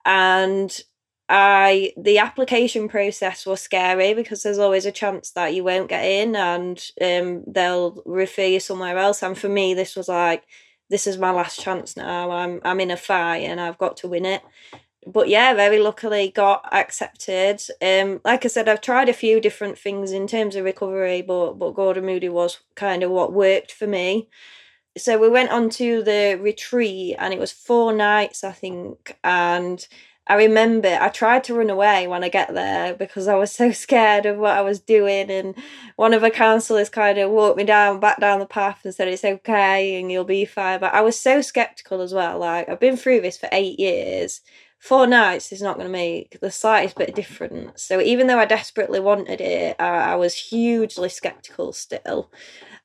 And 0.06 0.82
I 1.28 1.94
the 1.98 2.20
application 2.20 2.88
process 2.88 3.46
was 3.46 3.62
scary 3.62 4.14
because 4.14 4.44
there's 4.44 4.60
always 4.60 4.86
a 4.86 4.92
chance 4.92 5.32
that 5.32 5.56
you 5.56 5.64
won't 5.64 5.90
get 5.90 6.06
in 6.06 6.36
and 6.36 6.84
um, 7.02 7.44
they'll 7.48 8.02
refer 8.06 8.44
you 8.44 8.60
somewhere 8.60 8.98
else. 8.98 9.24
And 9.24 9.38
for 9.38 9.50
me, 9.50 9.74
this 9.74 9.96
was 9.96 10.08
like, 10.08 10.44
this 10.90 11.08
is 11.08 11.18
my 11.18 11.32
last 11.32 11.60
chance 11.60 11.98
now. 11.98 12.30
I'm 12.30 12.62
I'm 12.64 12.80
in 12.80 12.92
a 12.92 12.98
fight 12.98 13.44
and 13.44 13.60
I've 13.60 13.80
got 13.80 13.98
to 13.98 14.08
win 14.08 14.26
it. 14.26 14.44
But 15.08 15.30
yeah, 15.30 15.54
very 15.54 15.80
luckily 15.80 16.32
got 16.34 16.68
accepted. 16.72 17.62
Um, 17.82 18.22
like 18.24 18.46
I 18.46 18.48
said, 18.48 18.68
I've 18.70 18.82
tried 18.82 19.10
a 19.10 19.14
few 19.14 19.40
different 19.40 19.78
things 19.78 20.12
in 20.12 20.28
terms 20.28 20.56
of 20.56 20.64
recovery, 20.66 21.24
but 21.24 21.54
but 21.54 21.72
Gordon 21.72 22.06
Moody 22.06 22.30
was 22.30 22.60
kind 22.76 23.02
of 23.02 23.10
what 23.10 23.34
worked 23.34 23.72
for 23.72 23.88
me 23.88 24.30
so 24.98 25.18
we 25.18 25.30
went 25.30 25.52
on 25.52 25.70
to 25.70 26.04
the 26.04 26.38
retreat 26.42 27.16
and 27.20 27.34
it 27.34 27.40
was 27.40 27.52
four 27.52 27.94
nights 27.94 28.44
i 28.44 28.52
think 28.52 29.18
and 29.24 29.88
i 30.28 30.36
remember 30.36 30.98
i 31.02 31.10
tried 31.10 31.44
to 31.44 31.54
run 31.54 31.70
away 31.70 32.08
when 32.08 32.24
i 32.24 32.30
get 32.30 32.54
there 32.54 32.94
because 32.94 33.28
i 33.28 33.36
was 33.36 33.52
so 33.52 33.72
scared 33.72 34.26
of 34.26 34.38
what 34.38 34.58
i 34.58 34.62
was 34.62 34.80
doing 34.80 35.30
and 35.30 35.56
one 35.96 36.14
of 36.14 36.22
the 36.22 36.32
counselors 36.32 36.90
kind 36.90 37.18
of 37.18 37.30
walked 37.32 37.58
me 37.58 37.64
down 37.64 38.00
back 38.00 38.20
down 38.20 38.40
the 38.40 38.46
path 38.46 38.82
and 38.84 38.94
said 38.96 39.08
it's 39.08 39.26
okay 39.26 40.00
and 40.00 40.12
you'll 40.12 40.24
be 40.24 40.46
fine 40.46 40.80
but 40.80 40.94
i 40.94 41.02
was 41.02 41.20
so 41.20 41.42
skeptical 41.42 42.02
as 42.02 42.14
well 42.14 42.40
like 42.40 42.68
i've 42.70 42.80
been 42.80 42.98
through 42.98 43.22
this 43.22 43.38
for 43.38 43.50
eight 43.52 43.80
years. 43.80 44.42
Four 44.78 45.08
nights 45.08 45.52
is 45.52 45.64
not 45.64 45.78
going 45.78 45.88
to 45.88 45.92
make 45.92 46.38
the 46.42 46.52
slightest 46.52 46.96
bit 46.96 47.10
of 47.10 47.16
difference 47.16 47.82
so 47.82 48.00
even 48.00 48.28
though 48.28 48.38
i 48.38 48.46
desperately 48.46 49.00
wanted 49.00 49.42
it 49.42 49.76
I, 49.80 50.12
I 50.12 50.16
was 50.16 50.36
hugely 50.36 51.10
skeptical 51.10 51.74
still 51.74 52.30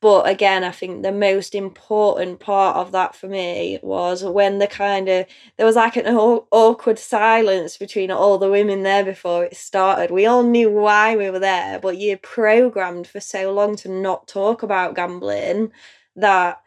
but 0.01 0.27
again, 0.27 0.63
I 0.63 0.71
think 0.71 1.03
the 1.03 1.11
most 1.11 1.53
important 1.53 2.39
part 2.39 2.75
of 2.75 2.91
that 2.91 3.15
for 3.15 3.27
me 3.27 3.79
was 3.83 4.23
when 4.23 4.57
the 4.57 4.67
kind 4.67 5.07
of 5.07 5.27
there 5.57 5.65
was 5.65 5.75
like 5.75 5.95
an 5.95 6.07
awkward 6.07 6.97
silence 6.97 7.77
between 7.77 8.09
all 8.09 8.39
the 8.39 8.49
women 8.49 8.81
there 8.81 9.05
before 9.05 9.45
it 9.45 9.55
started. 9.55 10.09
We 10.11 10.25
all 10.25 10.43
knew 10.43 10.71
why 10.71 11.15
we 11.15 11.29
were 11.29 11.39
there, 11.39 11.79
but 11.79 11.97
you're 11.99 12.17
programmed 12.17 13.07
for 13.07 13.19
so 13.19 13.53
long 13.53 13.75
to 13.77 13.89
not 13.89 14.27
talk 14.27 14.63
about 14.63 14.95
gambling 14.95 15.71
that 16.15 16.61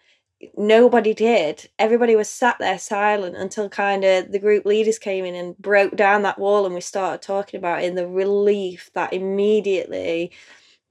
nobody 0.56 1.14
did. 1.14 1.68
Everybody 1.78 2.16
was 2.16 2.28
sat 2.28 2.56
there 2.60 2.78
silent 2.78 3.36
until 3.36 3.68
kind 3.68 4.04
of 4.04 4.30
the 4.30 4.38
group 4.38 4.64
leaders 4.64 4.98
came 4.98 5.24
in 5.24 5.34
and 5.34 5.58
broke 5.58 5.96
down 5.96 6.22
that 6.22 6.38
wall 6.38 6.66
and 6.66 6.74
we 6.74 6.80
started 6.80 7.22
talking 7.22 7.58
about 7.58 7.82
it. 7.82 7.94
The 7.94 8.06
relief 8.06 8.90
that 8.94 9.12
immediately 9.12 10.32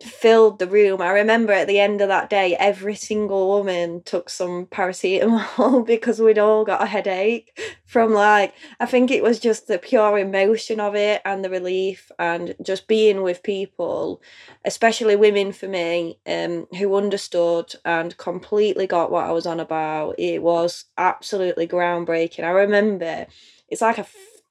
filled 0.04 0.60
the 0.60 0.68
room. 0.68 1.02
I 1.02 1.10
remember 1.10 1.54
at 1.54 1.68
the 1.68 1.80
end 1.80 2.02
of 2.02 2.08
that 2.10 2.30
day, 2.30 2.56
every 2.58 2.96
single 2.96 3.48
woman 3.48 4.04
took 4.04 4.30
some 4.30 4.66
paracetamol 4.68 5.86
because 5.88 6.20
we'd 6.20 6.38
all 6.38 6.66
got 6.66 6.84
a 6.84 6.86
headache 6.86 7.58
from 7.86 8.14
like, 8.14 8.54
I 8.80 8.86
think 8.86 9.12
it 9.12 9.24
was 9.24 9.40
just 9.40 9.68
the 9.68 9.78
pure 9.78 10.18
emotion 10.18 10.80
of 10.80 10.96
it 10.96 11.22
and 11.26 11.44
the 11.44 11.50
relief 11.50 12.12
and 12.20 12.56
just 12.62 12.88
being 12.88 13.22
with 13.22 13.44
people, 13.44 14.22
especially 14.66 15.16
women 15.16 15.52
for 15.52 15.68
me, 15.68 16.20
um, 16.28 16.68
who 16.78 16.96
understood 16.96 17.74
and 17.86 18.18
completely 18.18 18.88
got 18.88 19.12
what 19.12 19.26
I 19.26 19.32
was 19.32 19.46
on 19.46 19.60
about. 19.60 20.16
It 20.20 20.42
was 20.42 20.86
absolutely 20.98 21.68
groundbreaking. 21.68 22.44
I 22.44 22.50
remember 22.50 23.28
it's 23.70 23.82
like 23.82 23.98
a 23.98 24.06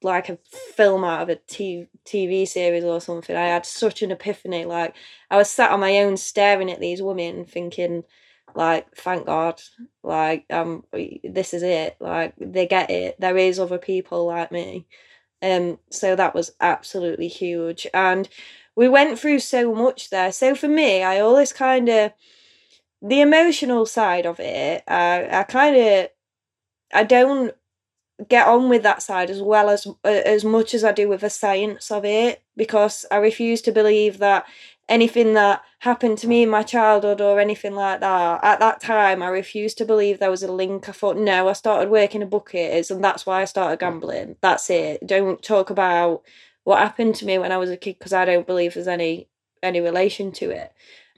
like 0.04 0.28
a 0.28 0.38
film 0.74 1.04
out 1.04 1.22
of 1.22 1.28
a 1.28 1.36
TV 1.36 2.46
series 2.46 2.84
or 2.84 3.00
something. 3.00 3.36
I 3.36 3.46
had 3.46 3.66
such 3.66 4.02
an 4.02 4.10
epiphany. 4.10 4.64
Like 4.64 4.94
I 5.30 5.36
was 5.36 5.50
sat 5.50 5.70
on 5.70 5.80
my 5.80 5.98
own 5.98 6.16
staring 6.16 6.70
at 6.70 6.80
these 6.80 7.02
women 7.02 7.44
thinking 7.44 8.04
like 8.54 8.94
thank 8.96 9.26
god 9.26 9.60
like 10.02 10.44
um 10.50 10.84
this 11.24 11.54
is 11.54 11.62
it 11.62 11.96
like 12.00 12.34
they 12.38 12.66
get 12.66 12.90
it 12.90 13.18
there 13.18 13.36
is 13.36 13.58
other 13.58 13.78
people 13.78 14.26
like 14.26 14.52
me 14.52 14.86
um 15.42 15.78
so 15.90 16.14
that 16.14 16.34
was 16.34 16.52
absolutely 16.60 17.28
huge 17.28 17.86
and 17.94 18.28
we 18.76 18.88
went 18.88 19.18
through 19.18 19.38
so 19.38 19.74
much 19.74 20.10
there 20.10 20.32
so 20.32 20.54
for 20.54 20.68
me 20.68 21.02
i 21.02 21.18
always 21.20 21.52
kind 21.52 21.88
of 21.88 22.12
the 23.00 23.20
emotional 23.20 23.86
side 23.86 24.26
of 24.26 24.38
it 24.38 24.82
i 24.86 25.28
i 25.40 25.42
kind 25.44 25.76
of 25.76 26.08
i 26.92 27.02
don't 27.02 27.54
get 28.28 28.46
on 28.46 28.68
with 28.68 28.82
that 28.82 29.02
side 29.02 29.30
as 29.30 29.40
well 29.40 29.68
as 29.68 29.86
uh, 29.86 30.08
as 30.08 30.44
much 30.44 30.74
as 30.74 30.84
I 30.84 30.92
do 30.92 31.08
with 31.08 31.20
the 31.20 31.30
science 31.30 31.90
of 31.90 32.04
it 32.04 32.42
because 32.56 33.06
I 33.10 33.16
refuse 33.16 33.62
to 33.62 33.72
believe 33.72 34.18
that 34.18 34.46
anything 34.88 35.34
that 35.34 35.62
happened 35.78 36.18
to 36.18 36.28
me 36.28 36.42
in 36.42 36.50
my 36.50 36.62
childhood 36.62 37.20
or 37.20 37.40
anything 37.40 37.74
like 37.74 38.00
that 38.00 38.44
at 38.44 38.60
that 38.60 38.80
time 38.80 39.22
I 39.22 39.28
refused 39.28 39.78
to 39.78 39.84
believe 39.84 40.18
there 40.18 40.30
was 40.30 40.42
a 40.42 40.52
link. 40.52 40.88
I 40.88 40.92
thought 40.92 41.16
no 41.16 41.48
I 41.48 41.52
started 41.52 41.90
working 41.90 42.22
a 42.22 42.26
bookie 42.26 42.60
and 42.60 43.04
that's 43.04 43.26
why 43.26 43.42
I 43.42 43.46
started 43.46 43.80
gambling. 43.80 44.36
That's 44.40 44.68
it. 44.70 45.06
Don't 45.06 45.42
talk 45.42 45.70
about 45.70 46.22
what 46.64 46.78
happened 46.78 47.14
to 47.16 47.26
me 47.26 47.38
when 47.38 47.52
I 47.52 47.58
was 47.58 47.70
a 47.70 47.76
kid 47.76 47.98
because 47.98 48.12
I 48.12 48.24
don't 48.24 48.46
believe 48.46 48.74
there's 48.74 48.88
any 48.88 49.28
any 49.62 49.80
relation 49.80 50.32
to 50.32 50.50
it. 50.50 50.72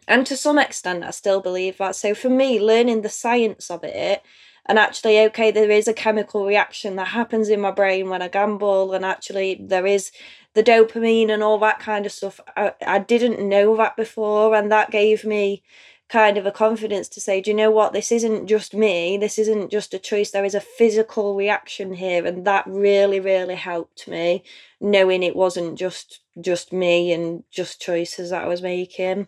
And 0.07 0.27
to 0.27 0.37
some 0.37 0.59
extent 0.59 1.05
I 1.05 1.11
still 1.11 1.41
believe 1.41 1.79
that. 1.79 1.97
So 1.97 2.15
for 2.15 2.29
me 2.29 2.61
learning 2.61 3.03
the 3.03 3.09
science 3.09 3.71
of 3.71 3.83
it 3.85 4.23
and 4.67 4.79
actually 4.79 5.19
okay 5.21 5.51
there 5.51 5.71
is 5.71 5.89
a 5.89 5.93
chemical 5.93 6.47
reaction 6.47 6.97
that 6.97 7.09
happens 7.09 7.49
in 7.49 7.61
my 7.61 7.71
brain 7.71 8.09
when 8.09 8.23
i 8.23 8.29
gamble 8.29 8.93
and 8.93 9.05
actually 9.05 9.59
there 9.61 9.87
is 9.87 10.11
the 10.55 10.63
dopamine 10.63 11.31
and 11.31 11.43
all 11.43 11.59
that 11.59 11.81
kind 11.81 12.07
of 12.07 12.13
stuff. 12.13 12.41
I, 12.57 12.73
I 12.87 13.01
didn't 13.01 13.47
know 13.47 13.77
that 13.77 13.97
before 13.97 14.55
and 14.55 14.71
that 14.73 14.91
gave 14.91 15.25
me 15.25 15.63
kind 16.09 16.37
of 16.37 16.47
a 16.47 16.53
confidence 16.53 17.09
to 17.09 17.21
say 17.21 17.41
do 17.41 17.51
you 17.51 17.57
know 17.57 17.71
what? 17.71 17.93
This 17.93 18.13
isn't 18.13 18.47
just 18.47 18.73
me. 18.73 19.17
This 19.17 19.39
isn't 19.39 19.71
just 19.71 19.95
a 19.95 19.99
choice. 19.99 20.31
There 20.31 20.45
is 20.45 20.55
a 20.55 20.61
physical 20.61 21.35
reaction 21.35 21.95
here 21.95 22.25
and 22.25 22.47
that 22.47 22.65
really 22.67 23.21
really 23.21 23.57
helped 23.57 24.07
me 24.07 24.45
knowing 24.81 25.23
it 25.23 25.35
wasn't 25.35 25.77
just 25.77 26.21
just 26.41 26.73
me 26.73 27.13
and 27.13 27.43
just 27.51 27.81
choices 27.81 28.31
that 28.31 28.45
i 28.45 28.49
was 28.49 28.61
making 28.61 29.27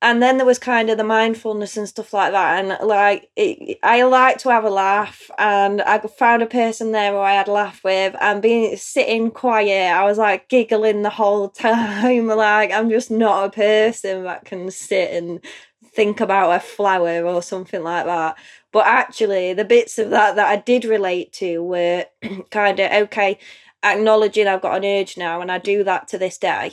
and 0.00 0.22
then 0.22 0.36
there 0.36 0.46
was 0.46 0.60
kind 0.60 0.90
of 0.90 0.96
the 0.96 1.04
mindfulness 1.04 1.76
and 1.76 1.88
stuff 1.88 2.12
like 2.12 2.30
that. 2.32 2.64
And 2.64 2.88
like 2.88 3.30
it, 3.36 3.78
i 3.82 4.02
like 4.04 4.38
to 4.38 4.50
have 4.50 4.64
a 4.64 4.70
laugh. 4.70 5.30
And 5.38 5.82
i 5.82 5.98
found 5.98 6.42
a 6.42 6.46
person 6.46 6.92
there 6.92 7.12
who 7.12 7.18
i 7.18 7.32
had 7.32 7.48
a 7.48 7.52
laugh 7.52 7.82
with. 7.82 8.14
And 8.20 8.40
being 8.42 8.76
sitting 8.76 9.30
quiet 9.30 9.92
i 9.92 10.04
was 10.04 10.18
like 10.18 10.48
giggling 10.48 11.02
the 11.02 11.10
whole 11.10 11.48
time. 11.50 12.28
Like 12.28 12.72
i'm 12.72 12.90
just 12.90 13.10
not 13.10 13.46
a 13.46 13.50
person 13.50 14.24
that 14.24 14.44
can 14.44 14.70
sit 14.70 15.12
and 15.12 15.44
think 15.84 16.20
about 16.20 16.52
a 16.52 16.60
flower 16.60 17.22
or 17.24 17.42
something 17.42 17.82
like 17.82 18.04
that. 18.06 18.36
But 18.72 18.86
actually 18.86 19.52
the 19.54 19.64
bits 19.64 19.98
of 19.98 20.10
that 20.10 20.36
that 20.36 20.46
i 20.48 20.56
did 20.56 20.84
relate 20.84 21.32
to 21.34 21.62
were 21.62 22.06
kind 22.50 22.78
of 22.78 22.92
okay 23.04 23.38
acknowledging 23.84 24.48
i've 24.48 24.60
got 24.60 24.76
an 24.76 24.84
urge 24.84 25.16
now 25.16 25.40
and 25.40 25.52
i 25.52 25.58
do 25.58 25.84
that 25.84 26.08
to 26.08 26.18
this 26.18 26.36
day 26.36 26.72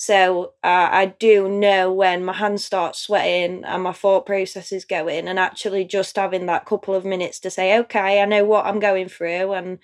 So 0.00 0.52
uh, 0.62 0.88
I 0.92 1.06
do 1.18 1.48
know 1.48 1.92
when 1.92 2.24
my 2.24 2.32
hands 2.34 2.64
start 2.64 2.94
sweating 2.94 3.64
and 3.64 3.82
my 3.82 3.92
thought 3.92 4.26
process 4.26 4.70
is 4.70 4.84
going, 4.84 5.26
and 5.26 5.40
actually 5.40 5.84
just 5.84 6.14
having 6.14 6.46
that 6.46 6.66
couple 6.66 6.94
of 6.94 7.04
minutes 7.04 7.40
to 7.40 7.50
say, 7.50 7.76
okay, 7.80 8.22
I 8.22 8.24
know 8.24 8.44
what 8.44 8.64
I'm 8.64 8.78
going 8.78 9.08
through, 9.08 9.54
and 9.54 9.80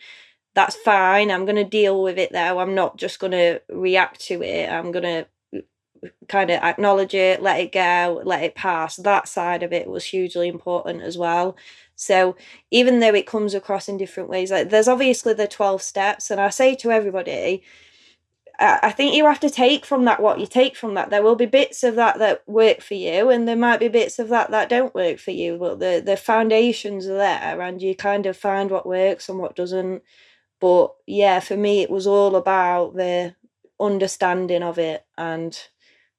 that's 0.54 0.76
fine. 0.76 1.32
I'm 1.32 1.44
going 1.46 1.56
to 1.56 1.64
deal 1.64 2.00
with 2.00 2.16
it 2.16 2.30
though. 2.30 2.60
I'm 2.60 2.76
not 2.76 2.96
just 2.96 3.18
going 3.18 3.32
to 3.32 3.60
react 3.68 4.20
to 4.26 4.40
it. 4.40 4.70
I'm 4.70 4.92
going 4.92 5.02
to 5.02 5.26
kind 6.28 6.50
of 6.50 6.62
acknowledge 6.62 7.14
it, 7.14 7.42
let 7.42 7.58
it 7.58 7.72
go, 7.72 8.22
let 8.24 8.44
it 8.44 8.54
pass. 8.54 8.94
That 8.94 9.26
side 9.26 9.64
of 9.64 9.72
it 9.72 9.88
was 9.88 10.04
hugely 10.04 10.46
important 10.46 11.02
as 11.02 11.18
well. 11.18 11.56
So 11.96 12.36
even 12.70 13.00
though 13.00 13.14
it 13.14 13.26
comes 13.26 13.52
across 13.52 13.88
in 13.88 13.96
different 13.96 14.28
ways, 14.28 14.52
like 14.52 14.70
there's 14.70 14.86
obviously 14.86 15.34
the 15.34 15.48
12 15.48 15.82
steps, 15.82 16.30
and 16.30 16.40
I 16.40 16.50
say 16.50 16.76
to 16.76 16.92
everybody, 16.92 17.64
I 18.58 18.92
think 18.92 19.14
you 19.16 19.26
have 19.26 19.40
to 19.40 19.50
take 19.50 19.84
from 19.84 20.04
that 20.04 20.22
what 20.22 20.38
you 20.38 20.46
take 20.46 20.76
from 20.76 20.94
that. 20.94 21.10
There 21.10 21.22
will 21.22 21.34
be 21.34 21.46
bits 21.46 21.82
of 21.82 21.96
that 21.96 22.18
that 22.18 22.42
work 22.46 22.80
for 22.82 22.94
you, 22.94 23.30
and 23.30 23.48
there 23.48 23.56
might 23.56 23.80
be 23.80 23.88
bits 23.88 24.18
of 24.18 24.28
that 24.28 24.50
that 24.52 24.68
don't 24.68 24.94
work 24.94 25.18
for 25.18 25.32
you. 25.32 25.56
But 25.58 25.80
the 25.80 26.02
the 26.04 26.16
foundations 26.16 27.06
are 27.06 27.16
there, 27.16 27.60
and 27.60 27.82
you 27.82 27.94
kind 27.96 28.26
of 28.26 28.36
find 28.36 28.70
what 28.70 28.86
works 28.86 29.28
and 29.28 29.38
what 29.38 29.56
doesn't. 29.56 30.02
But 30.60 30.94
yeah, 31.06 31.40
for 31.40 31.56
me, 31.56 31.82
it 31.82 31.90
was 31.90 32.06
all 32.06 32.36
about 32.36 32.94
the 32.94 33.34
understanding 33.80 34.62
of 34.62 34.78
it 34.78 35.04
and 35.18 35.58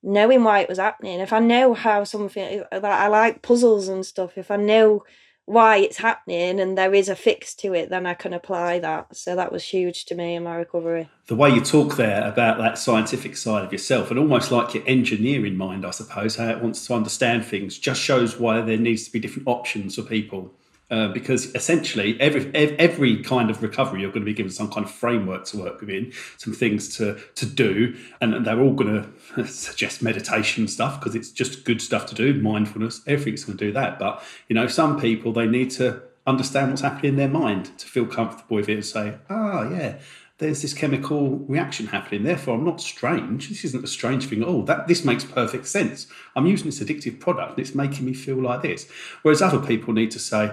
knowing 0.03 0.43
why 0.43 0.59
it 0.59 0.69
was 0.69 0.77
happening. 0.77 1.19
If 1.19 1.33
I 1.33 1.39
know 1.39 1.73
how 1.73 2.03
something 2.03 2.63
that 2.71 2.83
I 2.83 3.07
like 3.07 3.41
puzzles 3.41 3.87
and 3.87 4.05
stuff, 4.05 4.37
if 4.37 4.51
I 4.51 4.57
know 4.57 5.03
why 5.45 5.77
it's 5.77 5.97
happening 5.97 6.59
and 6.59 6.77
there 6.77 6.93
is 6.93 7.07
a 7.07 7.15
fix 7.15 7.53
to 7.53 7.73
it, 7.73 7.89
then 7.89 8.05
I 8.05 8.15
can 8.15 8.33
apply 8.33 8.79
that. 8.79 9.15
So 9.15 9.35
that 9.35 9.51
was 9.51 9.63
huge 9.63 10.05
to 10.05 10.15
me 10.15 10.35
in 10.35 10.43
my 10.43 10.55
recovery. 10.55 11.09
The 11.27 11.35
way 11.35 11.51
you 11.51 11.61
talk 11.61 11.95
there 11.97 12.27
about 12.27 12.57
that 12.57 12.77
scientific 12.77 13.37
side 13.37 13.63
of 13.63 13.71
yourself 13.71 14.09
and 14.09 14.19
almost 14.19 14.51
like 14.51 14.73
your 14.73 14.83
engineering 14.87 15.55
mind, 15.55 15.85
I 15.85 15.91
suppose, 15.91 16.35
how 16.35 16.49
it 16.49 16.61
wants 16.61 16.85
to 16.87 16.95
understand 16.95 17.45
things, 17.45 17.77
just 17.77 18.01
shows 18.01 18.39
why 18.39 18.61
there 18.61 18.77
needs 18.77 19.05
to 19.05 19.11
be 19.11 19.19
different 19.19 19.47
options 19.47 19.95
for 19.95 20.01
people 20.01 20.51
uh, 20.91 21.07
because 21.09 21.53
essentially 21.55 22.19
every 22.21 22.53
every 22.55 23.23
kind 23.23 23.49
of 23.49 23.63
recovery 23.63 24.01
you're 24.01 24.11
going 24.11 24.21
to 24.21 24.25
be 24.25 24.33
given 24.33 24.51
some 24.51 24.69
kind 24.69 24.85
of 24.85 24.91
framework 24.91 25.45
to 25.45 25.57
work 25.57 25.79
within, 25.79 26.11
some 26.37 26.53
things 26.53 26.95
to 26.97 27.17
to 27.35 27.45
do, 27.45 27.97
and 28.21 28.45
they're 28.45 28.59
all 28.59 28.73
going 28.73 29.11
to 29.35 29.47
suggest 29.47 30.01
meditation 30.01 30.67
stuff 30.67 30.99
because 30.99 31.15
it's 31.15 31.31
just 31.31 31.65
good 31.65 31.81
stuff 31.81 32.05
to 32.07 32.15
do, 32.15 32.33
mindfulness, 32.33 33.01
everything's 33.07 33.43
going 33.43 33.57
to 33.57 33.65
do 33.65 33.71
that. 33.73 33.99
But 33.99 34.23
you 34.47 34.53
know, 34.53 34.67
some 34.67 34.99
people 34.99 35.33
they 35.33 35.47
need 35.47 35.71
to 35.71 36.01
understand 36.27 36.71
what's 36.71 36.81
happening 36.81 37.13
in 37.13 37.17
their 37.17 37.27
mind 37.27 37.77
to 37.77 37.87
feel 37.87 38.05
comfortable 38.05 38.55
with 38.57 38.69
it 38.69 38.73
and 38.73 38.85
say, 38.85 39.17
ah, 39.29 39.59
oh, 39.59 39.69
yeah. 39.69 39.97
There's 40.37 40.61
this 40.61 40.73
chemical 40.73 41.37
reaction 41.47 41.87
happening. 41.87 42.23
Therefore, 42.23 42.55
I'm 42.55 42.65
not 42.65 42.81
strange. 42.81 43.47
This 43.47 43.63
isn't 43.63 43.85
a 43.85 43.87
strange 43.87 44.27
thing. 44.27 44.43
Oh, 44.43 44.63
that 44.63 44.85
this 44.85 45.05
makes 45.05 45.23
perfect 45.23 45.65
sense. 45.65 46.07
I'm 46.35 46.45
using 46.45 46.65
this 46.65 46.81
addictive 46.81 47.21
product 47.21 47.51
and 47.51 47.59
it's 47.59 47.73
making 47.73 48.05
me 48.05 48.13
feel 48.13 48.41
like 48.41 48.61
this. 48.61 48.89
Whereas 49.21 49.41
other 49.41 49.65
people 49.65 49.93
need 49.93 50.11
to 50.11 50.19
say, 50.19 50.51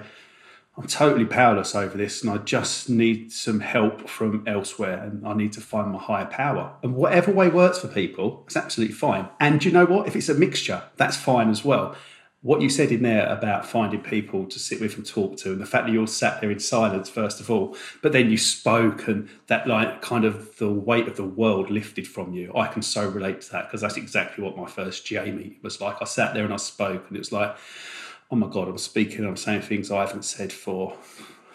I'm 0.77 0.87
totally 0.87 1.27
powerless 1.27 1.75
over 1.75 1.99
this 1.99 2.23
and 2.23 2.31
I 2.31 2.39
just 2.39 2.89
need 2.89 3.31
some 3.31 3.61
help 3.61 4.09
from 4.09 4.43
elsewhere 4.47 5.03
and 5.03 5.27
I 5.27 5.35
need 5.35 5.53
to 5.53 5.61
find 5.61 5.93
my 5.93 5.99
higher 5.99 6.25
power. 6.25 6.75
And 6.83 6.95
whatever 6.95 7.31
way 7.31 7.49
works 7.49 7.79
for 7.79 7.89
people, 7.89 8.43
it's 8.47 8.57
absolutely 8.57 8.95
fine. 8.95 9.29
And 9.39 9.63
you 9.63 9.71
know 9.71 9.85
what? 9.85 10.09
If 10.09 10.17
it's 10.17 10.31
a 10.31 10.35
mixture, 10.35 10.83
that's 10.97 11.17
fine 11.17 11.51
as 11.51 11.63
well. 11.63 11.95
What 12.41 12.61
you 12.61 12.71
said 12.71 12.91
in 12.91 13.03
there 13.03 13.29
about 13.29 13.67
finding 13.67 14.01
people 14.01 14.47
to 14.47 14.59
sit 14.59 14.81
with 14.81 14.97
and 14.97 15.07
talk 15.07 15.37
to, 15.39 15.53
and 15.53 15.61
the 15.61 15.67
fact 15.67 15.87
that 15.87 15.93
you 15.93 16.01
all 16.01 16.09
sat 16.09 16.41
there 16.41 16.51
in 16.51 16.59
silence, 16.59 17.09
first 17.09 17.39
of 17.39 17.49
all, 17.49 17.77
but 18.03 18.11
then 18.11 18.33
you 18.33 18.37
spoke 18.37 19.07
and 19.07 19.29
that, 19.47 19.69
like, 19.69 20.03
kind 20.03 20.25
of 20.25 20.59
the 20.59 20.69
weight 20.69 21.07
of 21.07 21.17
the 21.17 21.25
world 21.25 21.71
lifted 21.71 22.09
from 22.09 22.33
you. 22.33 22.53
I 22.57 22.67
can 22.67 22.83
so 22.83 23.09
relate 23.09 23.43
to 23.43 23.53
that 23.53 23.69
because 23.69 23.81
that's 23.81 23.97
exactly 23.97 24.43
what 24.43 24.57
my 24.57 24.67
first 24.67 25.09
meeting 25.09 25.55
was 25.63 25.81
like. 25.81 25.99
I 26.01 26.05
sat 26.05 26.35
there 26.35 26.45
and 26.45 26.53
I 26.53 26.57
spoke, 26.57 27.07
and 27.07 27.17
it 27.17 27.21
was 27.21 27.31
like, 27.31 27.57
oh 28.33 28.37
my 28.37 28.49
God, 28.49 28.67
I'm 28.67 28.79
speaking, 28.79 29.27
I'm 29.27 29.37
saying 29.37 29.61
things 29.61 29.91
I 29.91 30.01
haven't 30.01 30.25
said 30.25 30.55
for 30.55 30.97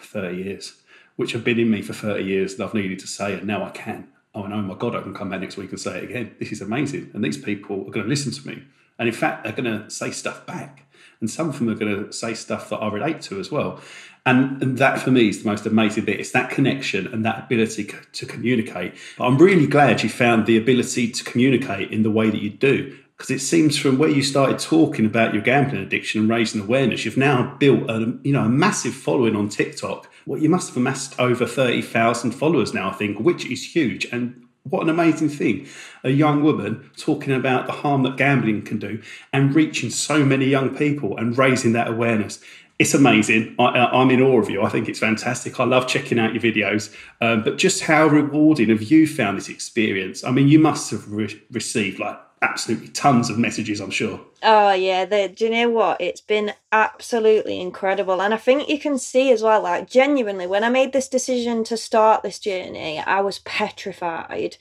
30 0.00 0.36
years, 0.36 0.80
which 1.16 1.32
have 1.32 1.42
been 1.42 1.58
in 1.58 1.68
me 1.68 1.82
for 1.82 1.92
30 1.92 2.22
years 2.22 2.54
that 2.54 2.64
I've 2.64 2.74
needed 2.74 3.00
to 3.00 3.08
say, 3.08 3.34
and 3.34 3.48
now 3.48 3.64
I 3.64 3.70
can. 3.70 4.06
Oh, 4.32 4.44
and 4.44 4.54
oh 4.54 4.62
my 4.62 4.74
God, 4.74 4.94
I 4.94 5.02
can 5.02 5.12
come 5.12 5.30
back 5.30 5.40
next 5.40 5.56
week 5.56 5.70
and 5.70 5.80
say 5.80 5.98
it 5.98 6.04
again. 6.04 6.36
This 6.38 6.52
is 6.52 6.60
amazing. 6.60 7.10
And 7.12 7.24
these 7.24 7.36
people 7.36 7.80
are 7.80 7.90
going 7.90 8.04
to 8.04 8.08
listen 8.08 8.30
to 8.30 8.46
me. 8.46 8.62
And 8.96 9.08
in 9.08 9.14
fact, 9.14 9.42
they're 9.42 9.52
going 9.52 9.64
to 9.64 9.90
say 9.90 10.12
stuff 10.12 10.46
back. 10.46 10.84
And 11.20 11.28
some 11.28 11.48
of 11.48 11.58
them 11.58 11.68
are 11.68 11.74
going 11.74 12.06
to 12.06 12.12
say 12.12 12.34
stuff 12.34 12.70
that 12.70 12.76
I 12.76 12.88
relate 12.88 13.22
to 13.22 13.40
as 13.40 13.50
well. 13.50 13.80
And, 14.24 14.62
and, 14.62 14.78
that 14.78 15.00
for 15.00 15.10
me 15.10 15.28
is 15.28 15.42
the 15.42 15.48
most 15.48 15.66
amazing 15.66 16.04
bit. 16.04 16.20
It's 16.20 16.30
that 16.32 16.50
connection 16.50 17.08
and 17.08 17.24
that 17.24 17.44
ability 17.44 17.90
to 18.12 18.26
communicate. 18.26 18.94
But 19.16 19.26
I'm 19.26 19.38
really 19.38 19.66
glad 19.66 20.02
you 20.02 20.10
found 20.10 20.46
the 20.46 20.56
ability 20.56 21.10
to 21.10 21.24
communicate 21.24 21.90
in 21.90 22.02
the 22.02 22.10
way 22.10 22.30
that 22.30 22.40
you 22.40 22.50
do 22.50 22.96
because 23.18 23.30
it 23.32 23.40
seems 23.40 23.76
from 23.76 23.98
where 23.98 24.08
you 24.08 24.22
started 24.22 24.60
talking 24.60 25.04
about 25.04 25.34
your 25.34 25.42
gambling 25.42 25.82
addiction 25.82 26.20
and 26.20 26.30
raising 26.30 26.60
awareness, 26.60 27.04
you've 27.04 27.16
now 27.16 27.56
built 27.58 27.90
a 27.90 28.16
you 28.22 28.32
know 28.32 28.44
a 28.44 28.48
massive 28.48 28.94
following 28.94 29.34
on 29.34 29.48
TikTok. 29.48 30.08
Well, 30.24 30.40
you 30.40 30.48
must 30.48 30.68
have 30.68 30.76
amassed 30.76 31.18
over 31.18 31.44
thirty 31.44 31.82
thousand 31.82 32.30
followers 32.30 32.72
now, 32.72 32.90
I 32.90 32.92
think, 32.92 33.18
which 33.18 33.44
is 33.44 33.74
huge. 33.74 34.04
And 34.12 34.46
what 34.62 34.82
an 34.82 34.88
amazing 34.88 35.30
thing! 35.30 35.66
A 36.04 36.10
young 36.10 36.44
woman 36.44 36.88
talking 36.96 37.32
about 37.32 37.66
the 37.66 37.72
harm 37.72 38.04
that 38.04 38.16
gambling 38.16 38.62
can 38.62 38.78
do 38.78 39.02
and 39.32 39.52
reaching 39.52 39.90
so 39.90 40.24
many 40.24 40.46
young 40.46 40.76
people 40.76 41.16
and 41.18 41.36
raising 41.36 41.72
that 41.72 41.88
awareness. 41.88 42.40
It's 42.78 42.94
amazing. 42.94 43.56
I, 43.58 44.00
am 44.00 44.08
in 44.10 44.22
awe 44.22 44.40
of 44.40 44.48
you. 44.48 44.62
I 44.62 44.68
think 44.68 44.88
it's 44.88 45.00
fantastic. 45.00 45.58
I 45.58 45.64
love 45.64 45.88
checking 45.88 46.20
out 46.20 46.32
your 46.32 46.40
videos. 46.40 46.94
Um, 47.20 47.42
but 47.42 47.58
just 47.58 47.82
how 47.82 48.06
rewarding 48.06 48.68
have 48.68 48.84
you 48.84 49.08
found 49.08 49.36
this 49.36 49.48
experience? 49.48 50.22
I 50.22 50.30
mean, 50.30 50.46
you 50.46 50.60
must 50.60 50.92
have 50.92 51.10
re- 51.10 51.42
received 51.50 51.98
like 51.98 52.16
absolutely 52.42 52.88
tons 52.88 53.30
of 53.30 53.38
messages, 53.38 53.80
I'm 53.80 53.90
sure. 53.90 54.20
Oh 54.42 54.72
yeah, 54.72 55.04
the, 55.04 55.28
do 55.28 55.44
you 55.44 55.50
know 55.50 55.70
what? 55.70 56.00
It's 56.00 56.20
been 56.20 56.52
absolutely 56.72 57.60
incredible, 57.60 58.22
and 58.22 58.32
I 58.32 58.36
think 58.36 58.68
you 58.68 58.78
can 58.78 58.98
see 58.98 59.32
as 59.32 59.42
well. 59.42 59.62
Like 59.62 59.88
genuinely, 59.88 60.46
when 60.46 60.64
I 60.64 60.68
made 60.68 60.92
this 60.92 61.08
decision 61.08 61.64
to 61.64 61.76
start 61.76 62.22
this 62.22 62.38
journey, 62.38 63.00
I 63.00 63.20
was 63.20 63.40
petrified. 63.40 64.56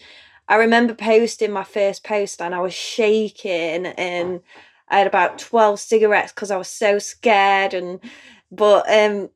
I 0.48 0.56
remember 0.56 0.94
posting 0.94 1.52
my 1.52 1.64
first 1.64 2.04
post, 2.04 2.42
and 2.42 2.56
I 2.56 2.60
was 2.60 2.74
shaking, 2.74 3.86
and 3.86 4.42
I 4.90 5.00
had 5.00 5.08
about 5.08 5.38
twelve 5.38 5.80
cigarettes 5.80 6.32
because 6.32 6.52
I 6.52 6.58
was 6.58 6.70
so 6.70 7.00
scared, 7.00 7.74
and 7.74 8.00
but 8.52 8.86
um 8.92 9.30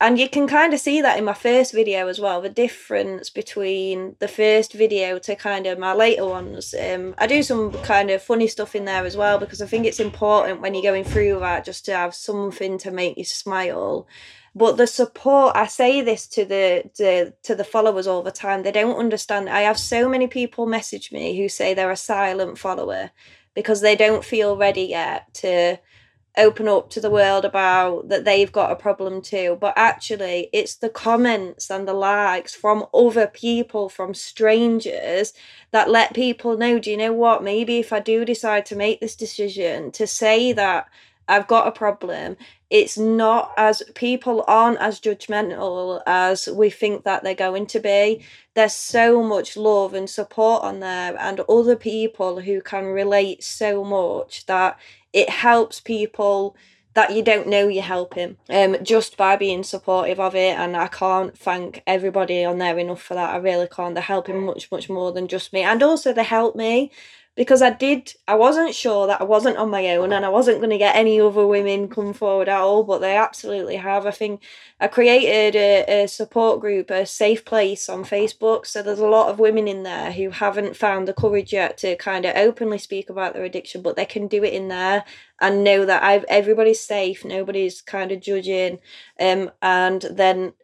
and 0.00 0.18
you 0.18 0.28
can 0.28 0.46
kind 0.46 0.72
of 0.72 0.78
see 0.80 1.00
that 1.02 1.18
in 1.18 1.24
my 1.24 1.34
first 1.34 1.72
video 1.72 2.06
as 2.06 2.20
well 2.20 2.40
the 2.40 2.48
difference 2.48 3.30
between 3.30 4.14
the 4.20 4.28
first 4.28 4.72
video 4.72 5.18
to 5.18 5.34
kind 5.34 5.66
of 5.66 5.78
my 5.78 5.92
later 5.92 6.24
ones. 6.24 6.74
Um, 6.74 7.14
i 7.18 7.26
do 7.26 7.42
some 7.42 7.72
kind 7.82 8.10
of 8.10 8.22
funny 8.22 8.46
stuff 8.46 8.76
in 8.76 8.84
there 8.84 9.04
as 9.04 9.16
well 9.16 9.38
because 9.38 9.60
i 9.60 9.66
think 9.66 9.86
it's 9.86 10.00
important 10.00 10.60
when 10.60 10.74
you're 10.74 10.82
going 10.82 11.04
through 11.04 11.40
that 11.40 11.64
just 11.64 11.84
to 11.86 11.92
have 11.94 12.14
something 12.14 12.78
to 12.78 12.90
make 12.90 13.18
you 13.18 13.24
smile. 13.24 14.06
But 14.54 14.76
the 14.76 14.86
support 14.86 15.56
i 15.56 15.66
say 15.66 16.00
this 16.00 16.26
to 16.28 16.44
the, 16.44 16.90
the 16.96 17.34
to 17.42 17.54
the 17.54 17.64
followers 17.64 18.06
all 18.06 18.22
the 18.22 18.30
time 18.30 18.62
they 18.62 18.72
don't 18.72 18.98
understand 18.98 19.48
i 19.48 19.60
have 19.60 19.78
so 19.78 20.08
many 20.08 20.26
people 20.26 20.66
message 20.66 21.12
me 21.12 21.36
who 21.38 21.48
say 21.48 21.74
they're 21.74 21.90
a 21.90 21.96
silent 21.96 22.58
follower 22.58 23.10
because 23.54 23.80
they 23.80 23.96
don't 23.96 24.24
feel 24.24 24.56
ready 24.56 24.82
yet 24.82 25.32
to 25.34 25.78
open 26.36 26.68
up 26.68 26.90
to 26.90 27.00
the 27.00 27.10
world 27.10 27.44
about 27.44 28.08
that 28.08 28.24
they've 28.24 28.52
got 28.52 28.70
a 28.70 28.76
problem 28.76 29.20
too. 29.20 29.56
But 29.60 29.74
actually, 29.76 30.48
it's 30.52 30.76
the 30.76 30.88
comments 30.88 31.70
and 31.70 31.86
the 31.86 31.94
likes 31.94 32.54
from 32.54 32.86
other 32.94 33.26
people, 33.26 33.88
from 33.88 34.14
strangers, 34.14 35.32
that 35.70 35.90
let 35.90 36.14
people 36.14 36.56
know 36.56 36.78
do 36.78 36.90
you 36.90 36.96
know 36.96 37.12
what? 37.12 37.42
Maybe 37.42 37.78
if 37.78 37.92
I 37.92 38.00
do 38.00 38.24
decide 38.24 38.66
to 38.66 38.76
make 38.76 39.00
this 39.00 39.16
decision 39.16 39.90
to 39.92 40.06
say 40.06 40.52
that 40.52 40.88
I've 41.30 41.46
got 41.46 41.68
a 41.68 41.72
problem, 41.72 42.36
it's 42.70 42.96
not 42.96 43.52
as 43.56 43.82
people 43.94 44.44
aren't 44.46 44.78
as 44.78 45.00
judgmental 45.00 46.02
as 46.06 46.48
we 46.48 46.70
think 46.70 47.04
that 47.04 47.22
they're 47.22 47.34
going 47.34 47.66
to 47.66 47.80
be. 47.80 48.24
There's 48.54 48.72
so 48.72 49.22
much 49.22 49.56
love 49.56 49.94
and 49.94 50.08
support 50.08 50.62
on 50.62 50.80
there, 50.80 51.16
and 51.18 51.40
other 51.40 51.76
people 51.76 52.40
who 52.40 52.60
can 52.60 52.86
relate 52.86 53.42
so 53.42 53.84
much 53.84 54.46
that 54.46 54.78
it 55.12 55.28
helps 55.30 55.80
people 55.80 56.56
that 56.94 57.14
you 57.14 57.22
don't 57.22 57.46
know 57.46 57.68
you're 57.68 57.82
helping 57.82 58.36
um, 58.50 58.76
just 58.82 59.16
by 59.16 59.36
being 59.36 59.62
supportive 59.62 60.18
of 60.18 60.34
it. 60.34 60.58
And 60.58 60.76
I 60.76 60.88
can't 60.88 61.36
thank 61.38 61.82
everybody 61.86 62.44
on 62.44 62.58
there 62.58 62.78
enough 62.78 63.02
for 63.02 63.14
that. 63.14 63.30
I 63.30 63.36
really 63.36 63.68
can't. 63.68 63.94
They're 63.94 64.02
helping 64.02 64.44
much, 64.44 64.70
much 64.72 64.90
more 64.90 65.12
than 65.12 65.28
just 65.28 65.52
me. 65.52 65.62
And 65.62 65.82
also, 65.82 66.12
they 66.12 66.24
help 66.24 66.56
me 66.56 66.90
because 67.38 67.62
I 67.62 67.70
did, 67.70 68.14
I 68.26 68.34
wasn't 68.34 68.74
sure 68.74 69.06
that 69.06 69.20
I 69.20 69.24
wasn't 69.24 69.58
on 69.58 69.70
my 69.70 69.90
own 69.90 70.12
and 70.12 70.26
I 70.26 70.28
wasn't 70.28 70.58
going 70.58 70.70
to 70.70 70.76
get 70.76 70.96
any 70.96 71.20
other 71.20 71.46
women 71.46 71.86
come 71.86 72.12
forward 72.12 72.48
at 72.48 72.58
all, 72.58 72.82
but 72.82 72.98
they 72.98 73.16
absolutely 73.16 73.76
have. 73.76 74.06
I 74.06 74.10
think 74.10 74.42
I 74.80 74.88
created 74.88 75.54
a, 75.54 76.02
a 76.02 76.08
support 76.08 76.60
group, 76.60 76.90
a 76.90 77.06
safe 77.06 77.44
place 77.44 77.88
on 77.88 78.02
Facebook. 78.02 78.66
So 78.66 78.82
there's 78.82 78.98
a 78.98 79.06
lot 79.06 79.30
of 79.30 79.38
women 79.38 79.68
in 79.68 79.84
there 79.84 80.10
who 80.10 80.30
haven't 80.30 80.76
found 80.76 81.06
the 81.06 81.12
courage 81.12 81.52
yet 81.52 81.78
to 81.78 81.94
kind 81.94 82.24
of 82.24 82.34
openly 82.34 82.78
speak 82.78 83.08
about 83.08 83.34
their 83.34 83.44
addiction, 83.44 83.82
but 83.82 83.94
they 83.94 84.04
can 84.04 84.26
do 84.26 84.42
it 84.42 84.52
in 84.52 84.66
there 84.66 85.04
and 85.40 85.62
know 85.62 85.84
that 85.84 86.02
I've 86.02 86.24
everybody's 86.24 86.80
safe, 86.80 87.24
nobody's 87.24 87.80
kind 87.80 88.10
of 88.10 88.20
judging. 88.20 88.80
Um, 89.20 89.52
and 89.62 90.02
then 90.10 90.54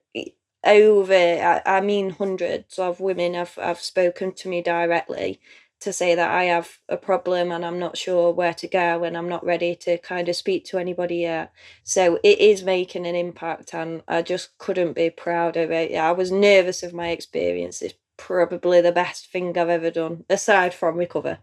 over, 0.64 1.14
I, 1.14 1.62
I 1.64 1.80
mean, 1.82 2.10
hundreds 2.10 2.80
of 2.80 2.98
women 2.98 3.34
have, 3.34 3.54
have 3.54 3.80
spoken 3.80 4.32
to 4.32 4.48
me 4.48 4.60
directly 4.60 5.40
to 5.84 5.92
say 5.92 6.14
that 6.14 6.30
I 6.30 6.44
have 6.44 6.78
a 6.88 6.96
problem 6.96 7.52
and 7.52 7.64
I'm 7.64 7.78
not 7.78 7.96
sure 7.96 8.32
where 8.32 8.54
to 8.54 8.66
go 8.66 9.04
and 9.04 9.16
I'm 9.16 9.28
not 9.28 9.44
ready 9.44 9.74
to 9.76 9.98
kind 9.98 10.28
of 10.28 10.36
speak 10.36 10.64
to 10.66 10.78
anybody 10.78 11.18
yet. 11.18 11.52
So 11.84 12.18
it 12.24 12.38
is 12.38 12.64
making 12.64 13.06
an 13.06 13.14
impact 13.14 13.74
and 13.74 14.02
I 14.08 14.22
just 14.22 14.58
couldn't 14.58 14.94
be 14.94 15.10
proud 15.10 15.56
of 15.56 15.70
it. 15.70 15.90
Yeah, 15.90 16.08
I 16.08 16.12
was 16.12 16.32
nervous 16.32 16.82
of 16.82 16.92
my 16.92 17.08
experience. 17.08 17.82
It's 17.82 17.94
probably 18.16 18.80
the 18.80 18.92
best 18.92 19.30
thing 19.30 19.56
I've 19.58 19.68
ever 19.68 19.90
done, 19.90 20.24
aside 20.30 20.72
from 20.74 20.96
recover. 20.96 21.38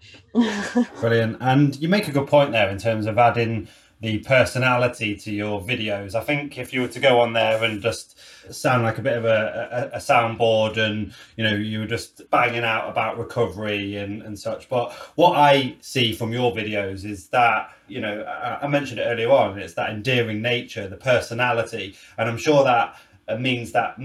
Brilliant. 0.99 1.37
And 1.39 1.75
you 1.77 1.89
make 1.89 2.07
a 2.07 2.11
good 2.11 2.27
point 2.27 2.51
there 2.51 2.69
in 2.69 2.77
terms 2.77 3.05
of 3.05 3.17
adding 3.17 3.67
the 4.01 4.17
personality 4.19 5.15
to 5.15 5.31
your 5.31 5.61
videos. 5.61 6.15
I 6.15 6.21
think 6.21 6.57
if 6.57 6.73
you 6.73 6.81
were 6.81 6.87
to 6.89 6.99
go 6.99 7.19
on 7.19 7.33
there 7.33 7.63
and 7.63 7.81
just 7.81 8.17
sound 8.49 8.83
like 8.83 8.97
a 8.97 9.01
bit 9.01 9.17
of 9.17 9.25
a, 9.25 9.91
a, 9.93 9.97
a 9.97 9.99
soundboard 9.99 10.77
and 10.77 11.13
you 11.37 11.43
know 11.43 11.53
you 11.53 11.79
were 11.79 11.85
just 11.85 12.29
banging 12.31 12.63
out 12.63 12.89
about 12.89 13.17
recovery 13.17 13.97
and, 13.97 14.21
and 14.23 14.37
such 14.37 14.67
but 14.67 14.91
what 15.15 15.37
i 15.37 15.75
see 15.81 16.13
from 16.13 16.33
your 16.33 16.51
videos 16.51 17.05
is 17.05 17.27
that 17.27 17.69
you 17.87 18.01
know 18.01 18.23
I, 18.23 18.65
I 18.65 18.67
mentioned 18.67 18.99
it 18.99 19.03
earlier 19.03 19.29
on 19.29 19.57
it's 19.59 19.75
that 19.75 19.91
endearing 19.91 20.41
nature 20.41 20.87
the 20.87 20.97
personality 20.97 21.95
and 22.17 22.29
i'm 22.29 22.37
sure 22.37 22.63
that 22.63 22.95
uh, 23.27 23.37
means 23.37 23.71
that 23.71 23.97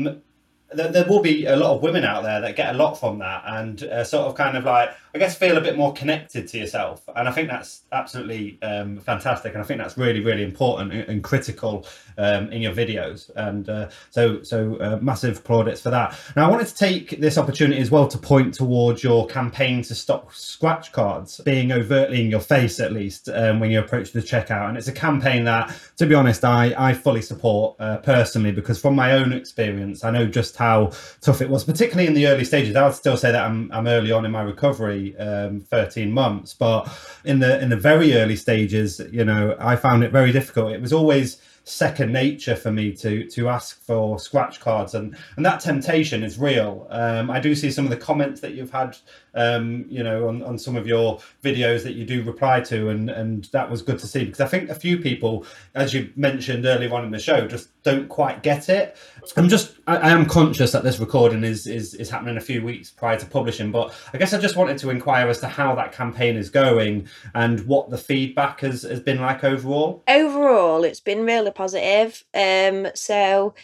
there, 0.73 0.91
there, 0.91 1.07
will 1.07 1.23
be 1.23 1.47
a 1.47 1.57
lot 1.57 1.77
of 1.77 1.83
women 1.83 2.05
out 2.05 2.23
there 2.23 2.41
that 2.41 2.57
get 2.57 2.75
a 2.75 2.79
lot 2.79 2.95
from 2.95 3.19
that 3.21 3.43
and 3.47 3.83
uh, 3.85 4.05
sort 4.05 4.27
of 4.27 4.35
kind 4.35 4.57
of 4.57 4.65
like 4.65 4.91
i 5.15 5.19
guess 5.19 5.37
feel 5.37 5.57
a 5.57 5.61
bit 5.61 5.77
more 5.77 5.93
connected 5.93 6.49
to 6.49 6.59
yourself. 6.59 7.03
And 7.15 7.29
i 7.29 7.33
think 7.33 7.49
that's 7.49 7.83
absolutely 7.93 8.59
um, 8.63 8.99
fantastic. 8.99 9.55
And 9.55 9.63
i 9.63 9.67
think 9.67 9.81
that's 9.81 9.97
really 9.97 10.21
really 10.21 10.43
important 10.43 10.93
and, 10.93 11.09
and 11.09 11.25
critical 11.25 11.87
um, 12.19 12.51
in 12.53 12.63
your 12.63 12.73
videos 12.73 13.31
and 13.37 13.69
uh, 13.69 13.89
so 14.11 14.43
so 14.43 14.77
uh, 14.77 14.99
massive 15.01 15.45
plaudits 15.45 15.81
for 15.81 15.91
that 15.91 16.19
now 16.37 16.47
i 16.47 16.51
wanted 16.51 16.67
to 16.67 16.75
take 16.75 17.21
this 17.21 17.39
opportunity 17.39 17.81
as 17.81 17.91
well 17.91 18.07
to 18.07 18.19
point 18.19 18.55
towards 18.55 19.03
your 19.03 19.27
campaign 19.27 19.83
to 19.83 19.95
stop 19.95 20.33
scratch 20.33 20.93
cards 20.93 21.41
being 21.45 21.73
overtly 21.73 22.21
in 22.21 22.31
your 22.31 22.41
face 22.41 22.81
at 22.81 22.93
least 22.93 23.29
um, 23.29 23.61
when 23.61 23.71
you 23.71 23.79
approach 23.79 24.13
the 24.13 24.21
checkout 24.21 24.69
and 24.69 24.79
it's 24.79 24.89
a 24.89 24.93
campaign 24.93 25.45
that 25.45 25.75
to 25.97 26.07
be 26.07 26.15
honest 26.15 26.45
i 26.45 26.75
i 26.79 26.93
fully 26.93 27.23
support 27.23 27.77
uh, 27.81 27.97
personally 27.99 28.53
because 28.53 28.81
from 28.81 28.95
my 28.95 29.13
own 29.13 29.33
experience 29.33 30.05
i 30.05 30.11
know 30.11 30.27
just 30.27 30.57
how 30.57 30.91
tough 31.21 31.41
it 31.41 31.49
was, 31.49 31.65
particularly 31.65 32.07
in 32.07 32.15
the 32.15 32.27
early 32.27 32.45
stages. 32.45 32.77
I 32.77 32.85
would 32.85 32.95
still 32.95 33.17
say 33.17 33.33
that 33.33 33.45
I'm, 33.45 33.71
I'm 33.73 33.87
early 33.87 34.13
on 34.13 34.25
in 34.25 34.31
my 34.31 34.43
recovery, 34.43 35.17
um, 35.19 35.61
13 35.61 36.13
months, 36.13 36.55
but 36.55 36.89
in 37.25 37.39
the 37.39 37.61
in 37.61 37.69
the 37.69 37.77
very 37.77 38.15
early 38.15 38.37
stages, 38.37 39.01
you 39.11 39.25
know, 39.25 39.57
I 39.59 39.77
found 39.77 40.05
it 40.05 40.13
very 40.13 40.33
difficult. 40.33 40.73
It 40.73 40.81
was 40.81 40.93
always 40.93 41.41
second 41.67 42.13
nature 42.13 42.55
for 42.55 42.71
me 42.71 42.93
to 42.93 43.27
to 43.29 43.49
ask 43.49 43.83
for 43.85 44.19
scratch 44.19 44.61
cards. 44.61 44.95
And 44.95 45.17
and 45.37 45.45
that 45.45 45.61
temptation 45.61 46.23
is 46.23 46.39
real. 46.39 46.87
Um, 46.91 47.31
i 47.31 47.41
do 47.41 47.55
see 47.55 47.71
some 47.71 47.85
of 47.85 47.91
the 47.91 47.97
comments 47.97 48.41
that 48.41 48.55
you've 48.55 48.71
had 48.71 48.97
um, 49.37 49.85
you 49.89 50.03
know 50.03 50.29
on, 50.29 50.43
on 50.43 50.59
some 50.59 50.77
of 50.77 50.87
your 50.87 51.19
videos 51.43 51.83
that 51.85 51.93
you 51.93 52.05
do 52.05 52.23
reply 52.23 52.61
to 52.61 52.89
and 52.89 53.11
and 53.11 53.45
that 53.47 53.71
was 53.71 53.83
good 53.83 53.99
to 53.99 54.07
see 54.07 54.25
because 54.25 54.41
i 54.41 54.47
think 54.47 54.71
a 54.71 54.75
few 54.75 54.99
people 54.99 55.45
as 55.75 55.95
you 55.95 56.13
mentioned 56.17 56.65
earlier 56.67 56.93
on 56.95 57.05
in 57.05 57.11
the 57.11 57.19
show 57.19 57.47
just 57.47 57.69
don't 57.83 58.09
quite 58.09 58.43
get 58.43 58.69
it 58.69 58.97
i'm 59.37 59.49
just 59.49 59.75
I, 59.87 59.97
I 59.97 60.11
am 60.11 60.27
conscious 60.27 60.73
that 60.73 60.83
this 60.83 60.99
recording 60.99 61.45
is 61.45 61.67
is 61.67 61.95
is 61.95 62.11
happening 62.11 62.37
a 62.37 62.41
few 62.41 62.65
weeks 62.65 62.91
prior 62.91 63.19
to 63.19 63.27
publishing 63.27 63.71
but 63.71 63.95
i 64.13 64.19
guess 64.19 64.33
i 64.33 64.39
just 64.39 64.57
wanted 64.57 64.79
to 64.79 64.91
inquire 64.91 65.29
as 65.29 65.41
to 65.41 65.49
how 65.49 65.75
that 65.77 65.93
campaign 65.93 66.37
is 66.37 66.51
going 66.51 67.09
and 67.35 67.67
what 67.67 67.91
the 67.91 67.99
feedback 67.99 68.61
has, 68.61 68.83
has 68.83 69.01
been 69.01 69.21
like 69.21 69.45
overall 69.45 70.03
overall 70.09 70.85
it's 70.85 71.01
been 71.01 71.25
really 71.25 71.51
positive. 71.51 72.25
Um, 72.35 72.89
so 72.95 73.55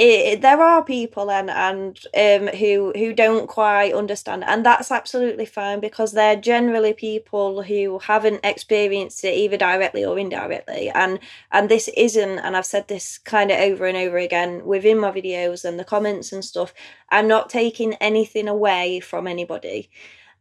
it, 0.00 0.42
there 0.42 0.62
are 0.62 0.84
people 0.84 1.30
and 1.30 1.50
and 1.50 1.98
um 2.16 2.46
who 2.56 2.92
who 2.96 3.12
don't 3.12 3.48
quite 3.48 3.92
understand, 3.92 4.44
and 4.44 4.64
that's 4.64 4.92
absolutely 4.92 5.44
fine 5.46 5.80
because 5.80 6.12
they're 6.12 6.36
generally 6.36 6.92
people 6.94 7.62
who 7.62 7.98
haven't 7.98 8.44
experienced 8.44 9.24
it 9.24 9.34
either 9.34 9.56
directly 9.56 10.04
or 10.04 10.18
indirectly, 10.18 10.90
and 10.94 11.18
and 11.50 11.68
this 11.68 11.88
isn't. 11.96 12.38
And 12.38 12.56
I've 12.56 12.66
said 12.66 12.88
this 12.88 13.18
kind 13.18 13.50
of 13.50 13.58
over 13.58 13.86
and 13.86 13.96
over 13.96 14.18
again 14.18 14.64
within 14.64 14.98
my 15.00 15.10
videos 15.10 15.64
and 15.64 15.78
the 15.80 15.84
comments 15.84 16.32
and 16.32 16.44
stuff. 16.44 16.72
I'm 17.10 17.26
not 17.28 17.50
taking 17.50 17.94
anything 17.94 18.48
away 18.48 19.00
from 19.00 19.26
anybody. 19.26 19.90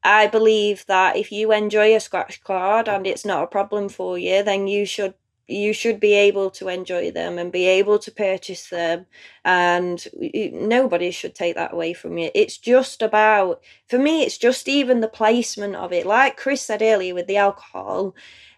I 0.03 0.27
believe 0.27 0.85
that 0.87 1.17
if 1.17 1.31
you 1.31 1.51
enjoy 1.51 1.95
a 1.95 1.99
scratch 1.99 2.43
card 2.43 2.87
and 2.87 3.07
it's 3.07 3.25
not 3.25 3.43
a 3.43 3.47
problem 3.47 3.89
for 3.89 4.17
you, 4.17 4.43
then 4.43 4.67
you 4.67 4.85
should 4.85 5.15
you 5.47 5.71
should 5.71 5.99
be 5.99 6.13
able 6.13 6.49
to 6.49 6.67
enjoy 6.67 7.09
them 7.09 7.37
and 7.37 7.51
be 7.51 7.65
able 7.65 7.97
to 7.97 8.11
purchase 8.11 8.67
them 8.69 9.05
and 9.45 10.07
nobody 10.53 11.09
should 11.09 11.33
take 11.33 11.55
that 11.55 11.73
away 11.73 11.93
from 11.93 12.17
you 12.17 12.29
it's 12.35 12.57
just 12.57 13.01
about 13.01 13.61
for 13.87 13.97
me 13.97 14.23
it's 14.23 14.37
just 14.37 14.67
even 14.67 14.99
the 14.99 15.07
placement 15.07 15.75
of 15.75 15.93
it 15.93 16.05
like 16.05 16.37
chris 16.37 16.61
said 16.61 16.81
earlier 16.81 17.13
with 17.13 17.27
the 17.27 17.37
alcohol 17.37 18.13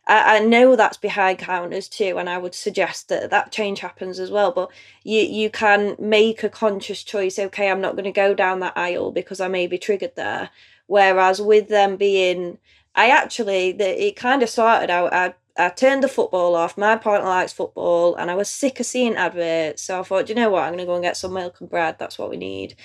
I, 0.07 0.37
I 0.37 0.39
know 0.39 0.75
that's 0.75 0.97
behind 0.97 1.37
counters 1.37 1.87
too 1.87 2.17
and 2.17 2.27
i 2.29 2.37
would 2.39 2.55
suggest 2.55 3.09
that 3.09 3.29
that 3.29 3.51
change 3.51 3.79
happens 3.79 4.19
as 4.19 4.31
well 4.31 4.51
but 4.51 4.71
you 5.03 5.21
you 5.21 5.49
can 5.51 5.95
make 5.99 6.43
a 6.43 6.49
conscious 6.49 7.03
choice 7.03 7.37
okay 7.37 7.69
i'm 7.69 7.81
not 7.81 7.93
going 7.93 8.05
to 8.05 8.11
go 8.11 8.33
down 8.33 8.61
that 8.61 8.77
aisle 8.77 9.11
because 9.11 9.39
i 9.39 9.47
may 9.47 9.67
be 9.67 9.77
triggered 9.77 10.15
there 10.15 10.49
whereas 10.87 11.39
with 11.39 11.69
them 11.69 11.97
being 11.97 12.57
I 12.95 13.09
actually, 13.09 13.71
the, 13.71 14.07
it 14.07 14.15
kind 14.15 14.43
of 14.43 14.49
started 14.49 14.89
out. 14.89 15.13
I 15.13 15.33
I 15.57 15.69
turned 15.69 16.03
the 16.03 16.07
football 16.07 16.55
off. 16.55 16.77
My 16.77 16.95
partner 16.95 17.27
likes 17.27 17.53
football, 17.53 18.15
and 18.15 18.31
I 18.31 18.35
was 18.35 18.49
sick 18.49 18.79
of 18.79 18.85
seeing 18.85 19.15
adverts. 19.15 19.83
So 19.83 19.99
I 19.99 20.03
thought, 20.03 20.29
you 20.29 20.35
know 20.35 20.49
what? 20.49 20.63
I'm 20.63 20.69
going 20.69 20.79
to 20.79 20.85
go 20.85 20.95
and 20.95 21.03
get 21.03 21.17
some 21.17 21.33
milk 21.33 21.59
and 21.59 21.69
bread. 21.69 21.97
That's 21.99 22.17
what 22.17 22.29
we 22.29 22.37
need. 22.37 22.75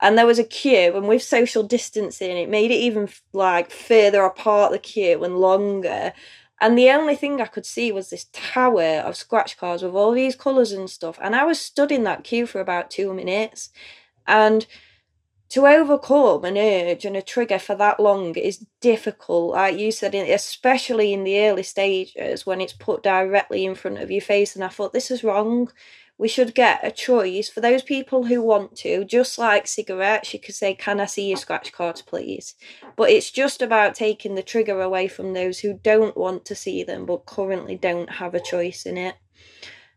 And 0.00 0.18
there 0.18 0.26
was 0.26 0.38
a 0.38 0.44
queue, 0.44 0.96
and 0.96 1.06
with 1.08 1.22
social 1.22 1.62
distancing, 1.62 2.36
it 2.36 2.48
made 2.48 2.70
it 2.70 2.74
even 2.74 3.08
like 3.32 3.70
further 3.70 4.24
apart 4.24 4.72
the 4.72 4.78
queue 4.78 5.22
and 5.22 5.38
longer. 5.38 6.12
And 6.60 6.78
the 6.78 6.90
only 6.90 7.16
thing 7.16 7.40
I 7.40 7.46
could 7.46 7.66
see 7.66 7.92
was 7.92 8.10
this 8.10 8.26
tower 8.32 9.02
of 9.04 9.16
scratch 9.16 9.56
cards 9.58 9.82
with 9.82 9.94
all 9.94 10.12
these 10.12 10.36
colours 10.36 10.72
and 10.72 10.88
stuff. 10.88 11.18
And 11.22 11.34
I 11.34 11.44
was 11.44 11.60
stood 11.60 11.92
in 11.92 12.04
that 12.04 12.24
queue 12.24 12.46
for 12.46 12.60
about 12.60 12.90
two 12.90 13.12
minutes. 13.12 13.70
And 14.26 14.66
to 15.50 15.66
overcome 15.66 16.44
an 16.44 16.56
urge 16.56 17.04
and 17.04 17.16
a 17.16 17.22
trigger 17.22 17.58
for 17.58 17.74
that 17.76 18.00
long 18.00 18.34
is 18.34 18.66
difficult 18.80 19.52
like 19.52 19.78
you 19.78 19.92
said 19.92 20.14
especially 20.14 21.12
in 21.12 21.24
the 21.24 21.38
early 21.40 21.62
stages 21.62 22.46
when 22.46 22.60
it's 22.60 22.72
put 22.72 23.02
directly 23.02 23.64
in 23.64 23.74
front 23.74 23.98
of 23.98 24.10
your 24.10 24.20
face. 24.20 24.54
And 24.54 24.64
i 24.64 24.68
thought 24.68 24.92
this 24.92 25.10
is 25.10 25.24
wrong. 25.24 25.70
We 26.16 26.28
should 26.28 26.54
get 26.54 26.86
a 26.86 26.92
choice 26.92 27.48
for 27.48 27.60
those 27.60 27.82
people 27.82 28.24
who 28.24 28.40
want 28.40 28.76
to 28.76 29.04
just 29.04 29.36
like 29.36 29.66
cigarettes. 29.66 30.32
You 30.32 30.40
could 30.40 30.54
say 30.54 30.74
can 30.74 31.00
i 31.00 31.06
see 31.06 31.28
your 31.28 31.36
scratch 31.36 31.72
cards 31.72 32.02
please? 32.02 32.54
But 32.96 33.10
it's 33.10 33.30
just 33.30 33.60
about 33.62 33.94
taking 33.94 34.34
the 34.34 34.42
trigger 34.42 34.80
away 34.80 35.08
from 35.08 35.32
those 35.34 35.60
who 35.60 35.74
don't 35.82 36.16
want 36.16 36.44
to 36.46 36.54
see 36.54 36.82
them 36.84 37.04
but 37.04 37.26
currently 37.26 37.76
don't 37.76 38.10
have 38.10 38.34
a 38.34 38.40
choice 38.40 38.86
in 38.86 38.96
it 38.96 39.16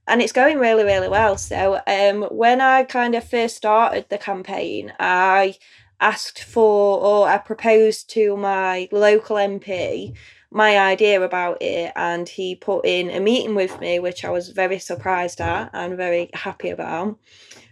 and 0.07 0.21
it's 0.21 0.31
going 0.31 0.57
really 0.57 0.83
really 0.83 1.09
well. 1.09 1.37
So 1.37 1.81
um 1.87 2.23
when 2.23 2.61
i 2.61 2.83
kind 2.83 3.15
of 3.15 3.23
first 3.27 3.57
started 3.57 4.05
the 4.09 4.17
campaign 4.17 4.93
i 4.99 5.55
asked 5.99 6.43
for 6.43 6.99
or 6.99 7.27
i 7.27 7.37
proposed 7.37 8.09
to 8.11 8.37
my 8.37 8.87
local 8.91 9.35
mp 9.35 10.13
my 10.51 10.77
idea 10.77 11.21
about 11.21 11.61
it 11.61 11.91
and 11.95 12.29
he 12.29 12.55
put 12.55 12.85
in 12.85 13.09
a 13.09 13.19
meeting 13.19 13.55
with 13.55 13.79
me 13.79 13.99
which 13.99 14.23
i 14.23 14.29
was 14.29 14.49
very 14.49 14.79
surprised 14.79 15.41
at 15.41 15.69
and 15.73 15.97
very 15.97 16.29
happy 16.33 16.69
about 16.69 17.17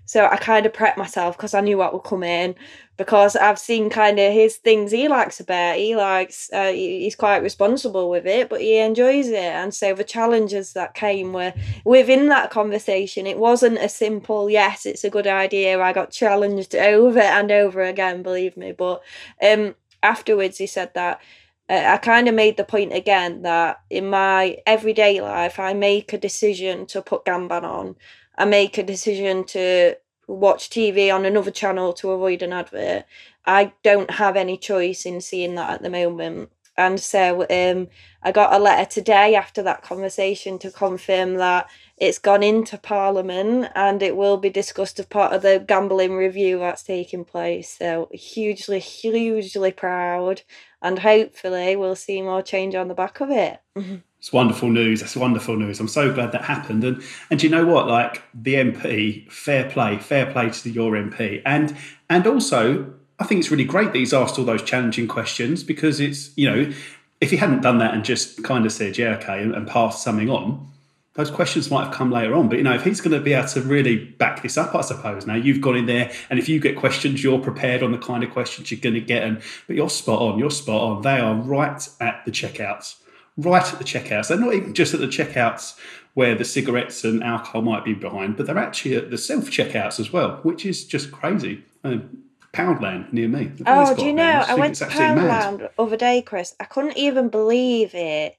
so 0.05 0.25
I 0.25 0.37
kind 0.37 0.65
of 0.65 0.73
prepped 0.73 0.97
myself 0.97 1.35
because 1.35 1.53
I 1.53 1.61
knew 1.61 1.77
what 1.77 1.93
would 1.93 2.03
come 2.03 2.23
in 2.23 2.55
because 2.97 3.35
I've 3.35 3.59
seen 3.59 3.89
kind 3.89 4.19
of 4.19 4.31
his 4.31 4.55
things 4.55 4.91
he 4.91 5.07
likes 5.07 5.39
a 5.39 5.43
bit. 5.43 5.77
He 5.77 5.95
likes, 5.95 6.49
uh, 6.53 6.71
he's 6.71 7.15
quite 7.15 7.41
responsible 7.41 8.09
with 8.09 8.25
it, 8.25 8.49
but 8.49 8.61
he 8.61 8.77
enjoys 8.77 9.27
it. 9.27 9.35
And 9.35 9.73
so 9.73 9.93
the 9.93 10.03
challenges 10.03 10.73
that 10.73 10.93
came 10.93 11.33
were 11.33 11.53
within 11.83 12.29
that 12.29 12.51
conversation. 12.51 13.27
It 13.27 13.37
wasn't 13.37 13.79
a 13.79 13.89
simple, 13.89 14.49
yes, 14.49 14.85
it's 14.85 15.03
a 15.03 15.09
good 15.09 15.27
idea. 15.27 15.81
I 15.81 15.91
got 15.91 16.11
challenged 16.11 16.75
over 16.75 17.19
and 17.19 17.51
over 17.51 17.81
again, 17.81 18.23
believe 18.23 18.55
me. 18.55 18.71
But 18.71 19.01
um, 19.41 19.75
afterwards, 20.01 20.57
he 20.57 20.67
said 20.67 20.93
that. 20.95 21.21
Uh, 21.67 21.81
I 21.83 21.97
kind 21.97 22.27
of 22.27 22.35
made 22.35 22.57
the 22.57 22.63
point 22.63 22.93
again 22.93 23.41
that 23.41 23.81
in 23.89 24.07
my 24.07 24.59
everyday 24.67 25.19
life, 25.19 25.57
I 25.57 25.73
make 25.73 26.13
a 26.13 26.17
decision 26.19 26.85
to 26.85 27.01
put 27.01 27.25
Gamban 27.25 27.63
on 27.63 27.95
I 28.37 28.45
make 28.45 28.77
a 28.77 28.83
decision 28.83 29.43
to 29.45 29.95
watch 30.27 30.69
TV 30.69 31.13
on 31.13 31.25
another 31.25 31.51
channel 31.51 31.93
to 31.93 32.11
avoid 32.11 32.41
an 32.41 32.53
advert, 32.53 33.05
I 33.45 33.73
don't 33.83 34.11
have 34.11 34.35
any 34.35 34.57
choice 34.57 35.05
in 35.05 35.21
seeing 35.21 35.55
that 35.55 35.69
at 35.69 35.81
the 35.81 35.89
moment. 35.89 36.51
And 36.77 36.99
so 36.99 37.45
um, 37.49 37.87
I 38.21 38.33
got 38.33 38.53
a 38.53 38.59
letter 38.59 38.89
today 38.89 39.35
after 39.35 39.63
that 39.63 39.81
conversation 39.81 40.59
to 40.59 40.71
confirm 40.71 41.35
that 41.35 41.69
it's 41.97 42.19
gone 42.19 42.43
into 42.43 42.77
Parliament 42.77 43.71
and 43.75 44.03
it 44.03 44.17
will 44.17 44.35
be 44.35 44.49
discussed 44.49 44.99
as 44.99 45.05
part 45.05 45.31
of 45.31 45.41
the 45.41 45.63
gambling 45.65 46.15
review 46.15 46.59
that's 46.59 46.83
taking 46.83 47.23
place. 47.23 47.77
So 47.79 48.09
hugely, 48.11 48.79
hugely 48.79 49.71
proud, 49.71 50.41
and 50.81 50.99
hopefully 50.99 51.77
we'll 51.77 51.95
see 51.95 52.21
more 52.21 52.41
change 52.41 52.75
on 52.75 52.89
the 52.89 52.93
back 52.93 53.21
of 53.21 53.29
it. 53.31 53.61
It's 54.25 54.33
wonderful 54.33 54.71
news. 54.71 55.01
That's 55.01 55.15
wonderful 55.15 55.55
news. 55.55 55.79
I'm 55.79 55.87
so 55.87 56.11
glad 56.11 56.31
that 56.31 56.45
happened. 56.45 56.83
And 56.83 57.03
and 57.29 57.43
you 57.43 57.47
know 57.47 57.63
what? 57.63 57.87
Like 57.87 58.23
the 58.33 58.55
MP, 58.55 59.31
fair 59.31 59.69
play, 59.69 59.99
fair 59.99 60.25
play 60.25 60.49
to 60.49 60.69
your 60.71 60.93
MP, 60.93 61.43
and 61.45 61.77
and 62.09 62.25
also 62.25 62.91
I 63.19 63.25
think 63.25 63.37
it's 63.37 63.51
really 63.51 63.65
great 63.65 63.93
that 63.93 63.99
he's 63.99 64.15
asked 64.15 64.39
all 64.39 64.45
those 64.45 64.63
challenging 64.63 65.07
questions 65.07 65.63
because 65.63 65.99
it's, 65.99 66.35
you 66.35 66.49
know, 66.49 66.73
if 67.21 67.29
he 67.29 67.37
hadn't 67.37 67.61
done 67.61 67.77
that 67.77 67.93
and 67.93 68.03
just 68.03 68.43
kind 68.43 68.65
of 68.65 68.71
said, 68.71 68.97
yeah, 68.97 69.17
okay, 69.17 69.43
and, 69.43 69.53
and 69.53 69.67
passed 69.67 70.03
something 70.03 70.31
on, 70.31 70.69
those 71.13 71.29
questions 71.29 71.69
might 71.69 71.85
have 71.85 71.93
come 71.93 72.11
later 72.11 72.33
on. 72.33 72.49
But, 72.49 72.57
you 72.57 72.63
know, 72.63 72.73
if 72.73 72.83
he's 72.83 73.01
going 73.01 73.13
to 73.13 73.21
be 73.21 73.33
able 73.33 73.47
to 73.49 73.61
really 73.61 74.03
back 74.03 74.41
this 74.41 74.57
up, 74.57 74.73
I 74.73 74.81
suppose, 74.81 75.27
now 75.27 75.35
you've 75.35 75.61
gone 75.61 75.77
in 75.77 75.85
there 75.85 76.11
and 76.31 76.39
if 76.39 76.49
you 76.49 76.59
get 76.59 76.75
questions, 76.75 77.23
you're 77.23 77.39
prepared 77.39 77.83
on 77.83 77.91
the 77.91 77.99
kind 77.99 78.23
of 78.23 78.31
questions 78.31 78.71
you're 78.71 78.81
going 78.81 78.95
to 78.95 79.01
get. 79.01 79.21
And, 79.21 79.39
but 79.67 79.75
you're 79.75 79.89
spot 79.91 80.19
on, 80.19 80.39
you're 80.39 80.49
spot 80.49 80.81
on. 80.81 81.01
They 81.03 81.19
are 81.19 81.35
right 81.35 81.87
at 82.01 82.25
the 82.25 82.31
checkouts, 82.31 82.95
right 83.37 83.73
at 83.73 83.79
the 83.79 83.85
checkouts. 83.85 84.29
They're 84.29 84.39
not 84.39 84.53
even 84.53 84.73
just 84.73 84.93
at 84.93 84.99
the 84.99 85.07
checkouts 85.07 85.77
where 86.13 86.35
the 86.35 86.45
cigarettes 86.45 87.03
and 87.03 87.23
alcohol 87.23 87.61
might 87.61 87.83
be 87.83 87.93
behind, 87.93 88.37
but 88.37 88.45
they're 88.45 88.57
actually 88.57 88.95
at 88.95 89.11
the 89.11 89.17
self 89.17 89.45
checkouts 89.45 89.99
as 89.99 90.11
well, 90.11 90.39
which 90.43 90.65
is 90.65 90.85
just 90.85 91.11
crazy. 91.11 91.63
Um, 91.83 92.23
Poundland 92.53 93.11
near 93.11 93.27
me. 93.27 93.51
Oh, 93.65 93.93
do 93.93 94.05
you 94.05 94.13
know? 94.13 94.45
I 94.47 94.55
went 94.55 94.75
to 94.75 94.85
Poundland 94.85 95.69
other 95.77 95.97
day, 95.97 96.21
Chris. 96.21 96.55
I 96.59 96.63
couldn't 96.63 96.97
even 96.97 97.27
believe 97.27 97.93
it. 97.93 98.37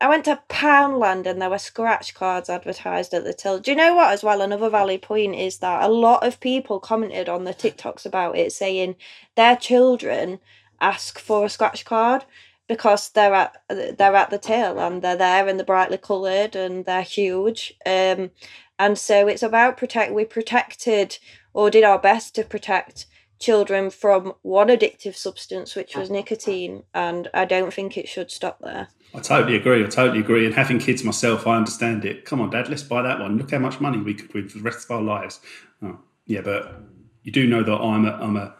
I 0.00 0.08
went 0.08 0.24
to 0.26 0.40
Poundland 0.48 1.26
and 1.26 1.42
there 1.42 1.50
were 1.50 1.58
scratch 1.58 2.14
cards 2.14 2.48
advertised 2.48 3.12
at 3.12 3.24
the 3.24 3.34
till. 3.34 3.58
Do 3.58 3.72
you 3.72 3.76
know 3.76 3.94
what? 3.94 4.12
As 4.12 4.22
well, 4.22 4.40
another 4.40 4.70
valid 4.70 5.02
point 5.02 5.34
is 5.34 5.58
that 5.58 5.82
a 5.82 5.88
lot 5.88 6.24
of 6.24 6.40
people 6.40 6.80
commented 6.80 7.28
on 7.28 7.44
the 7.44 7.52
TikToks 7.52 8.06
about 8.06 8.38
it, 8.38 8.52
saying 8.52 8.94
their 9.34 9.56
children 9.56 10.38
ask 10.80 11.18
for 11.18 11.44
a 11.44 11.50
scratch 11.50 11.84
card 11.84 12.24
because 12.68 13.08
they're 13.10 13.34
at 13.34 13.56
they're 13.68 14.14
at 14.14 14.30
the 14.30 14.38
tail 14.38 14.78
and 14.78 15.02
they're 15.02 15.16
there 15.16 15.48
and 15.48 15.58
they're 15.58 15.66
brightly 15.66 15.98
coloured 15.98 16.54
and 16.54 16.84
they're 16.84 17.02
huge. 17.02 17.74
Um, 17.84 18.30
and 18.78 18.96
so 18.96 19.26
it's 19.26 19.42
about 19.42 19.76
protect. 19.76 20.12
We 20.12 20.24
protected 20.24 21.18
or 21.52 21.70
did 21.70 21.82
our 21.82 21.98
best 21.98 22.34
to 22.36 22.44
protect 22.44 23.06
children 23.40 23.90
from 23.90 24.34
one 24.42 24.68
addictive 24.68 25.14
substance, 25.14 25.74
which 25.74 25.96
was 25.96 26.10
nicotine, 26.10 26.82
and 26.92 27.28
I 27.32 27.44
don't 27.44 27.72
think 27.72 27.96
it 27.96 28.08
should 28.08 28.30
stop 28.30 28.58
there. 28.60 28.88
I 29.14 29.20
totally 29.20 29.56
agree. 29.56 29.84
I 29.84 29.88
totally 29.88 30.20
agree. 30.20 30.44
And 30.44 30.54
having 30.54 30.78
kids 30.78 31.04
myself, 31.04 31.46
I 31.46 31.56
understand 31.56 32.04
it. 32.04 32.24
Come 32.24 32.40
on, 32.40 32.50
Dad, 32.50 32.68
let's 32.68 32.82
buy 32.82 33.02
that 33.02 33.20
one. 33.20 33.38
Look 33.38 33.50
how 33.50 33.58
much 33.58 33.80
money 33.80 33.98
we 33.98 34.14
could 34.14 34.32
win 34.34 34.48
for 34.48 34.58
the 34.58 34.64
rest 34.64 34.84
of 34.84 34.90
our 34.90 35.02
lives. 35.02 35.40
Oh, 35.82 35.98
yeah, 36.26 36.42
but 36.42 36.80
you 37.22 37.32
do 37.32 37.46
know 37.46 37.62
that 37.62 37.72
I'm 37.72 38.04
a, 38.06 38.12
I'm 38.12 38.36
a 38.36 38.54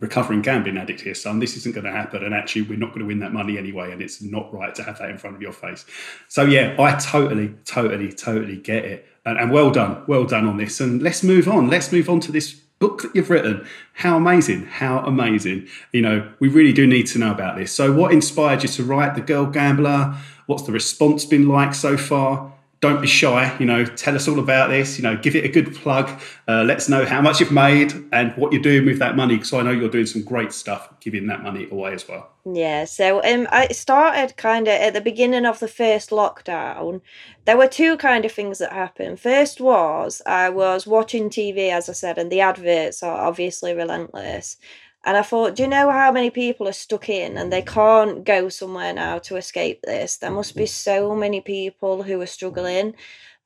recovering 0.00 0.42
gambling 0.42 0.78
addict 0.78 1.02
here, 1.02 1.14
son. 1.14 1.38
This 1.38 1.56
isn't 1.58 1.74
going 1.74 1.84
to 1.84 1.92
happen. 1.92 2.24
And 2.24 2.34
actually, 2.34 2.62
we're 2.62 2.78
not 2.78 2.88
going 2.88 3.00
to 3.00 3.06
win 3.06 3.20
that 3.20 3.32
money 3.32 3.56
anyway. 3.56 3.92
And 3.92 4.02
it's 4.02 4.20
not 4.20 4.52
right 4.52 4.74
to 4.74 4.82
have 4.82 4.98
that 4.98 5.10
in 5.10 5.18
front 5.18 5.36
of 5.36 5.42
your 5.42 5.52
face. 5.52 5.84
So, 6.28 6.44
yeah, 6.44 6.74
I 6.78 6.96
totally, 6.96 7.54
totally, 7.64 8.12
totally 8.12 8.56
get 8.56 8.84
it. 8.84 9.06
And, 9.24 9.38
and 9.38 9.50
well 9.50 9.70
done. 9.70 10.02
Well 10.06 10.24
done 10.24 10.46
on 10.46 10.56
this. 10.56 10.80
And 10.80 11.02
let's 11.02 11.22
move 11.22 11.46
on. 11.46 11.68
Let's 11.68 11.92
move 11.92 12.08
on 12.08 12.20
to 12.20 12.32
this 12.32 12.54
book 12.78 13.02
that 13.02 13.14
you've 13.14 13.30
written. 13.30 13.66
How 13.92 14.16
amazing, 14.16 14.64
how 14.64 15.00
amazing. 15.00 15.68
You 15.92 16.00
know, 16.00 16.32
we 16.40 16.48
really 16.48 16.72
do 16.72 16.86
need 16.86 17.06
to 17.08 17.18
know 17.18 17.30
about 17.30 17.56
this. 17.56 17.70
So, 17.70 17.92
what 17.92 18.12
inspired 18.12 18.62
you 18.62 18.68
to 18.70 18.82
write 18.82 19.14
The 19.14 19.20
Girl 19.20 19.46
Gambler? 19.46 20.16
What's 20.46 20.64
the 20.64 20.72
response 20.72 21.24
been 21.26 21.46
like 21.46 21.74
so 21.74 21.96
far? 21.96 22.52
Don't 22.80 23.02
be 23.02 23.06
shy. 23.06 23.54
You 23.58 23.66
know, 23.66 23.84
tell 23.84 24.14
us 24.14 24.26
all 24.26 24.38
about 24.38 24.70
this. 24.70 24.98
You 24.98 25.02
know, 25.02 25.16
give 25.16 25.36
it 25.36 25.44
a 25.44 25.48
good 25.48 25.74
plug. 25.74 26.08
Uh, 26.48 26.64
let 26.64 26.78
us 26.78 26.88
know 26.88 27.04
how 27.04 27.20
much 27.20 27.38
you've 27.38 27.52
made 27.52 27.92
and 28.10 28.32
what 28.36 28.52
you're 28.52 28.62
doing 28.62 28.86
with 28.86 28.98
that 29.00 29.16
money, 29.16 29.36
because 29.36 29.52
I 29.52 29.62
know 29.62 29.70
you're 29.70 29.90
doing 29.90 30.06
some 30.06 30.22
great 30.22 30.52
stuff 30.52 30.88
giving 31.00 31.26
that 31.26 31.42
money 31.42 31.68
away 31.70 31.92
as 31.92 32.08
well. 32.08 32.30
Yeah. 32.50 32.86
So 32.86 33.22
um, 33.22 33.46
I 33.50 33.68
started 33.68 34.36
kind 34.36 34.66
of 34.66 34.74
at 34.74 34.94
the 34.94 35.02
beginning 35.02 35.44
of 35.44 35.60
the 35.60 35.68
first 35.68 36.08
lockdown. 36.08 37.02
There 37.44 37.58
were 37.58 37.68
two 37.68 37.98
kind 37.98 38.24
of 38.24 38.32
things 38.32 38.58
that 38.58 38.72
happened. 38.72 39.20
First 39.20 39.60
was 39.60 40.22
I 40.26 40.48
was 40.48 40.86
watching 40.86 41.28
TV, 41.28 41.70
as 41.70 41.88
I 41.90 41.92
said, 41.92 42.16
and 42.16 42.32
the 42.32 42.40
adverts 42.40 43.02
are 43.02 43.26
obviously 43.26 43.74
relentless. 43.74 44.56
And 45.04 45.16
I 45.16 45.22
thought, 45.22 45.56
do 45.56 45.62
you 45.62 45.68
know 45.68 45.90
how 45.90 46.12
many 46.12 46.30
people 46.30 46.68
are 46.68 46.72
stuck 46.72 47.08
in 47.08 47.38
and 47.38 47.50
they 47.50 47.62
can't 47.62 48.22
go 48.24 48.48
somewhere 48.50 48.92
now 48.92 49.18
to 49.20 49.36
escape 49.36 49.80
this? 49.82 50.18
There 50.18 50.30
must 50.30 50.54
be 50.54 50.66
so 50.66 51.14
many 51.14 51.40
people 51.40 52.02
who 52.02 52.20
are 52.20 52.26
struggling. 52.26 52.94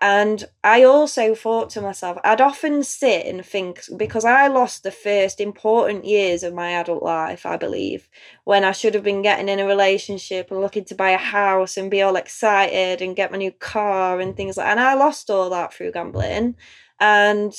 And 0.01 0.45
I 0.65 0.83
also 0.83 1.35
thought 1.37 1.71
to 1.71 1.81
myself, 1.81 2.19
I'd 2.25 2.41
often 2.41 2.83
sit 2.83 3.27
and 3.27 3.47
think, 3.47 3.83
because 3.97 4.25
I 4.25 4.49
lost 4.49 4.83
the 4.83 4.91
first 4.91 5.41
important 5.41 6.05
years 6.05 6.43
of 6.43 6.53
my 6.53 6.73
adult 6.73 7.05
life, 7.05 7.47
I 7.47 7.57
believe, 7.57 8.09
when 8.43 8.65
I 8.65 8.73
should 8.73 8.95
have 8.95 9.05
been 9.05 9.23
getting 9.23 9.49
in 9.49 9.61
a 9.61 9.67
relationship 9.67 10.51
and 10.51 10.61
looking 10.61 10.85
to 10.87 10.97
buy 10.97 11.11
a 11.11 11.19
house 11.19 11.77
and 11.77 11.91
be 11.91 12.03
all 12.03 12.17
excited 12.17 13.01
and 13.01 13.15
get 13.17 13.31
my 13.31 13.39
new 13.39 13.53
car 13.53 14.19
and 14.19 14.37
things 14.37 14.57
like 14.57 14.67
And 14.67 14.81
I 14.81 14.95
lost 14.95 15.31
all 15.31 15.49
that 15.51 15.73
through 15.73 15.93
gambling. 15.93 16.57
And 16.99 17.55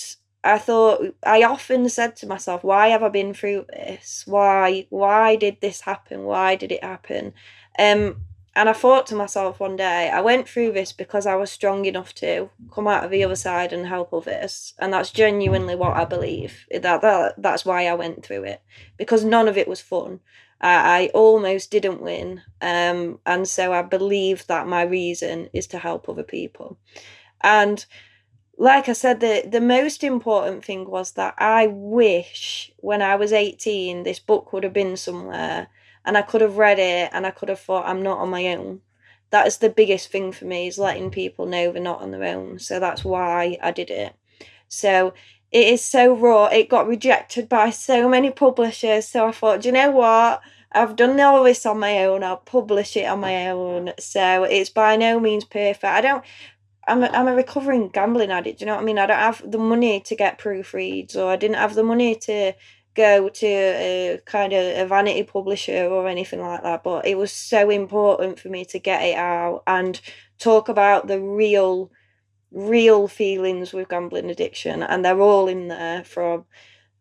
I 0.45 0.59
thought 0.59 1.01
I 1.25 1.43
often 1.43 1.89
said 1.89 2.15
to 2.17 2.27
myself, 2.27 2.63
why 2.63 2.89
have 2.89 3.03
I 3.03 3.09
been 3.09 3.33
through 3.33 3.65
this? 3.69 4.23
Why 4.27 4.87
why 4.89 5.35
did 5.35 5.59
this 5.61 5.81
happen? 5.81 6.23
Why 6.23 6.55
did 6.55 6.71
it 6.71 6.83
happen? 6.83 7.33
Um 7.79 8.17
and 8.57 8.69
I 8.69 8.73
thought 8.73 9.05
to 9.07 9.15
myself 9.15 9.59
one 9.59 9.75
day, 9.75 10.09
I 10.09 10.21
went 10.21 10.47
through 10.47 10.71
this 10.71 10.93
because 10.93 11.25
I 11.25 11.35
was 11.35 11.51
strong 11.51 11.83
enough 11.85 12.15
to 12.15 12.49
come 12.73 12.87
out 12.87 13.03
of 13.03 13.11
the 13.11 13.23
other 13.23 13.35
side 13.35 13.73
and 13.73 13.85
help 13.85 14.13
others. 14.13 14.73
And 14.79 14.93
that's 14.93 15.11
genuinely 15.11 15.75
what 15.75 15.97
I 15.97 16.05
believe. 16.05 16.65
That, 16.71 17.01
that 17.01 17.33
that's 17.37 17.65
why 17.65 17.85
I 17.87 17.95
went 17.95 18.23
through 18.25 18.45
it. 18.45 18.61
Because 18.97 19.25
none 19.25 19.49
of 19.49 19.57
it 19.57 19.67
was 19.67 19.81
fun. 19.81 20.21
I, 20.61 21.01
I 21.03 21.07
almost 21.13 21.69
didn't 21.69 22.01
win. 22.01 22.43
Um, 22.61 23.19
and 23.25 23.45
so 23.45 23.73
I 23.73 23.81
believe 23.81 24.47
that 24.47 24.67
my 24.67 24.83
reason 24.83 25.49
is 25.51 25.67
to 25.67 25.77
help 25.79 26.07
other 26.07 26.23
people. 26.23 26.77
And 27.41 27.85
like 28.57 28.87
I 28.87 28.93
said, 28.93 29.19
the, 29.19 29.43
the 29.47 29.61
most 29.61 30.03
important 30.03 30.63
thing 30.63 30.89
was 30.89 31.11
that 31.13 31.35
I 31.37 31.67
wish 31.67 32.71
when 32.77 33.01
I 33.01 33.15
was 33.15 33.33
18 33.33 34.03
this 34.03 34.19
book 34.19 34.53
would 34.53 34.63
have 34.63 34.73
been 34.73 34.95
somewhere 34.95 35.67
and 36.05 36.17
I 36.17 36.21
could 36.21 36.41
have 36.41 36.57
read 36.57 36.79
it 36.79 37.09
and 37.13 37.25
I 37.25 37.31
could 37.31 37.49
have 37.49 37.59
thought 37.59 37.87
I'm 37.87 38.01
not 38.01 38.19
on 38.19 38.29
my 38.29 38.47
own. 38.47 38.81
That 39.31 39.47
is 39.47 39.57
the 39.57 39.69
biggest 39.69 40.09
thing 40.09 40.31
for 40.31 40.45
me 40.45 40.67
is 40.67 40.77
letting 40.77 41.09
people 41.09 41.45
know 41.45 41.71
they're 41.71 41.81
not 41.81 42.01
on 42.01 42.11
their 42.11 42.23
own. 42.23 42.59
So 42.59 42.79
that's 42.79 43.03
why 43.03 43.57
I 43.61 43.71
did 43.71 43.89
it. 43.89 44.15
So 44.67 45.13
it 45.51 45.67
is 45.67 45.83
so 45.83 46.15
raw. 46.15 46.45
It 46.45 46.69
got 46.69 46.87
rejected 46.87 47.49
by 47.49 47.71
so 47.71 48.07
many 48.07 48.29
publishers. 48.29 49.07
So 49.07 49.27
I 49.27 49.31
thought, 49.31 49.61
do 49.61 49.69
you 49.69 49.73
know 49.73 49.91
what? 49.91 50.41
I've 50.71 50.95
done 50.97 51.19
all 51.21 51.43
this 51.43 51.65
on 51.65 51.79
my 51.79 52.03
own. 52.03 52.23
I'll 52.23 52.37
publish 52.37 52.97
it 52.97 53.05
on 53.05 53.21
my 53.21 53.47
own. 53.49 53.93
So 53.97 54.43
it's 54.43 54.69
by 54.69 54.97
no 54.97 55.19
means 55.19 55.45
perfect. 55.45 55.83
I 55.85 56.01
don't 56.01 56.23
I'm 56.87 57.03
a, 57.03 57.07
I'm 57.07 57.27
a 57.27 57.35
recovering 57.35 57.89
gambling 57.89 58.31
addict. 58.31 58.59
Do 58.59 58.63
you 58.63 58.67
know 58.67 58.75
what 58.75 58.81
I 58.81 58.85
mean? 58.85 58.99
I 58.99 59.05
don't 59.07 59.17
have 59.17 59.49
the 59.49 59.57
money 59.57 59.99
to 60.01 60.15
get 60.15 60.39
proofreads, 60.39 61.15
or 61.15 61.29
I 61.31 61.35
didn't 61.35 61.57
have 61.57 61.75
the 61.75 61.83
money 61.83 62.15
to 62.15 62.53
go 62.95 63.27
to 63.27 63.45
a 63.47 64.21
kind 64.25 64.53
of 64.53 64.77
a 64.77 64.87
vanity 64.87 65.23
publisher 65.23 65.85
or 65.87 66.07
anything 66.07 66.41
like 66.41 66.63
that. 66.63 66.83
But 66.83 67.05
it 67.05 67.17
was 67.17 67.31
so 67.31 67.69
important 67.69 68.39
for 68.39 68.49
me 68.49 68.65
to 68.65 68.79
get 68.79 69.03
it 69.03 69.15
out 69.17 69.63
and 69.67 69.99
talk 70.37 70.69
about 70.69 71.07
the 71.07 71.19
real, 71.19 71.91
real 72.51 73.07
feelings 73.07 73.73
with 73.73 73.89
gambling 73.89 74.29
addiction, 74.29 74.83
and 74.83 75.03
they're 75.03 75.21
all 75.21 75.47
in 75.47 75.67
there 75.67 76.03
from 76.03 76.45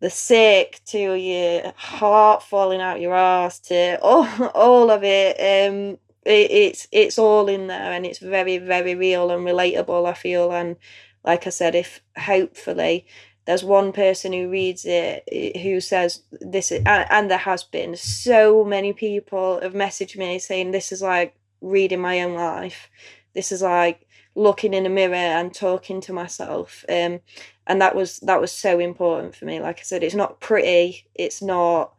the 0.00 0.10
sick 0.10 0.80
to 0.84 1.14
your 1.14 1.72
heart 1.76 2.42
falling 2.42 2.80
out 2.80 3.00
your 3.00 3.14
ass 3.14 3.58
to 3.60 3.98
all, 4.02 4.28
all 4.54 4.90
of 4.90 5.02
it. 5.04 5.70
Um, 5.70 5.98
it, 6.24 6.50
it's 6.50 6.88
it's 6.92 7.18
all 7.18 7.48
in 7.48 7.66
there 7.66 7.92
and 7.92 8.06
it's 8.06 8.18
very 8.18 8.58
very 8.58 8.94
real 8.94 9.30
and 9.30 9.46
relatable 9.46 10.08
i 10.08 10.14
feel. 10.14 10.52
And 10.52 10.76
like 11.24 11.46
i 11.46 11.50
said 11.50 11.74
if 11.74 12.00
hopefully 12.16 13.06
there's 13.46 13.64
one 13.64 13.92
person 13.92 14.32
who 14.32 14.48
reads 14.48 14.84
it 14.86 15.22
who 15.58 15.80
says 15.80 16.22
this 16.32 16.72
is, 16.72 16.82
and, 16.86 17.30
there 17.30 17.38
has 17.38 17.62
been 17.62 17.96
so 17.96 18.64
many 18.64 18.92
people 18.92 19.60
have 19.60 19.74
messaged 19.74 20.16
me 20.16 20.38
saying 20.38 20.70
this 20.70 20.92
is 20.92 21.02
like 21.02 21.36
reading 21.60 22.00
my 22.00 22.22
own 22.22 22.34
life. 22.34 22.90
This 23.34 23.52
is 23.52 23.62
like 23.62 24.06
looking 24.34 24.74
in 24.74 24.86
a 24.86 24.90
mirror 24.90 25.14
and 25.14 25.54
talking 25.54 26.00
to 26.02 26.12
myself. 26.12 26.84
Um 26.88 27.20
and 27.66 27.80
that 27.80 27.94
was 27.94 28.18
that 28.20 28.40
was 28.40 28.52
so 28.52 28.78
important 28.78 29.34
for 29.34 29.44
me. 29.44 29.60
Like 29.60 29.80
i 29.80 29.82
said 29.82 30.02
it's 30.02 30.14
not 30.14 30.40
pretty. 30.40 31.06
It's 31.14 31.42
not 31.42 31.94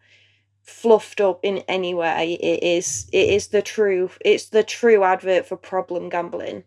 fluffed 0.66 1.22
up 1.22 1.40
in 1.44 1.60
any 1.68 1.94
way. 1.94 2.34
It 2.34 2.64
is 2.64 3.08
it 3.12 3.30
is 3.30 3.48
the 3.48 3.62
true 3.62 4.10
it's 4.22 4.50
the 4.50 4.64
true 4.64 5.04
advert 5.04 5.46
for 5.46 5.58
problem 5.58 6.10
gambling. 6.10 6.64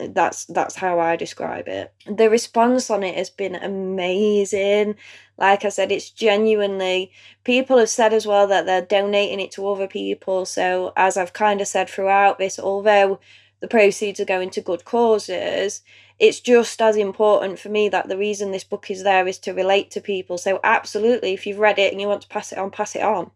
That's 0.00 0.46
that's 0.46 0.76
how 0.76 0.98
I 0.98 1.16
describe 1.16 1.68
it. 1.68 1.92
The 2.06 2.30
response 2.30 2.88
on 2.90 3.02
it 3.02 3.14
has 3.16 3.28
been 3.28 3.54
amazing. 3.54 4.96
Like 5.36 5.66
I 5.66 5.68
said, 5.68 5.92
it's 5.92 6.10
genuinely 6.10 7.12
people 7.44 7.76
have 7.78 7.90
said 7.90 8.14
as 8.14 8.26
well 8.26 8.46
that 8.46 8.64
they're 8.64 8.80
donating 8.82 9.40
it 9.40 9.50
to 9.52 9.68
other 9.68 9.86
people. 9.86 10.46
So 10.46 10.92
as 10.96 11.18
I've 11.18 11.34
kind 11.34 11.60
of 11.60 11.68
said 11.68 11.90
throughout 11.90 12.38
this, 12.38 12.58
although 12.58 13.20
the 13.60 13.68
proceeds 13.68 14.18
are 14.20 14.24
going 14.24 14.50
to 14.50 14.60
good 14.62 14.84
causes, 14.86 15.82
it's 16.18 16.40
just 16.40 16.80
as 16.80 16.96
important 16.96 17.58
for 17.58 17.68
me 17.68 17.88
that 17.90 18.08
the 18.08 18.16
reason 18.16 18.50
this 18.50 18.64
book 18.64 18.90
is 18.90 19.02
there 19.02 19.26
is 19.26 19.38
to 19.38 19.52
relate 19.52 19.90
to 19.92 20.00
people. 20.00 20.38
So, 20.38 20.60
absolutely, 20.64 21.34
if 21.34 21.46
you've 21.46 21.58
read 21.58 21.78
it 21.78 21.92
and 21.92 22.00
you 22.00 22.08
want 22.08 22.22
to 22.22 22.28
pass 22.28 22.52
it 22.52 22.58
on, 22.58 22.70
pass 22.70 22.96
it 22.96 23.02
on. 23.02 23.30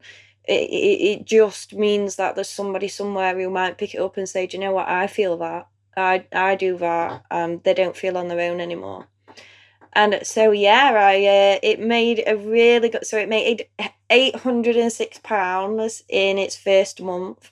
It, 0.44 0.70
it, 0.70 1.04
it 1.04 1.24
just 1.24 1.74
means 1.74 2.16
that 2.16 2.34
there's 2.34 2.48
somebody 2.48 2.88
somewhere 2.88 3.38
who 3.38 3.50
might 3.50 3.78
pick 3.78 3.94
it 3.94 4.00
up 4.00 4.16
and 4.16 4.28
say, 4.28 4.46
Do 4.46 4.56
you 4.56 4.62
know 4.62 4.72
what? 4.72 4.88
I 4.88 5.06
feel 5.06 5.36
that. 5.38 5.68
I, 5.96 6.24
I 6.32 6.54
do 6.54 6.78
that. 6.78 7.24
And 7.30 7.62
they 7.62 7.74
don't 7.74 7.96
feel 7.96 8.16
on 8.16 8.28
their 8.28 8.50
own 8.50 8.60
anymore. 8.60 9.06
And 9.92 10.20
so 10.22 10.52
yeah, 10.52 10.92
I 10.94 11.16
uh, 11.16 11.58
it 11.62 11.80
made 11.80 12.22
a 12.26 12.36
really 12.36 12.88
good. 12.88 13.06
So 13.06 13.18
it 13.18 13.28
made 13.28 13.66
eight 14.10 14.36
hundred 14.36 14.76
and 14.76 14.92
six 14.92 15.18
pounds 15.18 16.04
in 16.08 16.38
its 16.38 16.56
first 16.56 17.02
month, 17.02 17.50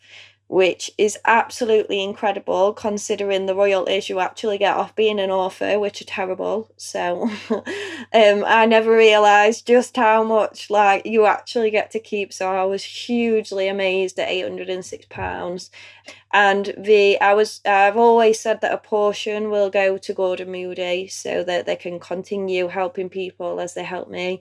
which 0.49 0.90
is 0.96 1.18
absolutely 1.26 2.03
incredible 2.03 2.72
considering 2.72 3.44
the 3.44 3.55
royalties 3.55 4.09
you 4.09 4.18
actually 4.18 4.57
get 4.57 4.76
off 4.76 4.96
being 4.96 5.20
an 5.20 5.30
author, 5.30 5.78
which 5.78 6.01
are 6.01 6.07
terrible. 6.07 6.70
So 6.78 7.30
um, 7.51 8.44
I 8.46 8.64
never 8.66 8.90
realised 8.90 9.66
just 9.66 9.94
how 9.96 10.24
much 10.24 10.70
like 10.70 11.05
you 11.05 11.26
actually 11.26 11.70
get 11.70 11.90
to 11.90 12.01
keep. 12.01 12.32
So 12.32 12.51
I 12.51 12.64
was 12.64 12.82
hugely 12.82 13.68
amazed 13.68 14.18
at 14.18 14.30
eight 14.30 14.42
hundred 14.42 14.70
and 14.70 14.84
six 14.84 15.05
pounds. 15.11 15.70
And 16.32 16.74
the 16.78 17.20
I 17.20 17.34
was 17.34 17.61
I've 17.66 17.99
always 17.99 18.40
said 18.40 18.62
that 18.62 18.72
a 18.72 18.78
portion 18.78 19.51
will 19.51 19.68
go 19.68 19.99
to 19.99 20.14
Gordon 20.14 20.51
Moody 20.51 21.09
so 21.09 21.44
that 21.44 21.66
they 21.66 21.76
can 21.76 22.01
continue 22.01 22.68
helping 22.68 23.11
people 23.11 23.61
as 23.61 23.74
they 23.74 23.84
help 23.84 24.09
me 24.09 24.40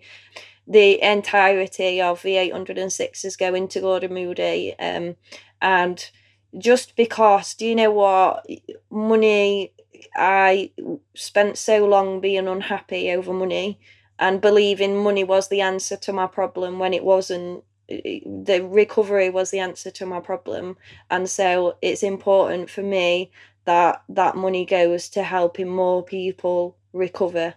the 0.67 1.01
entirety 1.01 2.01
of 2.01 2.21
the 2.23 2.35
806 2.35 3.23
is 3.23 3.37
going 3.37 3.69
to 3.69 3.79
Gordon 3.79 4.13
Moody. 4.13 4.77
Um, 4.77 5.15
and 5.61 6.11
just 6.57 6.95
because 6.95 7.53
do 7.53 7.65
you 7.65 7.75
know 7.75 7.91
what 7.91 8.45
money 8.89 9.71
i 10.15 10.71
spent 11.15 11.57
so 11.57 11.85
long 11.85 12.19
being 12.19 12.47
unhappy 12.47 13.11
over 13.11 13.33
money 13.33 13.79
and 14.19 14.41
believing 14.41 14.95
money 15.03 15.23
was 15.23 15.49
the 15.49 15.61
answer 15.61 15.95
to 15.95 16.11
my 16.13 16.25
problem 16.25 16.79
when 16.79 16.93
it 16.93 17.03
wasn't 17.03 17.63
the 17.87 18.67
recovery 18.69 19.29
was 19.29 19.51
the 19.51 19.59
answer 19.59 19.91
to 19.91 20.05
my 20.05 20.19
problem. 20.19 20.77
And 21.09 21.29
so 21.29 21.77
it's 21.81 22.03
important 22.03 22.69
for 22.69 22.81
me 22.81 23.31
that 23.65 24.03
that 24.09 24.35
money 24.35 24.65
goes 24.65 25.09
to 25.09 25.23
helping 25.23 25.69
more 25.69 26.03
people 26.03 26.77
recover 26.93 27.55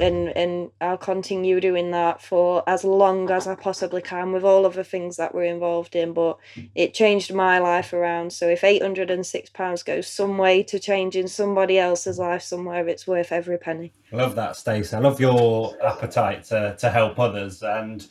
and 0.00 0.36
and 0.36 0.70
I'll 0.80 0.96
continue 0.96 1.60
doing 1.60 1.90
that 1.92 2.22
for 2.22 2.62
as 2.68 2.84
long 2.84 3.30
as 3.30 3.46
I 3.46 3.54
possibly 3.54 4.02
can 4.02 4.32
with 4.32 4.44
all 4.44 4.66
of 4.66 4.74
the 4.74 4.84
things 4.84 5.16
that 5.16 5.34
we're 5.34 5.44
involved 5.44 5.96
in. 5.96 6.12
But 6.12 6.38
it 6.74 6.94
changed 6.94 7.32
my 7.34 7.58
life 7.58 7.92
around. 7.92 8.32
So 8.32 8.48
if 8.48 8.64
eight 8.64 8.82
hundred 8.82 9.10
and 9.10 9.26
six 9.26 9.50
pounds 9.50 9.82
goes 9.82 10.06
some 10.06 10.38
way 10.38 10.62
to 10.64 10.78
changing 10.78 11.28
somebody 11.28 11.78
else's 11.78 12.18
life 12.18 12.42
somewhere, 12.42 12.86
it's 12.88 13.06
worth 13.06 13.32
every 13.32 13.58
penny. 13.58 13.92
Love 14.12 14.34
that, 14.36 14.56
Stacey. 14.56 14.96
I 14.96 15.00
love 15.00 15.20
your 15.20 15.74
appetite 15.84 16.44
to 16.44 16.76
to 16.78 16.90
help 16.90 17.18
others 17.18 17.62
and. 17.62 18.06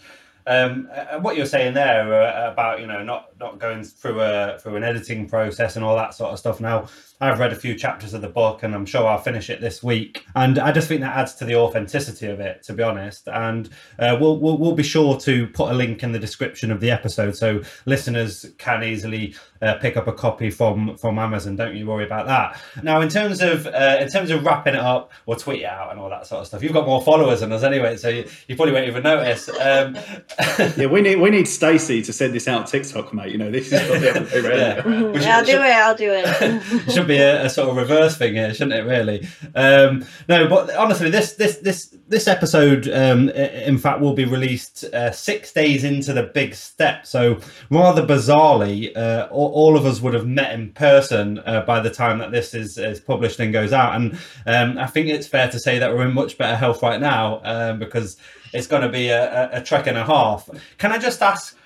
Um, 0.47 0.89
and 0.93 1.23
what 1.23 1.35
you're 1.35 1.45
saying 1.45 1.73
there 1.73 2.13
uh, 2.13 2.51
about 2.51 2.79
you 2.79 2.87
know 2.87 3.03
not 3.03 3.37
not 3.39 3.59
going 3.59 3.83
through 3.83 4.21
a 4.21 4.57
through 4.59 4.77
an 4.77 4.83
editing 4.83 5.27
process 5.27 5.75
and 5.75 5.83
all 5.83 5.95
that 5.95 6.13
sort 6.13 6.31
of 6.31 6.39
stuff. 6.39 6.61
Now 6.61 6.87
I've 7.19 7.39
read 7.39 7.51
a 7.51 7.55
few 7.55 7.73
chapters 7.75 8.13
of 8.13 8.21
the 8.21 8.29
book 8.29 8.61
and 8.61 8.75
I'm 8.75 8.85
sure 8.85 9.07
I'll 9.07 9.17
finish 9.17 9.49
it 9.49 9.59
this 9.59 9.81
week. 9.81 10.23
And 10.35 10.59
I 10.59 10.71
just 10.71 10.87
think 10.87 11.01
that 11.01 11.15
adds 11.17 11.33
to 11.35 11.45
the 11.45 11.55
authenticity 11.55 12.27
of 12.27 12.39
it, 12.39 12.61
to 12.63 12.73
be 12.73 12.83
honest. 12.83 13.27
And 13.27 13.69
uh, 13.97 14.17
we'll, 14.19 14.37
we'll, 14.37 14.57
we'll 14.57 14.75
be 14.75 14.83
sure 14.83 15.17
to 15.21 15.47
put 15.47 15.71
a 15.71 15.73
link 15.73 16.03
in 16.03 16.11
the 16.11 16.19
description 16.19 16.71
of 16.71 16.79
the 16.79 16.91
episode 16.91 17.35
so 17.35 17.61
listeners 17.85 18.45
can 18.59 18.83
easily 18.83 19.35
uh, 19.63 19.75
pick 19.75 19.97
up 19.97 20.07
a 20.07 20.13
copy 20.13 20.51
from 20.51 20.95
from 20.97 21.17
Amazon. 21.17 21.55
Don't 21.55 21.75
you 21.75 21.87
worry 21.87 22.05
about 22.05 22.27
that. 22.27 22.59
Now, 22.83 23.01
in 23.01 23.09
terms 23.09 23.41
of 23.41 23.65
uh, 23.65 23.97
in 23.99 24.09
terms 24.09 24.29
of 24.29 24.45
wrapping 24.45 24.75
it 24.75 24.79
up, 24.79 25.11
we'll 25.25 25.37
tweet 25.37 25.61
it 25.61 25.65
out 25.65 25.91
and 25.91 25.99
all 25.99 26.11
that 26.11 26.27
sort 26.27 26.41
of 26.41 26.47
stuff. 26.47 26.61
You've 26.61 26.73
got 26.73 26.85
more 26.85 27.01
followers 27.01 27.39
than 27.39 27.51
us 27.51 27.63
anyway, 27.63 27.97
so 27.97 28.09
you, 28.09 28.29
you 28.47 28.55
probably 28.55 28.73
won't 28.73 28.87
even 28.87 29.01
notice. 29.01 29.49
Um, 29.49 29.97
yeah, 30.77 30.85
we 30.85 31.01
need 31.01 31.15
we 31.15 31.31
need 31.31 31.47
Stacey 31.47 32.03
to 32.03 32.13
send 32.13 32.33
this 32.33 32.47
out 32.47 32.67
TikTok, 32.67 33.11
mate. 33.11 33.31
You 33.31 33.39
know, 33.39 33.49
this 33.49 33.71
is 33.71 33.89
what 33.89 34.01
yeah. 34.01 34.83
Should, 34.83 35.25
I'll 35.25 35.45
do 35.45 35.61
it. 35.61 35.63
I'll 35.63 35.95
do 35.95 36.11
it 36.13 36.91
should 36.91 37.07
be 37.07 37.17
a, 37.17 37.45
a, 37.45 37.49
sort 37.49 37.69
of 37.69 37.75
reverse 37.75 38.17
thing 38.17 38.35
here, 38.35 38.53
shouldn't 38.53 38.73
it? 38.73 38.83
Really? 38.83 39.27
Um, 39.55 40.05
no, 40.29 40.47
but 40.47 40.75
honestly, 40.75 41.09
this 41.09 41.33
this 41.33 41.57
this 41.57 41.97
this 42.07 42.27
episode, 42.27 42.87
um, 42.87 43.29
in 43.29 43.79
fact, 43.79 43.99
will 43.99 44.13
be 44.13 44.25
released 44.25 44.83
uh, 44.85 45.11
six 45.11 45.51
days 45.51 45.83
into 45.83 46.13
the 46.13 46.23
big 46.23 46.53
step. 46.53 47.07
So 47.07 47.39
rather 47.71 48.05
bizarrely, 48.05 48.95
uh, 48.95 49.27
all, 49.31 49.51
all, 49.51 49.77
of 49.77 49.85
us 49.85 50.01
would 50.01 50.13
have 50.13 50.25
met 50.25 50.53
in 50.53 50.71
person 50.73 51.39
uh, 51.39 51.61
by 51.61 51.79
the 51.79 51.89
time 51.89 52.19
that 52.19 52.31
this 52.31 52.53
is, 52.53 52.77
is 52.77 52.99
published 52.99 53.39
and 53.39 53.51
goes 53.51 53.73
out. 53.73 53.95
And 53.95 54.17
um, 54.45 54.77
I 54.77 54.87
think 54.87 55.07
it's 55.07 55.27
fair 55.27 55.49
to 55.49 55.59
say 55.59 55.79
that 55.79 55.93
we're 55.93 56.07
in 56.07 56.13
much 56.13 56.37
better 56.37 56.55
health 56.55 56.81
right 56.81 56.99
now 56.99 57.41
um, 57.43 57.79
because 57.79 58.17
it's 58.53 58.67
going 58.67 58.81
to 58.81 58.89
be 58.89 59.09
a, 59.09 59.51
a, 59.53 59.59
a 59.59 59.63
trek 59.63 59.87
and 59.87 59.97
a 59.97 60.05
half. 60.05 60.49
Can 60.77 60.91
I 60.91 60.97
just 60.97 61.21
ask? 61.21 61.57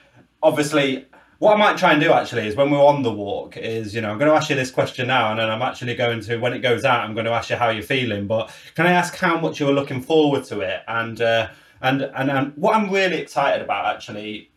Obviously, 0.44 1.06
what 1.42 1.56
I 1.56 1.58
might 1.58 1.78
try 1.78 1.92
and 1.92 2.00
do 2.00 2.14
actually 2.14 2.46
is 2.46 2.56
when 2.56 2.70
we're 2.70 2.86
on 2.86 3.02
the 3.02 3.12
walk 3.12 3.58
is, 3.58 3.96
you 3.96 4.02
know, 4.02 4.12
I'm 4.12 4.20
going 4.20 4.30
to 4.30 4.38
ask 4.38 4.52
you 4.52 4.56
this 4.56 4.70
question 4.70 5.08
now 5.08 5.32
and 5.32 5.40
then 5.40 5.50
I'm 5.50 5.64
actually 5.64 5.96
going 5.96 6.22
to, 6.22 6.38
when 6.38 6.54
it 6.54 6.60
goes 6.60 6.86
out, 6.86 7.04
I'm 7.04 7.16
going 7.16 7.26
to 7.26 7.32
ask 7.32 7.50
you 7.50 7.56
how 7.56 7.70
you're 7.70 7.82
feeling. 7.82 8.28
But 8.28 8.52
can 8.76 8.86
I 8.86 8.92
ask 8.92 9.16
how 9.16 9.40
much 9.40 9.60
you're 9.60 9.74
looking 9.74 10.04
forward 10.04 10.44
to 10.46 10.60
it? 10.60 10.82
And, 10.88 11.20
uh, 11.20 11.50
and, 11.82 12.04
and, 12.04 12.30
and 12.30 12.54
what 12.58 12.76
I'm 12.76 12.92
really 12.92 13.18
excited 13.18 13.64
about 13.64 13.88
actually 13.96 14.52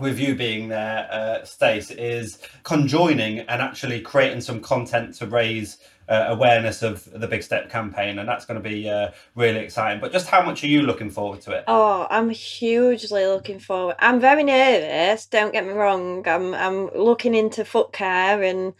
with 0.00 0.18
you 0.18 0.34
being 0.34 0.66
there, 0.66 1.06
uh, 1.08 1.44
Stace, 1.44 1.92
is 1.92 2.38
conjoining 2.64 3.38
and 3.38 3.62
actually 3.62 4.00
creating 4.00 4.40
some 4.40 4.60
content 4.60 5.14
to 5.14 5.26
raise 5.26 5.78
uh, 6.08 6.26
awareness 6.28 6.82
of 6.82 7.10
the 7.18 7.26
Big 7.26 7.42
Step 7.42 7.70
campaign, 7.70 8.18
and 8.18 8.28
that's 8.28 8.44
going 8.44 8.62
to 8.62 8.68
be 8.68 8.88
uh, 8.88 9.10
really 9.34 9.60
exciting. 9.60 10.00
But 10.00 10.12
just 10.12 10.28
how 10.28 10.42
much 10.44 10.62
are 10.64 10.68
you 10.68 10.82
looking 10.82 11.10
forward 11.10 11.40
to 11.42 11.52
it? 11.52 11.64
Oh, 11.66 12.06
I'm 12.10 12.30
hugely 12.30 13.26
looking 13.26 13.58
forward. 13.58 13.96
I'm 13.98 14.20
very 14.20 14.44
nervous. 14.44 15.26
Don't 15.26 15.52
get 15.52 15.66
me 15.66 15.72
wrong. 15.72 16.26
I'm 16.28 16.54
I'm 16.54 16.90
looking 16.94 17.34
into 17.34 17.64
foot 17.64 17.92
care 17.92 18.42
and 18.42 18.74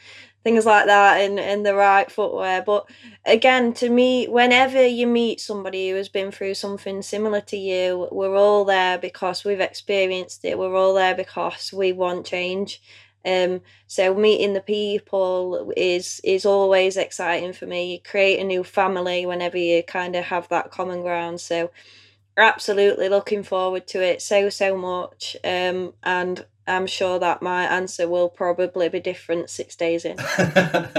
things 0.45 0.67
like 0.67 0.87
that 0.87 1.23
and, 1.23 1.41
and 1.41 1.65
the 1.65 1.75
right 1.75 2.11
footwear. 2.11 2.63
But 2.63 2.89
again, 3.25 3.73
to 3.75 3.89
me, 3.89 4.27
whenever 4.27 4.87
you 4.87 5.07
meet 5.07 5.41
somebody 5.41 5.89
who 5.89 5.97
has 5.97 6.11
been 6.11 6.31
through 6.31 6.55
something 6.55 7.01
similar 7.01 7.41
to 7.41 7.57
you, 7.57 8.09
we're 8.13 8.37
all 8.37 8.67
there 8.67 8.99
because 8.99 9.43
we've 9.43 9.61
experienced 9.61 10.45
it. 10.45 10.59
We're 10.59 10.77
all 10.77 10.95
there 10.95 11.15
because 11.15 11.73
we 11.73 11.93
want 11.93 12.27
change. 12.27 12.83
Um, 13.25 13.63
so 13.87 14.15
meeting 14.15 14.53
the 14.55 14.61
people 14.61 15.73
is 15.77 16.21
is 16.25 16.47
always 16.47 16.97
exciting 16.97 17.53
for 17.53 17.67
me. 17.67 17.93
You 17.95 18.01
create 18.01 18.41
a 18.41 18.45
new 18.45 18.65
family 18.65 19.27
whenever 19.27 19.57
you 19.59 19.83
kind 19.83 20.17
of 20.17 20.25
have 20.27 20.49
that 20.49 20.71
common 20.71 21.03
ground. 21.03 21.41
So 21.41 21.71
absolutely 22.37 23.09
looking 23.09 23.43
forward 23.43 23.87
to 23.89 24.03
it 24.03 24.23
so 24.23 24.49
so 24.51 24.77
much. 24.77 25.37
Um, 25.45 25.95
and 26.03 26.45
I'm 26.67 26.87
sure 26.87 27.19
that 27.19 27.43
my 27.43 27.65
answer 27.65 28.09
will 28.09 28.31
probably 28.31 28.89
be 28.89 28.99
different 28.99 29.51
six 29.51 29.77
days 29.77 30.07
in. 30.07 30.19
uh, 30.39 30.95